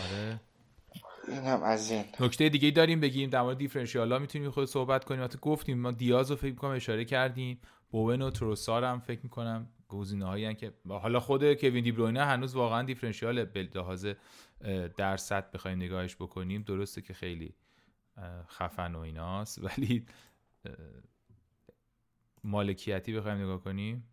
آره. 0.06 0.42
این 1.28 1.44
هم 1.44 1.64
از 1.64 1.92
این. 1.92 2.06
نکته 2.20 2.50
دیگه 2.50 2.72
داریم 2.72 3.00
بگیم 3.00 3.30
در 3.30 3.42
مورد 3.42 3.58
دیفرنشیال 3.58 4.12
ها 4.12 4.20
می‌تونیم 4.20 4.52
خود 4.52 4.66
صحبت 4.66 5.06
کنیم. 5.06 5.24
حتی 5.24 5.38
گفتیم 5.42 5.80
ما 5.80 5.92
دیاز 5.92 6.32
رو 6.32 6.38
فکر 6.38 6.56
کنم 6.56 6.72
اشاره 6.72 7.06
کردیم. 7.06 7.62
بوون 7.92 8.22
و 8.22 8.30
تروسار 8.30 8.84
هم 8.84 9.00
فکر 9.00 9.20
می‌کنم 9.24 9.70
گزینه 9.94 10.26
هایی 10.26 10.56
که 10.56 10.74
حالا 10.90 11.20
خود 11.20 11.54
کوین 11.54 11.84
دیبروینه 11.84 12.26
هنوز 12.26 12.56
واقعا 12.56 12.84
دیفرنشیال 12.84 13.46
به 13.46 13.70
لحاظ 13.76 14.08
درصد 14.98 15.52
بخوایم 15.52 15.78
نگاهش 15.78 16.16
بکنیم. 16.16 16.62
درسته 16.62 17.02
که 17.02 17.14
خیلی 17.14 17.56
خفن 18.48 18.96
و 18.96 19.00
ایناست 19.00 19.64
ولی 19.66 20.06
مالکیتی 22.44 23.14
بخوایم 23.14 23.38
نگاه 23.38 23.64
کنیم. 23.64 24.13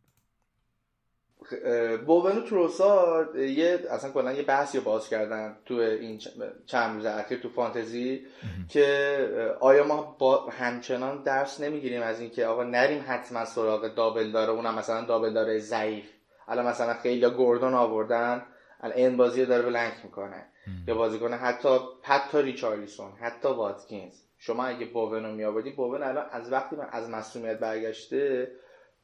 بوون 2.07 2.39
و 2.39 2.41
تروسار 2.41 3.39
یه 3.39 3.81
اصلا 3.91 4.11
کلا 4.11 4.33
یه 4.33 4.43
بحثی 4.43 4.81
باز 4.81 5.09
کردن 5.09 5.57
تو 5.67 5.75
این 5.75 6.21
چند 6.67 6.97
روز 6.97 7.07
اخیر 7.07 7.39
تو 7.39 7.49
فانتزی 7.49 8.27
که 8.69 9.57
آیا 9.61 9.85
ما 9.85 10.17
با 10.19 10.47
همچنان 10.51 11.23
درس 11.23 11.61
نمی‌گیریم 11.61 12.03
از 12.03 12.21
اینکه 12.21 12.47
آقا 12.47 12.65
نریم 12.65 13.05
حتما 13.09 13.45
سراغ 13.45 13.95
دابل 13.95 14.31
داره 14.33 14.51
اونم 14.51 14.75
مثلا 14.75 15.05
دابل 15.05 15.33
داره 15.33 15.59
ضعیف. 15.59 16.05
الان 16.49 16.67
مثلا 16.67 16.95
خیلی 16.95 17.31
گوردون 17.31 17.75
آوردن 17.75 18.43
الان 18.81 18.97
این 18.97 19.17
بازی 19.17 19.47
داره 19.47 19.63
بلنک 19.63 19.95
می‌کنه. 20.05 20.47
یا 20.89 20.95
بازیکن 20.95 21.35
حتی 21.35 21.79
حتی 22.03 22.43
ریچارلیسون 22.43 23.13
حتی 23.21 23.49
واتکینز. 23.49 24.15
شما 24.39 24.65
اگه 24.65 24.87
بوون 24.87 25.25
رو 25.25 25.33
میآوردی 25.33 25.71
بوون 25.71 26.03
الان 26.03 26.27
از 26.31 26.53
وقتی 26.53 26.77
من 26.77 26.89
از 26.93 27.11
مسئولیت 27.11 27.59
برگشته 27.59 28.51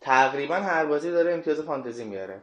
تقریبا 0.01 0.55
هر 0.55 0.87
بازی 0.87 1.11
داره 1.11 1.33
امتیاز 1.33 1.61
فانتزی 1.61 2.05
میاره. 2.05 2.43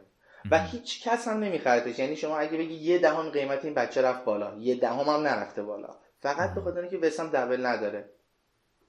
و 0.50 0.58
هیچ 0.58 1.08
کس 1.08 1.28
هم 1.28 1.44
نمیخردش 1.44 1.98
یعنی 1.98 2.16
شما 2.16 2.38
اگه 2.38 2.58
بگی 2.58 2.74
یه 2.74 2.98
دهم 2.98 3.30
قیمت 3.30 3.64
این 3.64 3.74
بچه 3.74 4.02
رفت 4.02 4.24
بالا 4.24 4.56
یه 4.58 4.74
دهم 4.74 5.08
هم 5.08 5.26
نرفته 5.26 5.62
بالا. 5.62 5.88
فقط 6.20 6.54
به 6.54 6.60
خاطر 6.60 6.80
اینکه 6.80 6.98
وسام 6.98 7.30
دبل 7.30 7.66
نداره. 7.66 8.10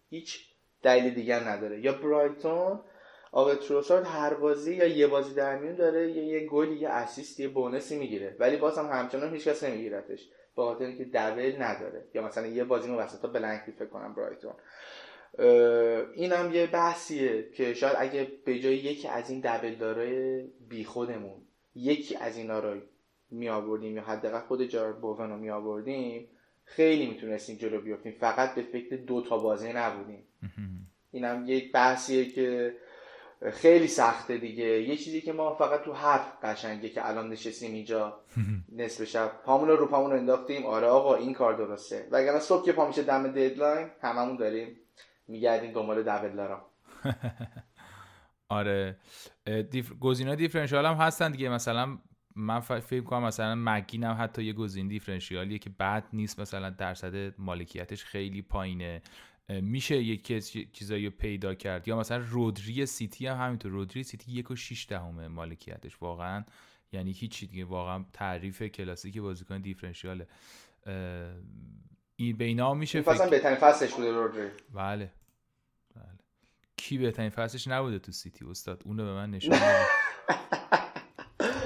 هیچ 0.09 0.39
دلیل 0.83 1.13
دیگر 1.13 1.39
نداره. 1.39 1.79
یا 1.79 1.91
برایتون 1.91 2.79
آقا 3.31 3.55
تروسارد 3.55 4.05
هر 4.05 4.33
بازی 4.33 4.75
یا 4.75 4.85
یه 4.85 5.07
بازی 5.07 5.33
در 5.33 5.57
میون 5.57 5.75
داره 5.75 6.11
یا 6.11 6.23
یه 6.23 6.47
گلی 6.47 6.75
یه 6.75 6.89
اسیست 6.89 7.39
یه 7.39 7.47
بونسی 7.47 7.97
می‌گیره. 7.97 8.35
ولی 8.39 8.57
باز 8.57 8.77
هم 8.77 8.85
همچنان 8.85 9.33
هیچ 9.33 9.47
کس 9.47 9.63
نمیگیرتش. 9.63 10.29
به 10.55 10.63
خاطر 10.63 10.85
اینکه 10.85 11.05
دبل 11.05 11.55
نداره. 11.59 12.05
یا 12.13 12.21
مثلا 12.21 12.47
یه 12.47 12.63
بازی 12.63 12.87
رو 12.87 12.95
وسطا 12.95 13.27
بلنک 13.27 13.61
فکر 13.79 13.85
کنم 13.85 14.13
برایتون. 14.13 14.53
این 16.15 16.31
هم 16.31 16.53
یه 16.53 16.67
بحثیه 16.67 17.49
که 17.53 17.73
شاید 17.73 17.95
اگه 17.99 18.31
به 18.45 18.59
جای 18.59 18.75
یکی 18.75 19.07
از 19.07 19.29
این 19.29 19.39
دبل 19.39 19.75
داره 19.75 20.41
بی 20.69 20.83
خودمون 20.83 21.41
یکی 21.75 22.15
از 22.15 22.37
اینا 22.37 22.59
رو 22.59 22.81
می 23.31 23.49
آوردیم 23.49 23.95
یا 23.95 24.03
حداقل 24.03 24.39
خود 24.39 24.63
جارد 24.63 25.01
بوون 25.01 25.29
رو 25.29 25.37
می 25.37 25.49
آوردیم 25.49 26.27
خیلی 26.65 27.05
می‌تونستیم 27.05 27.57
جلو 27.57 27.81
بیافتیم 27.81 28.15
فقط 28.19 28.55
به 28.55 28.61
فکر 28.61 28.95
دو 28.95 29.21
تا 29.21 29.37
بازی 29.37 29.73
نبودیم. 29.73 30.23
این 31.11 31.25
هم 31.25 31.43
یک 31.47 31.71
بحثیه 31.71 32.25
که 32.25 32.75
خیلی 33.51 33.87
سخته 33.87 34.37
دیگه. 34.37 34.65
یه 34.65 34.97
چیزی 34.97 35.21
که 35.21 35.33
ما 35.33 35.55
فقط 35.55 35.83
تو 35.83 35.93
حرف 35.93 36.31
قشنگه 36.43 36.89
که 36.89 37.09
الان 37.09 37.29
نشستیم 37.29 37.73
اینجا 37.73 38.19
نصف 38.71 39.03
شب. 39.03 39.31
پامون 39.45 39.69
رو 39.69 39.75
رو 39.75 39.87
پامون 39.87 40.13
انداختیم. 40.13 40.65
آره 40.65 40.87
آقا 40.87 41.15
این 41.15 41.33
کار 41.33 41.53
درسته. 41.53 42.07
وگرنه 42.11 42.39
صبح 42.39 42.65
که 42.65 42.71
پا 42.71 42.87
میشه 42.87 43.03
دم 43.03 43.31
ددلاین 43.31 43.87
هممون 44.01 44.37
داریم 44.37 44.79
میگردیم 45.27 45.71
دنبال 45.71 46.03
دبل 46.03 46.55
آره. 48.49 48.97
دیف... 49.69 49.93
گزینه 49.93 50.35
دیفرنشیال 50.35 50.85
هم 50.85 50.93
هستن 50.93 51.31
دیگه. 51.31 51.49
مثلا 51.49 51.97
من 52.35 52.59
فکر 52.59 53.01
کنم 53.01 53.23
مثلا 53.23 53.55
مگین 53.57 54.03
هم 54.03 54.17
حتی 54.19 54.43
یه 54.43 54.53
گزینه 54.53 54.89
دیفرنشیالیه 54.89 55.59
که 55.59 55.69
بد 55.69 56.03
نیست. 56.13 56.39
مثلا 56.39 56.69
درصد 56.69 57.39
مالکیتش 57.39 58.05
خیلی 58.05 58.41
پایینه. 58.41 59.01
میشه 59.49 59.95
یک 59.95 60.27
چیزایی 60.73 61.05
رو 61.05 61.11
پیدا 61.11 61.53
کرد. 61.53 61.87
یا 61.87 61.99
مثلا 61.99 62.23
رودری 62.29 62.85
سیتی 62.85 63.27
هم 63.27 63.37
همینطور. 63.37 63.71
رودری 63.71 64.03
سیتی 64.03 64.31
یک 64.31 64.51
و 64.51 64.55
شیش 64.55 64.87
دهمه 64.89 65.27
مالکیتش 65.27 66.01
واقعا. 66.01 66.43
یعنی 66.91 67.11
هیچی 67.11 67.47
دیگه. 67.47 67.65
واقعا 67.65 68.05
تعریف 68.13 68.63
کلاسیک 68.63 69.17
بازیکن 69.17 69.61
دیفرنشیاله. 69.61 70.27
این 72.15 72.37
بینا 72.37 72.73
میشه 72.73 73.01
فکر 73.01 73.29
بهترین 73.29 73.57
فصلش 73.57 73.93
بوده 73.93 74.11
رودری. 74.11 74.49
بله. 74.73 75.11
بله. 75.95 76.19
کی 76.77 76.97
بهترین 76.97 77.29
فصلش 77.29 77.67
نبوده 77.67 77.99
تو 77.99 78.11
سیتی 78.11 78.45
استاد؟ 78.45 78.81
اونو 78.85 79.05
به 79.05 79.13
من 79.13 79.31
نشون 79.31 79.57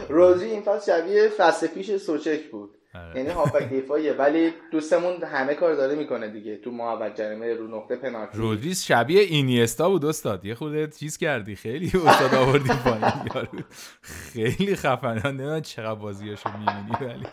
رودری 0.10 0.52
این 0.52 0.62
فصل 0.62 1.00
شبیه 1.00 1.30
فصل 1.30 1.68
پیش 1.68 1.96
سوچک 1.96 2.52
بود. 2.52 2.78
یعنی 3.16 3.30
هافبک 3.30 3.74
دفاعیه 3.74 4.14
ولی 4.14 4.54
دوستمون 4.72 5.24
همه 5.24 5.54
کار 5.54 5.76
داره 5.76 5.96
می‌کنه 5.96 6.28
دیگه. 6.28 6.58
تو 6.58 6.72
محوط 6.72 7.16
جریمه 7.16 7.54
رو 7.54 7.68
نقطه 7.68 7.96
پنالتی. 7.96 8.38
رودریس 8.38 8.86
شبیه 8.86 9.22
اینیستا 9.22 9.90
بود 9.90 10.06
استاد. 10.06 10.46
یه 10.46 10.56
خودت 10.56 10.98
چیز 10.98 11.18
کردی. 11.18 11.56
خیلی 11.56 11.92
استاد 12.08 12.36
آوردی 12.36 12.70
پایین 12.70 13.64
خیلی 14.02 14.76
خفنه. 14.76 15.28
نمی‌دونم 15.28 15.62
چقدر 15.62 15.96
بازیاشو 15.96 16.50
می‌بینی 16.50 17.12
ولی 17.14 17.26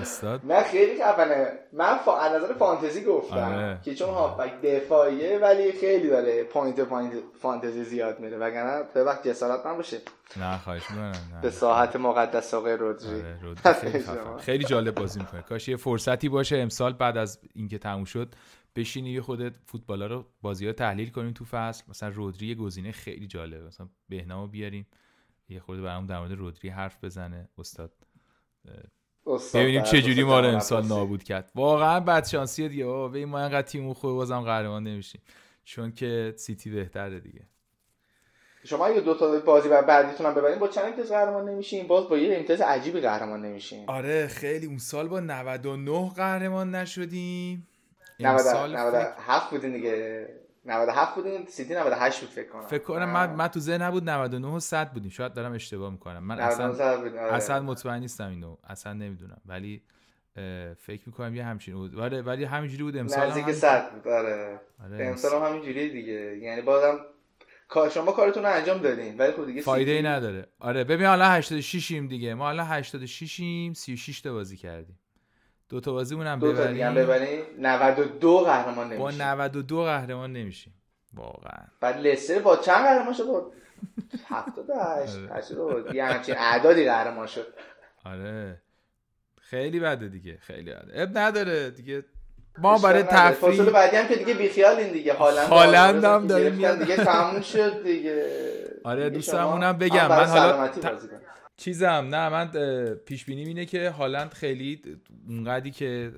استاد. 0.00 0.40
نه 0.44 0.62
خیلی 0.62 1.02
خفنه. 1.02 1.52
من 1.72 1.96
فا... 1.96 2.18
از 2.18 2.42
نظر 2.42 2.54
فانتزی 2.54 3.04
گفتم 3.04 3.36
آره. 3.36 3.78
که 3.84 3.94
چون 3.94 4.08
هافبک 4.08 4.62
دفاعیه 4.62 5.38
ولی 5.38 5.72
خیلی 5.72 6.08
داره 6.08 6.44
point 6.44 6.80
point 6.80 7.12
فانتزی 7.42 7.84
زیاد 7.84 8.20
میره. 8.20 8.38
وگرنه 8.38 8.82
به 8.94 9.04
وقت 9.04 9.28
جسارت 9.28 9.66
نباشه. 9.66 9.98
نه 10.36 10.58
خواهش 10.58 10.90
می‌کنم. 10.90 11.40
به 11.42 11.50
ساحت 11.50 11.96
مقدس 11.96 12.54
آقای 12.54 12.76
رودری 12.76 13.22
آره، 13.64 14.38
خیلی, 14.46 14.64
جالب 14.64 14.94
بازی 14.94 15.20
می‌کنه. 15.20 15.42
کاش 15.42 15.68
یه 15.68 15.76
فرصتی 15.76 16.28
باشه 16.28 16.56
امسال 16.56 16.92
بعد 16.92 17.16
از 17.16 17.40
اینکه 17.54 17.78
تموم 17.78 18.04
شد 18.04 18.34
بشینی 18.76 19.10
یه 19.10 19.20
خودت 19.20 19.52
فوتبالا 19.66 20.06
رو 20.06 20.26
بازی 20.42 20.66
ها 20.66 20.72
تحلیل 20.72 21.10
کنیم 21.10 21.32
تو 21.32 21.44
فصل. 21.44 21.84
مثلا 21.88 22.08
رودری 22.08 22.54
گزینه 22.54 22.92
خیلی 22.92 23.26
جالبه. 23.26 23.66
مثلا 23.66 23.88
بهنامو 24.08 24.46
بیاریم. 24.46 24.86
یه 25.48 25.60
خورده 25.60 25.82
برام 25.82 26.06
در 26.06 26.18
مورد 26.18 26.32
رودری 26.32 26.68
حرف 26.68 27.04
بزنه. 27.04 27.48
استاد 27.58 27.92
ببینیم 29.54 29.82
چه 29.82 30.02
جوری 30.02 30.24
ما 30.24 30.40
رو 30.40 30.46
امسال 30.46 30.86
نابود 30.86 31.22
کرد. 31.22 31.52
واقعا 31.54 32.00
بد 32.00 32.26
شانسیه 32.26 32.68
دیگه 32.68 32.84
ببین 32.86 33.28
ما 33.28 33.38
انقدر 33.38 33.62
تیم 33.62 33.92
خوب 33.92 34.12
بازم 34.12 34.40
قهرمان 34.40 34.82
نمیشیم. 34.82 35.20
چون 35.64 35.92
که 35.92 36.34
سیتی 36.36 36.70
بهتره 36.70 37.20
دیگه. 37.20 37.48
شما 38.64 38.86
اگه 38.86 39.00
دو 39.00 39.14
تا 39.14 39.40
بازی 39.40 39.68
بر 39.68 39.82
بعدیتون 39.82 40.26
هم 40.26 40.34
ببرین 40.34 40.58
با 40.58 40.68
چند 40.68 40.84
امتیاز 40.84 41.12
قهرمان 41.12 41.48
نمیشین 41.48 41.86
باز 41.86 42.08
با 42.08 42.18
یه 42.18 42.38
امتیاز 42.38 42.60
عجیبی 42.60 43.00
قهرمان 43.00 43.44
نمیشین. 43.44 43.84
آره 43.86 44.26
خیلی 44.26 44.66
اون 44.66 44.78
سال 44.78 45.08
با 45.08 45.20
99 45.20 46.10
قهرمان 46.16 46.74
نشدیم. 46.74 47.66
97 48.20 49.50
بودین 49.50 49.72
دیگه. 49.72 50.28
97 50.64 51.14
بودین 51.14 51.46
سیتی 51.46 51.74
98 51.74 52.20
بود 52.20 52.28
فکر 52.28 52.48
کنم. 52.48 52.66
فکر 52.66 52.82
کنم 52.82 53.10
من 53.10 53.34
من 53.34 53.48
تو 53.48 53.60
ذهن 53.60 53.82
نبود 53.82 54.10
99 54.10 54.48
و 54.48 54.60
100 54.60 54.92
بودیم. 54.92 55.10
شاید 55.10 55.32
دارم 55.32 55.52
اشتباه 55.52 55.90
می‌کنم. 55.90 56.24
من 56.24 56.40
اصلا 56.40 56.68
آره. 56.68 57.20
اصلا 57.20 57.62
مطمئن 57.62 58.00
نیستم 58.00 58.28
اینو. 58.28 58.56
اصلا 58.64 58.92
نمی‌دونم. 58.92 59.40
ولی 59.46 59.82
فکر 60.78 61.02
می‌کنم 61.06 61.34
یه 61.34 61.44
همچین 61.44 61.74
بود. 61.74 61.98
ولی 61.98 62.20
ولی 62.20 62.44
همینجوری 62.44 62.82
بود 62.82 62.96
امسال 62.96 63.28
نزدیک 63.28 63.52
100 63.52 63.90
بود 63.92 64.08
آره, 64.08 64.60
آره 64.84 65.06
امسال 65.06 65.42
هم 65.42 65.48
همینجوری 65.48 65.90
دیگه. 65.90 66.38
یعنی 66.38 66.62
بازم 66.62 66.98
شما 67.94 68.12
کارتون 68.12 68.42
رو 68.42 68.52
انجام 68.52 68.78
دادین 68.78 69.18
ولی 69.18 69.32
خب 69.32 69.46
دیگه 69.46 69.62
فایده 69.62 69.90
ای 69.90 70.02
نداره. 70.02 70.46
آره 70.58 70.84
ببین 70.84 71.06
الان 71.06 71.30
86 71.30 71.90
ایم 71.90 72.08
دیگه. 72.08 72.34
ما 72.34 72.48
الان 72.48 72.66
86 72.66 73.40
ایم 73.40 73.72
36 73.72 74.20
تا 74.20 74.32
بازی 74.32 74.56
کردیم. 74.56 74.98
دو 75.68 75.80
تا 75.80 75.92
بازی 75.92 76.16
مونم 76.16 76.40
ببریم. 76.40 76.94
دو 76.94 77.00
ببریم 77.00 77.42
92 77.58 78.38
قهرمان 78.38 78.86
نمیشیم. 78.86 78.98
با 78.98 79.10
92 79.10 79.84
قهرمان 79.84 80.32
نمیشیم. 80.32 80.74
واقعا. 81.14 81.66
بعد 81.80 82.06
لستر 82.06 82.38
با 82.38 82.56
چند 82.56 82.84
قهرمان 82.84 83.12
شد؟ 83.12 83.52
78 84.28 85.16
80 85.30 85.94
یه 85.94 86.04
همچین 86.04 86.34
اعدادی 86.38 86.84
قهرمان 86.84 87.26
شد. 87.26 87.46
آره. 88.04 88.62
خیلی 89.40 89.80
بده 89.80 90.08
دیگه. 90.08 90.38
خیلی 90.40 90.70
بده. 90.70 91.02
اب 91.02 91.18
نداره 91.18 91.70
دیگه. 91.70 92.04
ما 92.58 92.78
برای 92.78 93.02
تفریح 93.02 93.30
فاصله 93.30 93.70
بعدی 93.70 93.96
هم 93.96 94.08
که 94.08 94.16
دیگه 94.16 94.34
بیخیالین 94.34 94.92
دیگه. 94.92 95.14
هالند 95.14 95.48
هالند 95.48 96.04
هم 96.04 96.26
داره 96.26 96.50
میاد. 96.50 96.78
دیگه 96.78 96.96
تموم 96.96 97.40
شد 97.40 97.84
دیگه. 97.84 98.24
آره 98.84 99.10
دوستمونم 99.10 99.78
بگم. 99.78 100.08
من 100.08 100.24
حالا 100.24 100.70
چیزم 101.56 102.08
نه 102.10 102.28
من 102.28 102.50
پیش 102.94 103.24
بینی 103.24 103.44
اینه 103.44 103.64
که 103.64 103.90
هالند 103.90 104.32
خیلی 104.32 104.82
اونقدی 105.28 105.70
که 105.70 106.12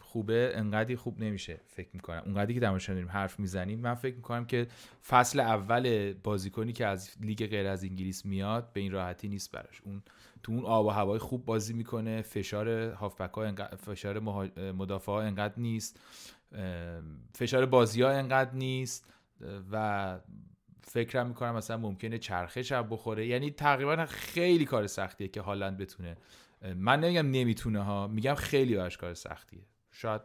خوبه 0.00 0.52
انقدی 0.54 0.96
خوب 0.96 1.20
نمیشه 1.20 1.60
فکر 1.66 1.88
می‌کنم. 1.92 2.22
اونقدی 2.26 2.54
که 2.54 2.60
در 2.60 2.78
داریم 2.94 3.08
حرف 3.08 3.40
می‌زنیم. 3.40 3.80
من 3.80 3.94
فکر 3.94 4.16
می‌کنم 4.16 4.44
که 4.44 4.66
فصل 5.08 5.40
اول 5.40 6.12
بازیکنی 6.12 6.72
که 6.72 6.86
از 6.86 7.10
لیگ 7.20 7.46
غیر 7.46 7.66
از 7.66 7.84
انگلیس 7.84 8.24
میاد 8.24 8.72
به 8.72 8.80
این 8.80 8.92
راحتی 8.92 9.28
نیست 9.28 9.52
براش. 9.52 9.80
اون 9.84 10.02
تو 10.42 10.52
اون 10.52 10.64
آب 10.64 10.86
و 10.86 10.88
هوای 10.88 11.18
خوب 11.18 11.44
بازی 11.44 11.74
می‌کنه. 11.74 12.22
فشار 12.22 12.68
هافبک 12.90 13.34
ها 13.34 13.76
فشار 13.76 14.18
مدافع 14.72 15.12
ها 15.12 15.22
انقدر 15.22 15.54
نیست. 15.56 16.00
فشار 17.34 17.66
بازی 17.66 18.02
ها 18.02 18.10
انقدر 18.10 18.54
نیست. 18.54 19.12
و 19.72 20.18
فکرم 20.82 21.26
می‌کنم 21.26 21.54
مثلا 21.54 21.76
ممکنه 21.76 22.18
چرخه 22.18 22.62
شب 22.62 22.86
بخوره. 22.90 23.26
یعنی 23.26 23.50
تقریبا 23.50 24.06
خیلی 24.06 24.64
کار 24.64 24.86
سختیه 24.86 25.28
که 25.28 25.40
هالند 25.40 25.78
بتونه. 25.78 26.16
من 26.76 27.00
نمیگم 27.00 27.30
نمی‌تونه 27.30 27.82
ها. 27.82 28.06
میگم 28.06 28.34
خیلی 28.34 28.76
براش 28.76 28.96
کار 28.96 29.14
سختیه. 29.14 29.62
شاید 29.90 30.22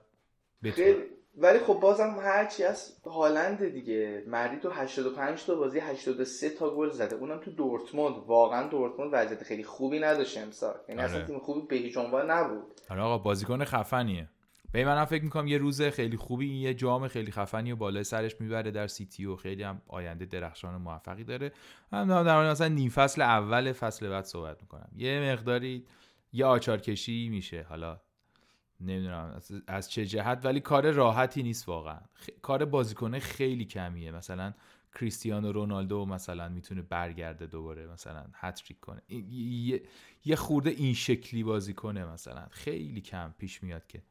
بتونه. 0.64 0.96
ولی 1.38 1.60
خب 1.60 1.74
بازم 1.74 2.16
هرچی 2.20 2.64
از 2.64 2.98
هالند 3.06 3.70
دیگه. 3.70 4.24
مردی 4.28 4.58
تو 4.58 4.70
85 4.70 5.46
تا 5.46 5.56
بازی 5.56 5.80
83 5.80 6.50
تا 6.50 6.76
گل 6.76 6.90
زده. 6.90 7.16
اونم 7.16 7.38
تو 7.38 7.52
دورتموند. 7.52 8.16
واقعا 8.28 8.68
دورتموند 8.68 9.10
وضعیت 9.14 9.44
خیلی 9.44 9.64
خوبی 9.64 10.00
نداشت 10.00 10.38
امسال. 10.38 10.76
یعنی 10.90 11.02
آره. 11.02 11.12
اصلا 11.12 11.26
تیم 11.26 11.40
خوبی 11.40 11.68
به 11.68 11.76
هیچ 11.76 11.98
عنوان 11.98 12.32
نبود. 12.32 12.64
آره 12.90 13.02
آقا 13.02 13.18
بازیکن 13.18 13.64
خفنیه. 13.64 14.30
به 14.72 14.86
منم 14.86 15.06
فکر 15.06 15.24
می‌کنم 15.24 15.48
یه 15.48 15.58
روز 15.58 15.82
خیلی 15.82 16.18
خوبی 16.18 16.50
این 16.50 16.62
یه 16.62 16.74
جام 16.74 17.08
خیلی 17.08 17.32
خفنی 17.32 17.72
و 17.72 17.76
بالای 17.76 18.04
سرش 18.04 18.42
می‌بره 18.42 18.72
در 18.72 18.88
سیتی 18.88 19.26
و 19.26 19.36
خیلی 19.36 19.64
هم 19.64 19.82
آینده 19.88 20.26
درخشان 20.26 20.76
و 20.76 20.80
موفقی 20.80 21.24
داره. 21.24 21.52
هم 21.92 22.08
در 22.08 22.36
مورد 22.36 22.52
مثلا 22.52 22.68
نیم 22.68 22.90
فصل 22.90 23.22
اول 23.22 23.72
فصل 23.72 24.10
بعد 24.10 24.26
صحبت 24.26 24.62
می‌کنم. 24.62 24.90
یه 24.96 25.32
مقداری 25.32 25.86
یه 26.34 26.46
آچار 26.46 26.78
کشی 26.78 27.30
میشه. 27.30 27.66
حالا 27.70 28.00
نمی‌دونم 28.82 29.42
از 29.68 29.92
چه 29.92 30.06
جهت 30.06 30.40
ولی 30.44 30.60
کار 30.60 30.92
راحتی 30.92 31.44
نیست 31.44 31.70
واقعا. 31.70 32.00
کار 32.42 32.66
بازیکنه 32.66 33.20
خیلی 33.20 33.66
کمیه. 33.66 34.12
مثلا 34.12 34.54
کریستیانو 34.96 35.52
رونالدو 35.52 36.06
مثلا 36.06 36.50
می‌تونه 36.50 36.82
برگرده 36.82 37.46
دوباره 37.48 37.88
مثلا 37.88 38.26
هتریک 38.34 38.80
کنه. 38.80 39.02
یه،, 39.10 39.82
یه 40.26 40.36
خورده 40.36 40.70
این 40.70 40.94
شکلی 40.94 41.44
بازی 41.44 41.74
کنه 41.74 42.06
مثلا. 42.06 42.48
خیلی 42.52 43.02
کم 43.02 43.34
پیش 43.38 43.64
میاد 43.64 43.88
که 43.88 44.02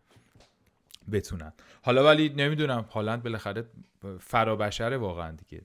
بتونن. 1.13 1.53
حالا 1.83 2.05
ولی 2.05 2.29
نمی‌دونم 2.29 2.83
هالند 2.93 3.23
بالاخره 3.23 3.65
فرابشره 4.21 4.97
واقعا 4.97 5.37
دیگه. 5.37 5.63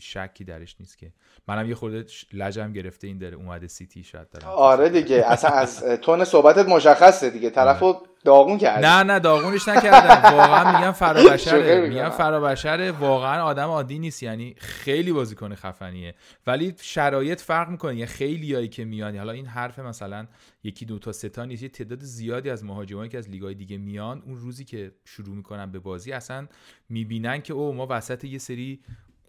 شکی 0.00 0.44
درش 0.44 0.76
نیست 0.80 0.98
که. 0.98 1.12
منم 1.48 1.68
یه 1.68 1.74
خورده 1.74 2.06
لجم 2.32 2.72
گرفته 2.72 3.06
این 3.06 3.18
داره 3.18 3.36
اومده 3.36 3.68
سیتی 3.68 4.04
شاید 4.04 4.30
دارم 4.30 4.48
آره 4.48 4.88
دیگه. 4.88 5.24
اصلا 5.26 5.50
از 5.50 5.84
تون 5.84 6.24
صحبتت 6.24 6.68
مشخصه 6.68 7.30
دیگه. 7.30 7.50
طرفو. 7.50 8.06
داغون 8.24 8.58
کرد 8.58 8.84
نه 8.84 9.02
نه 9.02 9.18
داغونش 9.18 9.68
نکردم. 9.68 10.36
واقعا 10.36 10.78
میگم 10.78 10.92
فرابشره. 10.92 11.88
میگم 11.88 12.08
فرابشره. 12.08 12.90
واقعا 12.90 13.42
آدم 13.42 13.68
عادی 13.68 13.98
نیست. 13.98 14.22
یعنی 14.22 14.54
خیلی 14.58 15.12
بازیکن 15.12 15.54
خفنیه. 15.54 16.14
ولی 16.46 16.74
شرایط 16.80 17.40
فرق 17.40 17.68
می‌کنه. 17.68 17.96
یه 17.96 18.06
خیلی 18.06 18.54
هایی 18.54 18.68
که 18.68 18.84
میان. 18.84 19.16
حالا 19.16 19.32
این 19.32 19.46
حرف 19.46 19.78
مثلا 19.78 20.26
یکی 20.64 20.84
دو 20.84 20.98
تا 20.98 21.12
سه 21.12 21.28
تا 21.28 21.44
نیست. 21.44 21.62
یه 21.62 21.68
تعداد 21.68 22.00
زیادی 22.00 22.50
از 22.50 22.64
مهاجمایی 22.64 23.10
که 23.10 23.18
از 23.18 23.30
لیگای 23.30 23.54
دیگه 23.54 23.78
میان 23.78 24.22
اون 24.26 24.36
روزی 24.36 24.64
که 24.64 24.92
شروع 25.04 25.36
می‌کنن 25.36 25.72
به 25.72 25.78
بازی 25.78 26.12
اصلا 26.12 26.46
می‌بینن 26.88 27.42
که 27.42 27.52
او 27.52 27.74
ما 27.74 27.86
وسط 27.90 28.24
یه 28.24 28.38
سری 28.38 28.80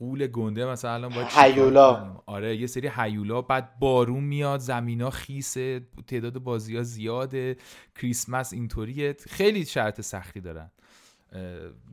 قول 0.03 0.27
گنده 0.27 0.65
مثلا 0.65 0.93
الان 0.93 1.13
باید 1.15 1.27
هیولا. 1.31 2.21
آره 2.25 2.57
یه 2.57 2.67
سری 2.67 2.91
هیولا 2.97 3.41
بعد 3.41 3.79
بارون 3.79 4.23
میاد 4.23 4.59
زمینا 4.59 5.09
خیسه 5.09 5.81
تعداد 6.07 6.33
بازی 6.39 6.77
ها 6.77 6.83
زیاده 6.83 7.57
کریسمس 8.01 8.53
اینطوریه. 8.53 9.15
خیلی 9.29 9.65
شرط 9.65 10.01
سختی 10.01 10.41
دارن. 10.41 10.71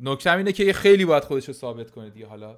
نکته 0.02 0.32
اینه 0.36 0.52
که 0.52 0.72
خیلی 0.72 1.04
باید 1.04 1.24
خودش 1.24 1.48
رو 1.48 1.54
ثابت 1.54 1.90
کنه 1.90 2.10
دیگه. 2.10 2.26
حالا 2.26 2.56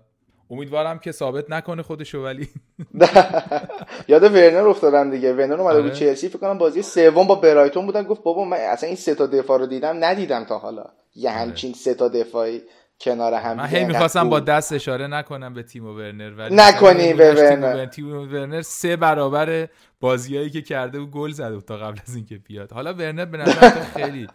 امیدوارم 0.50 0.98
که 0.98 1.12
ثابت 1.12 1.50
نکنه 1.50 1.82
خودشو 1.82 2.24
ولی 2.24 2.48
یاد 4.08 4.22
ورنر 4.22 4.68
افتادم 4.68 5.10
دیگه. 5.10 5.32
ورنر 5.32 5.60
اومده 5.60 5.82
بود 5.82 5.90
آره. 5.90 5.98
چلسی 6.00 6.28
فکر 6.28 6.38
کنم 6.38 6.58
بازی 6.58 6.82
سوم 6.82 7.26
با 7.26 7.34
برایتون 7.34 7.86
بودن. 7.86 8.02
گفت 8.02 8.22
بابا 8.22 8.44
من 8.44 8.56
اصلا 8.56 8.86
این 8.86 8.96
سه 8.96 9.14
تا 9.14 9.26
دفاع 9.26 9.58
رو 9.58 9.66
دیدم 9.66 10.04
ندیدم 10.04 10.44
تا 10.44 10.58
حالا. 10.58 10.84
یه 11.14 11.30
آره. 11.30 11.38
همچین 11.38 11.72
سه 11.72 11.94
تا 11.94 12.08
دفاعی. 12.08 12.62
کنار 13.02 13.34
هم 13.34 13.56
من 13.56 13.66
هی 13.66 13.84
می‌خواستم 13.84 14.28
با 14.28 14.40
دست 14.40 14.72
اشاره 14.72 15.06
نکنم 15.06 15.54
به 15.54 15.62
تیم 15.62 15.86
ورنر 15.86 16.30
ولی 16.30 16.54
نکنی 16.54 17.14
به 17.14 17.34
ورنر. 17.34 17.86
تیم 17.86 18.08
ورنر 18.08 18.62
سه 18.62 18.96
برابر 18.96 19.68
بازیایی 20.00 20.50
که 20.50 20.62
کرده 20.62 20.98
و 20.98 21.06
گل 21.06 21.30
زده 21.30 21.60
تا 21.60 21.76
قبل 21.76 21.98
از 22.08 22.16
اینکه 22.16 22.38
بیاد. 22.38 22.72
حالا 22.72 22.94
ورنر 22.94 23.24
به 23.24 23.38
نظر 23.38 23.70
خیلی 23.70 24.26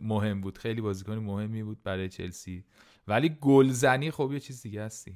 مهم 0.00 0.40
بود. 0.40 0.58
خیلی 0.58 0.80
بازیکن 0.80 1.12
مهمی 1.12 1.62
بود 1.62 1.82
برای 1.84 2.08
چلسی. 2.08 2.64
ولی 3.08 3.38
گلزنی 3.40 4.10
خب 4.10 4.30
یه 4.32 4.40
چیز 4.40 4.62
دیگه 4.62 4.82
هستی. 4.82 5.12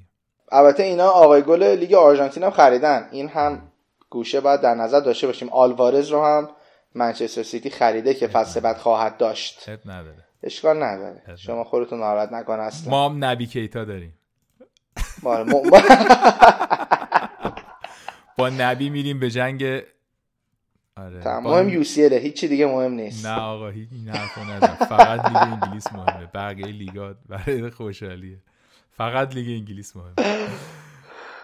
البته 0.51 0.83
اینا 0.83 1.09
آقای 1.09 1.41
گل 1.41 1.63
لیگ 1.63 1.93
آرژانتین 1.93 2.43
هم 2.43 2.51
خریدن. 2.51 3.07
این 3.11 3.27
هم 3.27 3.71
گوشه 4.09 4.41
باید 4.41 4.61
در 4.61 4.75
نظر 4.75 4.99
داشته 4.99 5.27
باشیم. 5.27 5.49
آلوارز 5.49 6.09
رو 6.09 6.25
هم 6.25 6.49
منچستر 6.95 7.43
سیتی 7.43 7.69
خریده 7.69 8.13
که 8.13 8.27
فصل 8.27 8.59
بعد 8.59 8.77
خواهد 8.77 9.17
داشت. 9.17 9.69
نداره. 9.85 10.28
اشکال 10.43 10.83
نداره. 10.83 11.35
شما 11.35 11.63
خودتون 11.63 11.99
ناراحت 11.99 12.31
نکن 12.31 12.59
اصلا. 12.59 12.91
ما 12.91 13.09
هم 13.09 13.23
نبی 13.23 13.45
کیتا 13.45 13.85
داریم. 13.85 14.13
با 18.37 18.49
نبی 18.49 18.89
میریم 18.89 19.19
به 19.19 19.29
جنگ 19.29 19.63
آره. 20.97 21.39
مهم 21.39 21.69
یو 21.69 21.83
سی 21.83 22.17
هیچی 22.17 22.47
دیگه 22.47 22.65
مهم 22.65 22.91
نیست. 22.91 23.25
نه 23.25 23.39
آقا 23.39 23.69
هیچ 23.69 23.89
این 23.91 24.09
حرفو 24.09 24.85
فقط 24.85 25.25
لیگ 25.25 25.37
انگلیس 25.37 25.93
مهمه. 25.93 26.25
بقیه 26.25 26.65
لیگا 26.65 27.15
برای 27.29 27.69
خوشحالیه. 27.69 28.37
فقط 28.91 29.35
لیگ 29.35 29.47
انگلیس 29.59 29.95
مهمه. 29.95 30.13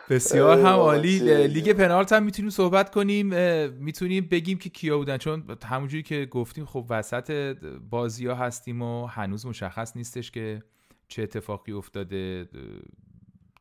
بسیار 0.10 0.60
هم 0.60 0.66
عالی 0.66 1.48
لیگ 1.48 1.74
پنالت 1.74 2.14
هم 2.14 2.24
می‌تونیم 2.24 2.52
صحبت 2.52 2.90
کنیم. 2.90 3.28
می‌تونیم 3.70 4.28
بگیم 4.32 4.58
که 4.58 4.70
کیا 4.70 4.98
بودن 4.98 5.18
چون 5.18 5.44
همونجوری 5.66 6.04
که 6.04 6.26
گفتیم 6.26 6.66
خب 6.66 6.86
وسط 6.90 7.58
بازی 7.90 8.28
ها 8.28 8.36
هستیم 8.36 8.82
و 8.82 9.06
هنوز 9.06 9.46
مشخص 9.46 9.98
نیستش 9.98 10.32
که 10.32 10.64
چه 11.08 11.24
اتفاقی 11.24 11.72
افتاده. 11.72 12.50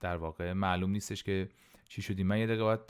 در 0.01 0.17
واقع 0.17 0.53
معلوم 0.53 0.91
نیستش 0.91 1.23
که 1.23 1.49
چی 1.89 2.03
شدیم. 2.03 2.27
من 2.27 2.39
یه 2.39 2.47
دقیقه 2.47 2.63
باید 2.63 2.81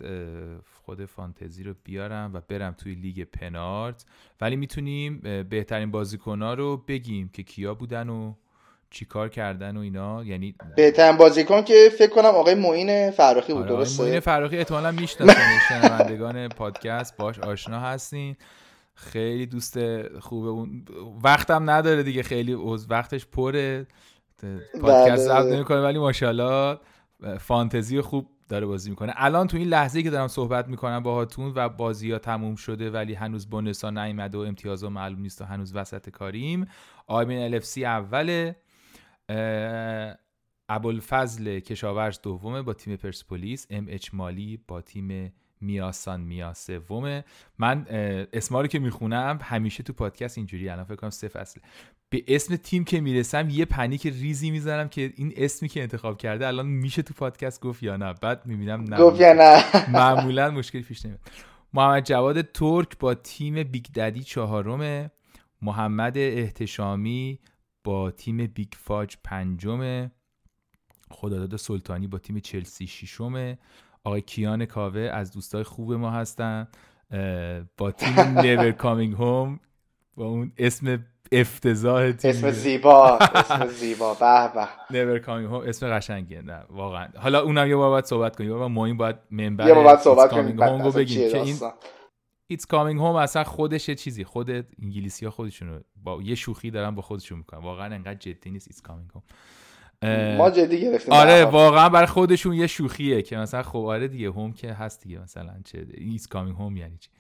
خود 0.83 1.05
فانتزی 1.05 1.63
رو 1.63 1.75
بیارم 1.85 2.31
و 2.35 2.41
برم 2.49 2.73
توی 2.73 2.95
لیگ 2.95 3.25
پنارت 3.25 4.07
ولی 4.41 4.57
می‌تونیم 4.57 5.19
بهترین 5.51 5.91
بازیکن 5.91 6.43
رو 6.43 6.85
بگیم 6.89 7.29
که 7.29 7.43
کیا 7.43 7.75
بودن 7.75 8.09
و 8.09 8.35
چیکار 8.95 9.28
کردن 9.28 9.76
و 9.76 9.80
اینا 9.80 10.24
یعنی 10.24 10.55
بهترین 10.76 11.16
بازیکن 11.16 11.62
که 11.62 11.74
فکر 11.99 12.11
کنم 12.11 12.24
آقای 12.24 12.55
معین 12.55 13.11
فراخی 13.11 13.53
بود 13.53 13.62
آره 13.62 13.76
درسته؟ 13.76 14.03
معین 14.03 14.20
فراخی 14.20 14.57
احتمالاً 14.57 14.90
می‌شناسن 14.90 15.40
شنوندگان 15.68 16.49
پادکست 16.49 17.16
باش 17.16 17.38
آشنا 17.38 17.80
هستین. 17.80 18.36
خیلی 18.95 19.47
دوست 19.47 19.78
خوبه 20.18 20.49
اون 20.49 20.84
وقتم 21.24 21.70
نداره 21.70 22.03
دیگه 22.03 22.22
خیلی 22.22 22.55
وقتش 22.90 23.26
پره. 23.26 23.86
پادکست 24.80 25.22
ضبط 25.22 25.45
بله. 25.45 25.55
نمی‌کنه 25.55 25.80
ولی 25.80 25.99
ماشاءالله 25.99 26.78
فانتزی 27.38 28.01
خوب 28.01 28.26
داره 28.49 28.66
بازی 28.66 28.90
می‌کنه. 28.90 29.12
الان 29.16 29.47
تو 29.47 29.57
این 29.57 29.68
لحظه 29.68 30.03
که 30.03 30.11
دارم 30.11 30.28
صحبت 30.28 30.68
می‌کنم 30.68 31.03
باهاتون 31.03 31.53
و 31.57 31.68
بازی 31.68 32.12
ها 32.12 32.18
تموم 32.18 32.55
شده 32.55 32.90
ولی 32.90 33.14
هنوز 33.14 33.51
بونسا 33.51 33.90
نیومده 33.90 34.38
و 34.38 34.40
امتیاز 34.40 34.84
معلوم 34.84 35.20
نیست 35.20 35.42
و 35.42 35.45
هنوز 35.45 35.76
وسط 35.76 36.11
کاریم 36.11 36.66
آیمین 37.07 37.38
الفسی 37.38 37.84
اوله. 37.84 38.57
ابوالفضل 40.68 41.61
کشاورز 41.61 42.20
دومه 42.22 42.62
با 42.62 42.72
تیم 42.72 42.97
پرسپولیس 42.97 43.66
ام 43.70 43.87
اچ 43.89 44.11
مالی 44.12 44.59
با 44.68 44.81
تیم 44.81 45.33
میاسان 45.61 46.20
میا 46.20 46.53
سومه 46.55 47.25
من 47.59 47.87
اسما 48.33 48.61
رو 48.61 48.66
که 48.66 48.79
می‌خونم 48.79 49.39
همیشه 49.43 49.83
تو 49.83 49.93
پادکست 49.93 50.39
اینجوری 50.39 50.68
الان 50.68 50.85
فکر 50.85 50.95
کنم 50.95 51.11
سه 51.11 51.29
فصله 51.29 51.62
به 52.11 52.25
اسم 52.29 52.57
تیم 52.57 52.85
که 52.85 53.01
می‌رسم 53.01 53.49
یه 53.51 53.64
panic 53.64 54.07
ریزی 54.07 54.51
می‌زنم 54.51 54.89
که 54.89 55.12
این 55.16 55.33
اسمی 55.37 55.68
که 55.68 55.83
انتخاب 55.83 56.18
کرده 56.18 56.47
الان 56.47 56.66
میشه 56.66 57.03
تو 57.03 57.14
پادکست 57.14 57.61
گفت 57.61 57.83
یا 57.83 57.97
نه. 57.97 58.14
بعد 58.22 58.47
می‌بینم 58.47 58.85
نه. 58.85 58.99
گفت 58.99 59.20
یا 59.20 59.33
نه. 59.33 59.64
معمولا 59.99 60.51
مشکلی 60.51 60.83
پیش 60.83 61.05
نمیاد. 61.05 61.20
محمد 61.72 62.05
جواد 62.05 62.43
ترک 62.43 62.99
با 62.99 63.14
تیم 63.14 63.62
Big 63.62 63.87
Daddy 63.95 64.22
چهارمه. 64.22 65.11
محمد 65.62 66.18
احتشامی 66.18 67.39
با 67.85 68.11
تیم 68.11 68.47
Big 68.47 68.68
Fudge 68.77 69.16
پنجمه 69.24 70.11
خداداد 71.11 71.57
سلطانی 71.57 72.07
با 72.07 72.18
تیم 72.18 72.39
چلسی 72.39 72.87
ششمه. 72.87 73.59
آقای 74.05 74.20
کیان 74.20 74.66
کاوه 74.66 75.01
از 75.01 75.32
دوستای 75.32 75.62
خوب 75.62 75.93
ما 75.93 76.11
هستن. 76.11 76.68
با 77.76 77.93
تیم 77.93 78.39
Never 78.39 78.70
Coming 78.70 79.14
Home 79.14 79.61
با 80.16 80.26
اون 80.26 80.53
اسم 80.59 81.05
افتضاح 81.32 82.12
تیم. 82.12 82.30
اسم 82.30 82.51
زیبا 82.51 83.18
اسم 83.18 83.66
زیبا. 83.66 84.14
به 84.14 84.53
به. 84.55 84.68
Never 84.91 85.18
Coming 85.18 85.49
Home 85.49 85.62
اسم 85.66 85.91
قشنگیه. 85.91 86.43
نه 86.43 86.62
واقعا. 86.70 87.09
حالا 87.16 87.43
اونم 87.43 87.68
یه 87.68 87.76
بار 87.76 87.91
باید 87.91 88.05
صحبت 88.05 88.37
کنیم. 88.37 88.53
و 88.62 88.68
ما 88.68 88.87
این 88.87 88.97
باید 88.97 89.16
منبر 89.30 89.66
یه 89.66 89.74
باید 89.74 89.99
صحبت 89.99 90.30
کنیم. 90.30 90.91
بگیم 90.91 91.30
که 91.30 91.41
این 91.41 91.57
It's 92.47 92.66
Coming 92.66 93.01
Home 93.01 93.16
اصلا 93.16 93.45
خودش 93.45 93.90
چیزی 93.90 94.24
خود 94.24 94.51
انگلیسی 94.82 95.24
ها 95.24 95.30
خودشونو 95.30 95.80
با 95.97 96.22
یه 96.22 96.34
شوخی 96.34 96.70
دارن 96.70 96.95
با 96.95 97.03
خودشون 97.03 97.38
می‌کنن. 97.38 97.61
واقعا 97.61 97.95
انقدر 97.95 98.14
جدی 98.14 98.51
نیست 98.51 98.68
It's 98.68 98.83
Coming 98.83 99.11
Home 99.11 99.22
ما 100.36 100.51
جدی 100.51 100.80
گرفتیم 100.80 101.14
آره 101.14 101.45
واقعا 101.45 101.88
برای 101.88 102.07
خودشون 102.07 102.55
یه 102.55 102.66
شوخیه 102.66 103.22
که 103.22 103.36
مثلا 103.36 103.62
خب 103.62 103.78
آره 103.78 104.09
دیگه 104.09 104.28
home 104.29 104.53
که 104.53 104.72
هست 104.72 105.03
دیگه 105.03 105.18
مثلا 105.18 105.55
چه 105.64 105.86
is 105.95 106.27
coming 106.27 106.57
home 106.57 106.77
یعنی 106.76 106.99
چی. 106.99 107.11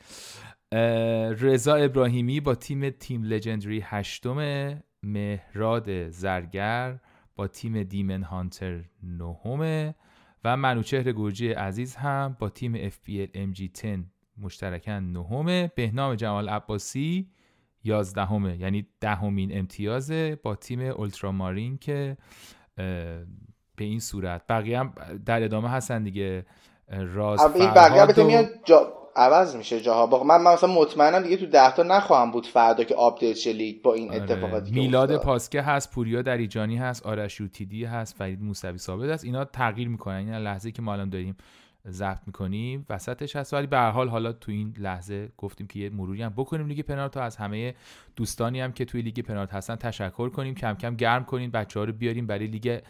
رضا 1.40 1.74
ابراهیمی 1.74 2.40
با 2.40 2.54
تیم 2.54 2.90
تیم 2.90 3.22
Legendary 3.22 3.80
هشتم 3.80 4.82
مهراد 5.02 6.08
زرگر 6.10 7.00
با 7.36 7.46
تیم 7.46 7.82
Demon 7.82 8.22
Hunter 8.22 8.84
نهم 9.02 9.94
و 10.44 10.56
منوچهر 10.56 11.12
گرجی 11.12 11.52
عزیز 11.52 11.96
هم 11.96 12.36
با 12.38 12.48
تیم 12.48 12.88
FPL 12.88 13.28
MG10 13.34 13.86
مشترکاً 14.38 15.00
نهمه 15.00 15.70
بهنام 15.76 16.14
جمال 16.14 16.48
عباسی 16.48 17.28
یازدهمه 17.84 18.56
یعنی 18.56 18.86
دهمین 19.00 19.58
امتیازه 19.58 20.38
با 20.42 20.54
تیم 20.54 20.80
Ultramarine 20.80 21.78
که 21.78 22.16
به 23.76 23.84
این 23.84 24.00
صورت. 24.00 24.46
بقیه 24.48 24.78
هم 24.78 24.94
در 25.26 25.42
ادامه 25.42 25.68
هستن 25.70 26.02
دیگه. 26.02 26.46
راز 26.88 27.40
این 27.56 27.70
بقیه 27.70 28.24
میاد 28.24 28.46
جا... 28.64 28.92
عوض 29.16 29.56
میشه 29.56 29.80
جاها. 29.80 30.24
من, 30.24 30.42
من 30.42 30.52
مثلا 30.52 30.72
مطمئنم 30.72 31.22
دیگه 31.22 31.36
تو 31.36 31.46
ده 31.46 31.74
تا 31.74 31.82
نخواهم 31.82 32.30
بود 32.30 32.46
فردا 32.46 32.84
که 32.84 32.94
آپدیت 32.94 33.36
شه 33.36 33.52
لیگ 33.52 33.82
با 33.82 33.94
این 33.94 34.10
آره. 34.10 34.22
اتفاقاتی 34.22 34.72
میلاد 34.72 35.16
پاسکه 35.16 35.62
هست 35.62 35.90
پوریا 35.90 36.22
دریجانی 36.22 36.76
هست 36.76 37.06
آرش 37.06 37.40
یوتیدی 37.40 37.84
هست 37.84 38.16
فرید 38.16 38.42
موسوی 38.42 38.78
ثابت 38.78 39.10
هست. 39.10 39.24
اینا 39.24 39.44
تغییر 39.44 39.88
می‌کنن. 39.88 40.14
این 40.14 40.34
لحظه 40.34 40.70
که 40.70 40.82
ما 40.82 40.92
الان 40.92 41.08
داریم 41.08 41.36
ضبط 41.88 42.20
می‌کنیم. 42.26 42.86
وسطش 42.90 43.36
هست. 43.36 43.54
ولی 43.54 43.66
به 43.66 43.76
هر 43.76 43.90
حال 43.90 44.08
حالا 44.08 44.32
تو 44.32 44.52
این 44.52 44.74
لحظه 44.78 45.32
گفتیم 45.38 45.66
که 45.66 45.78
یه 45.78 45.90
مروری 45.90 46.22
هم 46.22 46.32
بکنیم 46.36 46.66
لیگ 46.66 46.80
پنارت 46.80 47.16
از 47.16 47.36
همه 47.36 47.74
دوستانی 48.16 48.60
هم 48.60 48.72
که 48.72 48.84
توی 48.84 49.02
لیگ 49.02 49.20
پنارت 49.20 49.54
هستن 49.54 49.76
تشکر 49.76 50.28
کنیم. 50.28 50.54
کم 50.54 50.74
کم 50.74 50.96
گرم 50.96 51.24
کنیم 51.24 51.50
بچه 51.50 51.80
ها 51.80 51.84
رو 51.84 51.92
بیاریم 51.92 52.26
برای 52.26 52.46
لیگ 52.46 52.80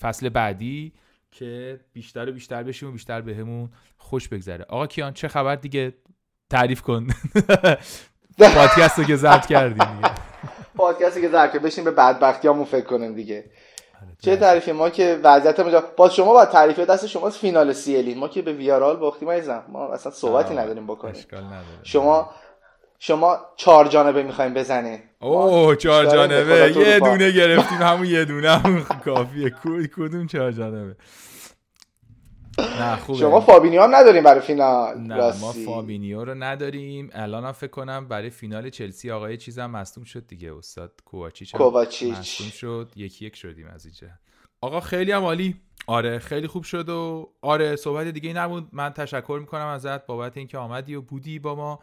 فصل 0.00 0.28
بعدی 0.28 0.92
که 1.30 1.80
بیشتر 1.92 2.28
و 2.28 2.32
بیشتر 2.32 2.62
بشیم 2.62 2.88
و 2.88 2.92
بیشتر 2.92 3.20
بهمون 3.20 3.70
خوش 3.96 4.28
بگذره. 4.28 4.64
آقا 4.64 4.86
کیان 4.86 5.12
چه 5.12 5.28
خبر 5.28 5.56
دیگه؟ 5.56 5.94
تعریف 6.50 6.82
کن. 6.82 7.06
پادکست 8.54 8.98
رو 8.98 9.04
که 9.04 9.16
ضبط 9.16 9.46
کردیم 9.46 9.84
دیگه. 9.96 10.14
پادکستی 10.76 11.20
که 11.20 11.28
ضبط 11.28 11.56
بشیم 11.56 11.84
به 11.84 11.90
بدبختی 11.90 12.64
فکر 12.64 12.84
کنیم 12.84 13.14
دیگه. 13.14 13.44
چه 14.20 14.36
تعریفی؟ 14.36 14.72
ما 14.72 14.90
که 14.90 15.20
وضعیت 15.22 15.60
ما 15.60 15.80
باز 15.96 16.14
شما 16.14 16.32
با 16.32 16.44
تعریف 16.44 16.78
دست 16.78 17.06
شما 17.06 17.30
فینال 17.30 17.72
سیلی 17.72 18.14
ما 18.14 18.28
که 18.28 18.42
به 18.42 18.52
ویارئال 18.52 18.96
باختیم 18.96 19.30
عزیزم. 19.30 19.62
ما 19.68 19.92
اصلا 19.92 20.12
صحبتی 20.12 20.54
نداریم 20.54 20.86
بکنیم. 20.86 21.24
شما 21.82 22.30
شما 22.98 23.38
چهار 23.56 23.88
جانبه 23.88 24.22
می‌خوایم 24.22 24.54
بزنه 24.54 25.02
اوه 25.20 25.76
چهار 25.76 26.06
جانبه. 26.06 26.72
یه 26.76 27.00
دونه 27.00 27.30
گرفتیم. 27.30 27.78
همون 27.78 28.06
یه 28.06 28.24
دونه. 28.24 28.50
همون 28.50 28.82
کافیه. 29.04 29.54
کدوم 29.96 30.26
چهار 30.26 30.52
جانبه؟ 30.52 30.96
نه 32.58 32.96
خوبه. 32.96 33.18
شما 33.18 33.40
فابینیو 33.40 33.82
هم 33.82 33.94
نداریم 33.94 34.22
برای 34.22 34.40
فینال 34.40 34.98
نه 34.98 35.16
راستی. 35.16 35.64
ما 35.64 35.74
فابینیو 35.74 36.24
رو 36.24 36.34
نداریم. 36.34 37.10
الان 37.12 37.44
هم 37.44 37.52
فکر 37.52 37.70
کنم 37.70 38.08
برای 38.08 38.30
فینال 38.30 38.70
چلسی 38.70 39.10
آقای 39.10 39.36
چیزم 39.36 39.66
مصدوم 39.66 40.04
شد 40.04 40.26
دیگه 40.26 40.54
استاد 40.54 40.92
کوواچیچ 41.04 41.56
کوواچیچ. 41.56 42.18
مصدوم 42.18 42.50
شد. 42.50 42.92
یکی 42.96 43.26
یک 43.26 43.36
شدیم 43.36 43.66
از 43.66 43.84
اینجا. 43.86 44.08
آقا 44.60 44.80
خیلی 44.80 45.12
هم 45.12 45.22
عالی. 45.22 45.56
آره 45.86 46.18
خیلی 46.18 46.46
خوب 46.46 46.62
شد 46.62 46.88
و 46.88 47.30
آره 47.42 47.76
صحبت 47.76 48.06
دیگه 48.06 48.28
ای 48.28 48.34
نبود. 48.34 48.68
من 48.72 48.90
تشکر 48.90 49.38
می‌کنم 49.40 49.66
ازت 49.66 50.06
بابت 50.06 50.36
اینکه 50.36 50.58
آمدی 50.58 50.94
و 50.94 51.02
بودی 51.02 51.38
با 51.38 51.54
ما 51.54 51.78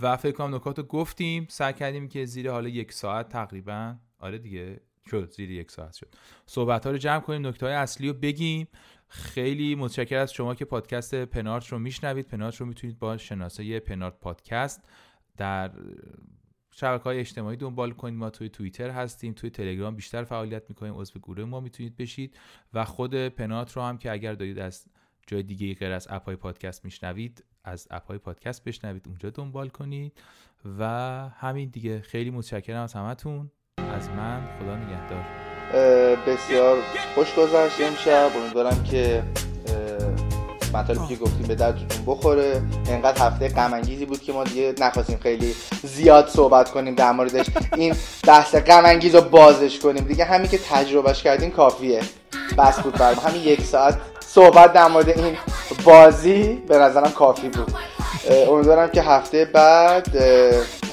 و 0.00 0.16
فکر 0.16 0.32
کنم 0.32 0.54
نکات 0.54 0.78
رو 0.78 0.84
گفتیم. 0.84 1.46
سعی 1.50 1.72
کردیم 1.72 2.08
که 2.08 2.24
زیر 2.24 2.50
حالا 2.50 2.68
یک 2.68 2.92
ساعت 2.92 3.28
تقریبا. 3.28 3.94
آره 4.20 4.38
دیگه. 4.38 4.80
شد 5.10 5.30
زیر 5.30 5.50
یک 5.50 5.70
ساعت 5.70 5.94
شد. 5.94 6.14
صحبت 6.46 6.84
ها 6.84 6.90
رو 6.90 6.98
جمع 6.98 7.20
کنیم 7.20 7.46
نکته 7.46 7.66
های 7.66 7.74
اصلی 7.74 8.08
رو 8.08 8.14
بگیم. 8.14 8.68
خیلی 9.08 9.74
متشکر 9.74 10.16
از 10.18 10.32
شما 10.32 10.54
که 10.54 10.64
پادکست 10.64 11.14
پنارت 11.14 11.66
رو 11.66 11.78
میشنوید. 11.78 12.26
پنارت 12.26 12.56
رو 12.56 12.66
می‌تونید 12.66 12.98
با 12.98 13.16
شناسه 13.16 13.80
پنارت 13.80 14.20
پادکست 14.20 14.88
در 15.36 15.70
شبکه 16.70 17.04
های 17.04 17.18
اجتماعی 17.18 17.56
دنبال 17.56 17.92
کنید. 17.92 18.18
ما 18.18 18.30
توی 18.30 18.48
توییتر 18.48 18.90
هستیم 18.90 19.32
توی 19.32 19.50
تلگرام 19.50 19.96
بیشتر 19.96 20.24
فعالیت 20.24 20.62
می‌کنیم. 20.68 20.94
عضو 20.96 21.18
گروه 21.18 21.44
ما 21.44 21.60
می‌تونید 21.60 21.96
بشید 21.96 22.36
و 22.74 22.84
خود 22.84 23.14
پنات 23.14 23.72
رو 23.72 23.82
هم 23.82 23.98
که 23.98 24.12
اگر 24.12 24.32
دارید 24.32 24.58
از 24.58 24.86
جای 25.26 25.42
دیگه 25.42 25.74
غیر 25.74 25.92
از 25.92 26.06
اپ 26.10 26.24
های 26.24 26.36
پادکست 26.36 26.84
میشنوید 26.84 27.44
از 27.64 27.88
اپ 27.90 28.06
های 28.06 28.18
پادکست 28.18 28.64
بشنوید. 28.64 29.08
اونجا 29.08 29.30
دنبال 29.30 29.68
کنید. 29.68 30.20
و 30.78 30.84
همین 31.28 31.68
دیگه. 31.68 32.00
خیلی 32.00 32.30
متشکرم 32.30 32.82
از 32.82 32.94
همتون. 32.94 33.50
از 33.96 34.08
من 34.16 34.40
خدا 34.58 34.76
نگهدار. 34.76 35.24
بسیار 36.26 36.76
خوش 37.14 37.34
گذشت 37.34 37.80
امشب. 37.80 38.30
امیدوارم 38.36 38.84
که 38.84 39.22
مطالبی 40.74 41.06
که 41.06 41.16
گفتیم 41.16 41.46
به 41.46 41.54
دردتون 41.54 42.04
بخوره. 42.06 42.62
انقدر 42.88 43.26
هفته 43.26 43.48
غم 43.48 43.80
بود 43.80 44.22
که 44.22 44.32
ما 44.32 44.44
دیگه 44.44 44.74
نخواستیم 44.80 45.18
خیلی 45.22 45.54
زیاد 45.82 46.28
صحبت 46.28 46.70
کنیم 46.70 46.94
در 46.94 47.12
موردش. 47.12 47.46
این 47.76 47.94
بحث 48.26 48.54
غم 48.54 49.00
رو 49.12 49.20
بازش 49.20 49.78
کنیم. 49.78 50.04
دیگه 50.04 50.24
همین 50.24 50.48
که 50.48 50.58
تجربهش 50.58 51.22
کردیم 51.22 51.50
کافیه. 51.50 52.00
بس 52.58 52.80
بود 52.80 52.94
برم 52.94 53.18
همین 53.26 53.42
یک 53.42 53.62
ساعت 53.62 53.98
صحبت 54.20 54.72
در 54.72 54.88
مورد 54.88 55.08
این 55.08 55.36
بازی 55.84 56.62
به 56.68 56.78
نظرم 56.78 57.10
کافی 57.10 57.48
بود. 57.48 57.74
امیدوارم 58.48 58.90
که 58.90 59.02
هفته 59.02 59.44
بعد 59.44 60.08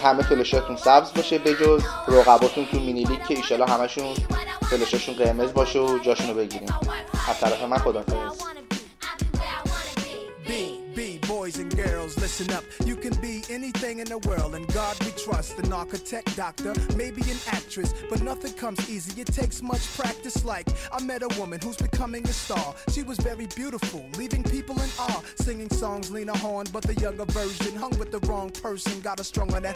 همه 0.04 0.24
فلشاتون 0.24 0.76
سبز 0.76 1.14
باشه 1.14 1.38
بجز 1.40 1.84
رقباتون 2.08 2.66
تو 2.66 2.80
مینی 2.80 3.04
لیگ 3.04 3.24
که 3.28 3.34
ایشالا 3.34 3.66
همشون 3.66 4.14
فلشاشون 4.70 5.16
قرمز 5.16 5.54
باشه 5.54 5.80
و 5.80 6.00
جاشونو 6.00 6.34
بگیریم. 6.34 6.70
از 7.30 7.40
طرف 7.40 7.64
من 7.64 7.78
خدا 7.78 8.04
boys 11.44 11.58
and 11.58 11.76
girls, 11.76 12.18
listen 12.20 12.50
up. 12.54 12.64
You 12.86 12.96
can 12.96 13.14
be 13.20 13.44
anything 13.50 14.00
in 14.00 14.06
the 14.06 14.18
world, 14.20 14.56
and 14.56 14.66
God 14.74 14.98
we 15.04 15.12
trust. 15.12 15.60
An 15.60 15.74
architect, 15.74 16.38
doctor, 16.38 16.74
maybe 16.96 17.22
an 17.24 17.38
actress, 17.48 17.94
but 18.10 18.22
nothing 18.22 18.54
comes 18.54 18.90
easy. 18.90 19.20
It 19.20 19.28
takes 19.28 19.62
much 19.62 19.86
practice. 19.98 20.46
Like 20.46 20.70
I 20.94 21.04
met 21.04 21.22
a 21.22 21.28
woman 21.38 21.60
who's 21.62 21.76
becoming 21.76 22.24
a 22.30 22.32
star. 22.32 22.74
She 22.94 23.04
was 23.04 23.18
very 23.18 23.48
beautiful, 23.48 24.06
leaving 24.18 24.44
people 24.44 24.76
in 24.80 24.90
awe. 24.98 25.22
Singing 25.36 25.70
songs, 25.70 26.10
Lena 26.10 26.38
Horne, 26.38 26.68
but 26.72 26.84
the 26.84 26.94
younger 26.94 27.26
version 27.26 27.76
hung 27.76 27.98
with 28.00 28.12
the 28.14 28.20
wrong 28.20 28.50
person. 28.50 29.02
Got 29.02 29.20
a 29.20 29.26
strong 29.26 29.54
on 29.54 29.64
that 29.64 29.76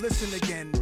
listen 0.00 0.32
again. 0.34 0.81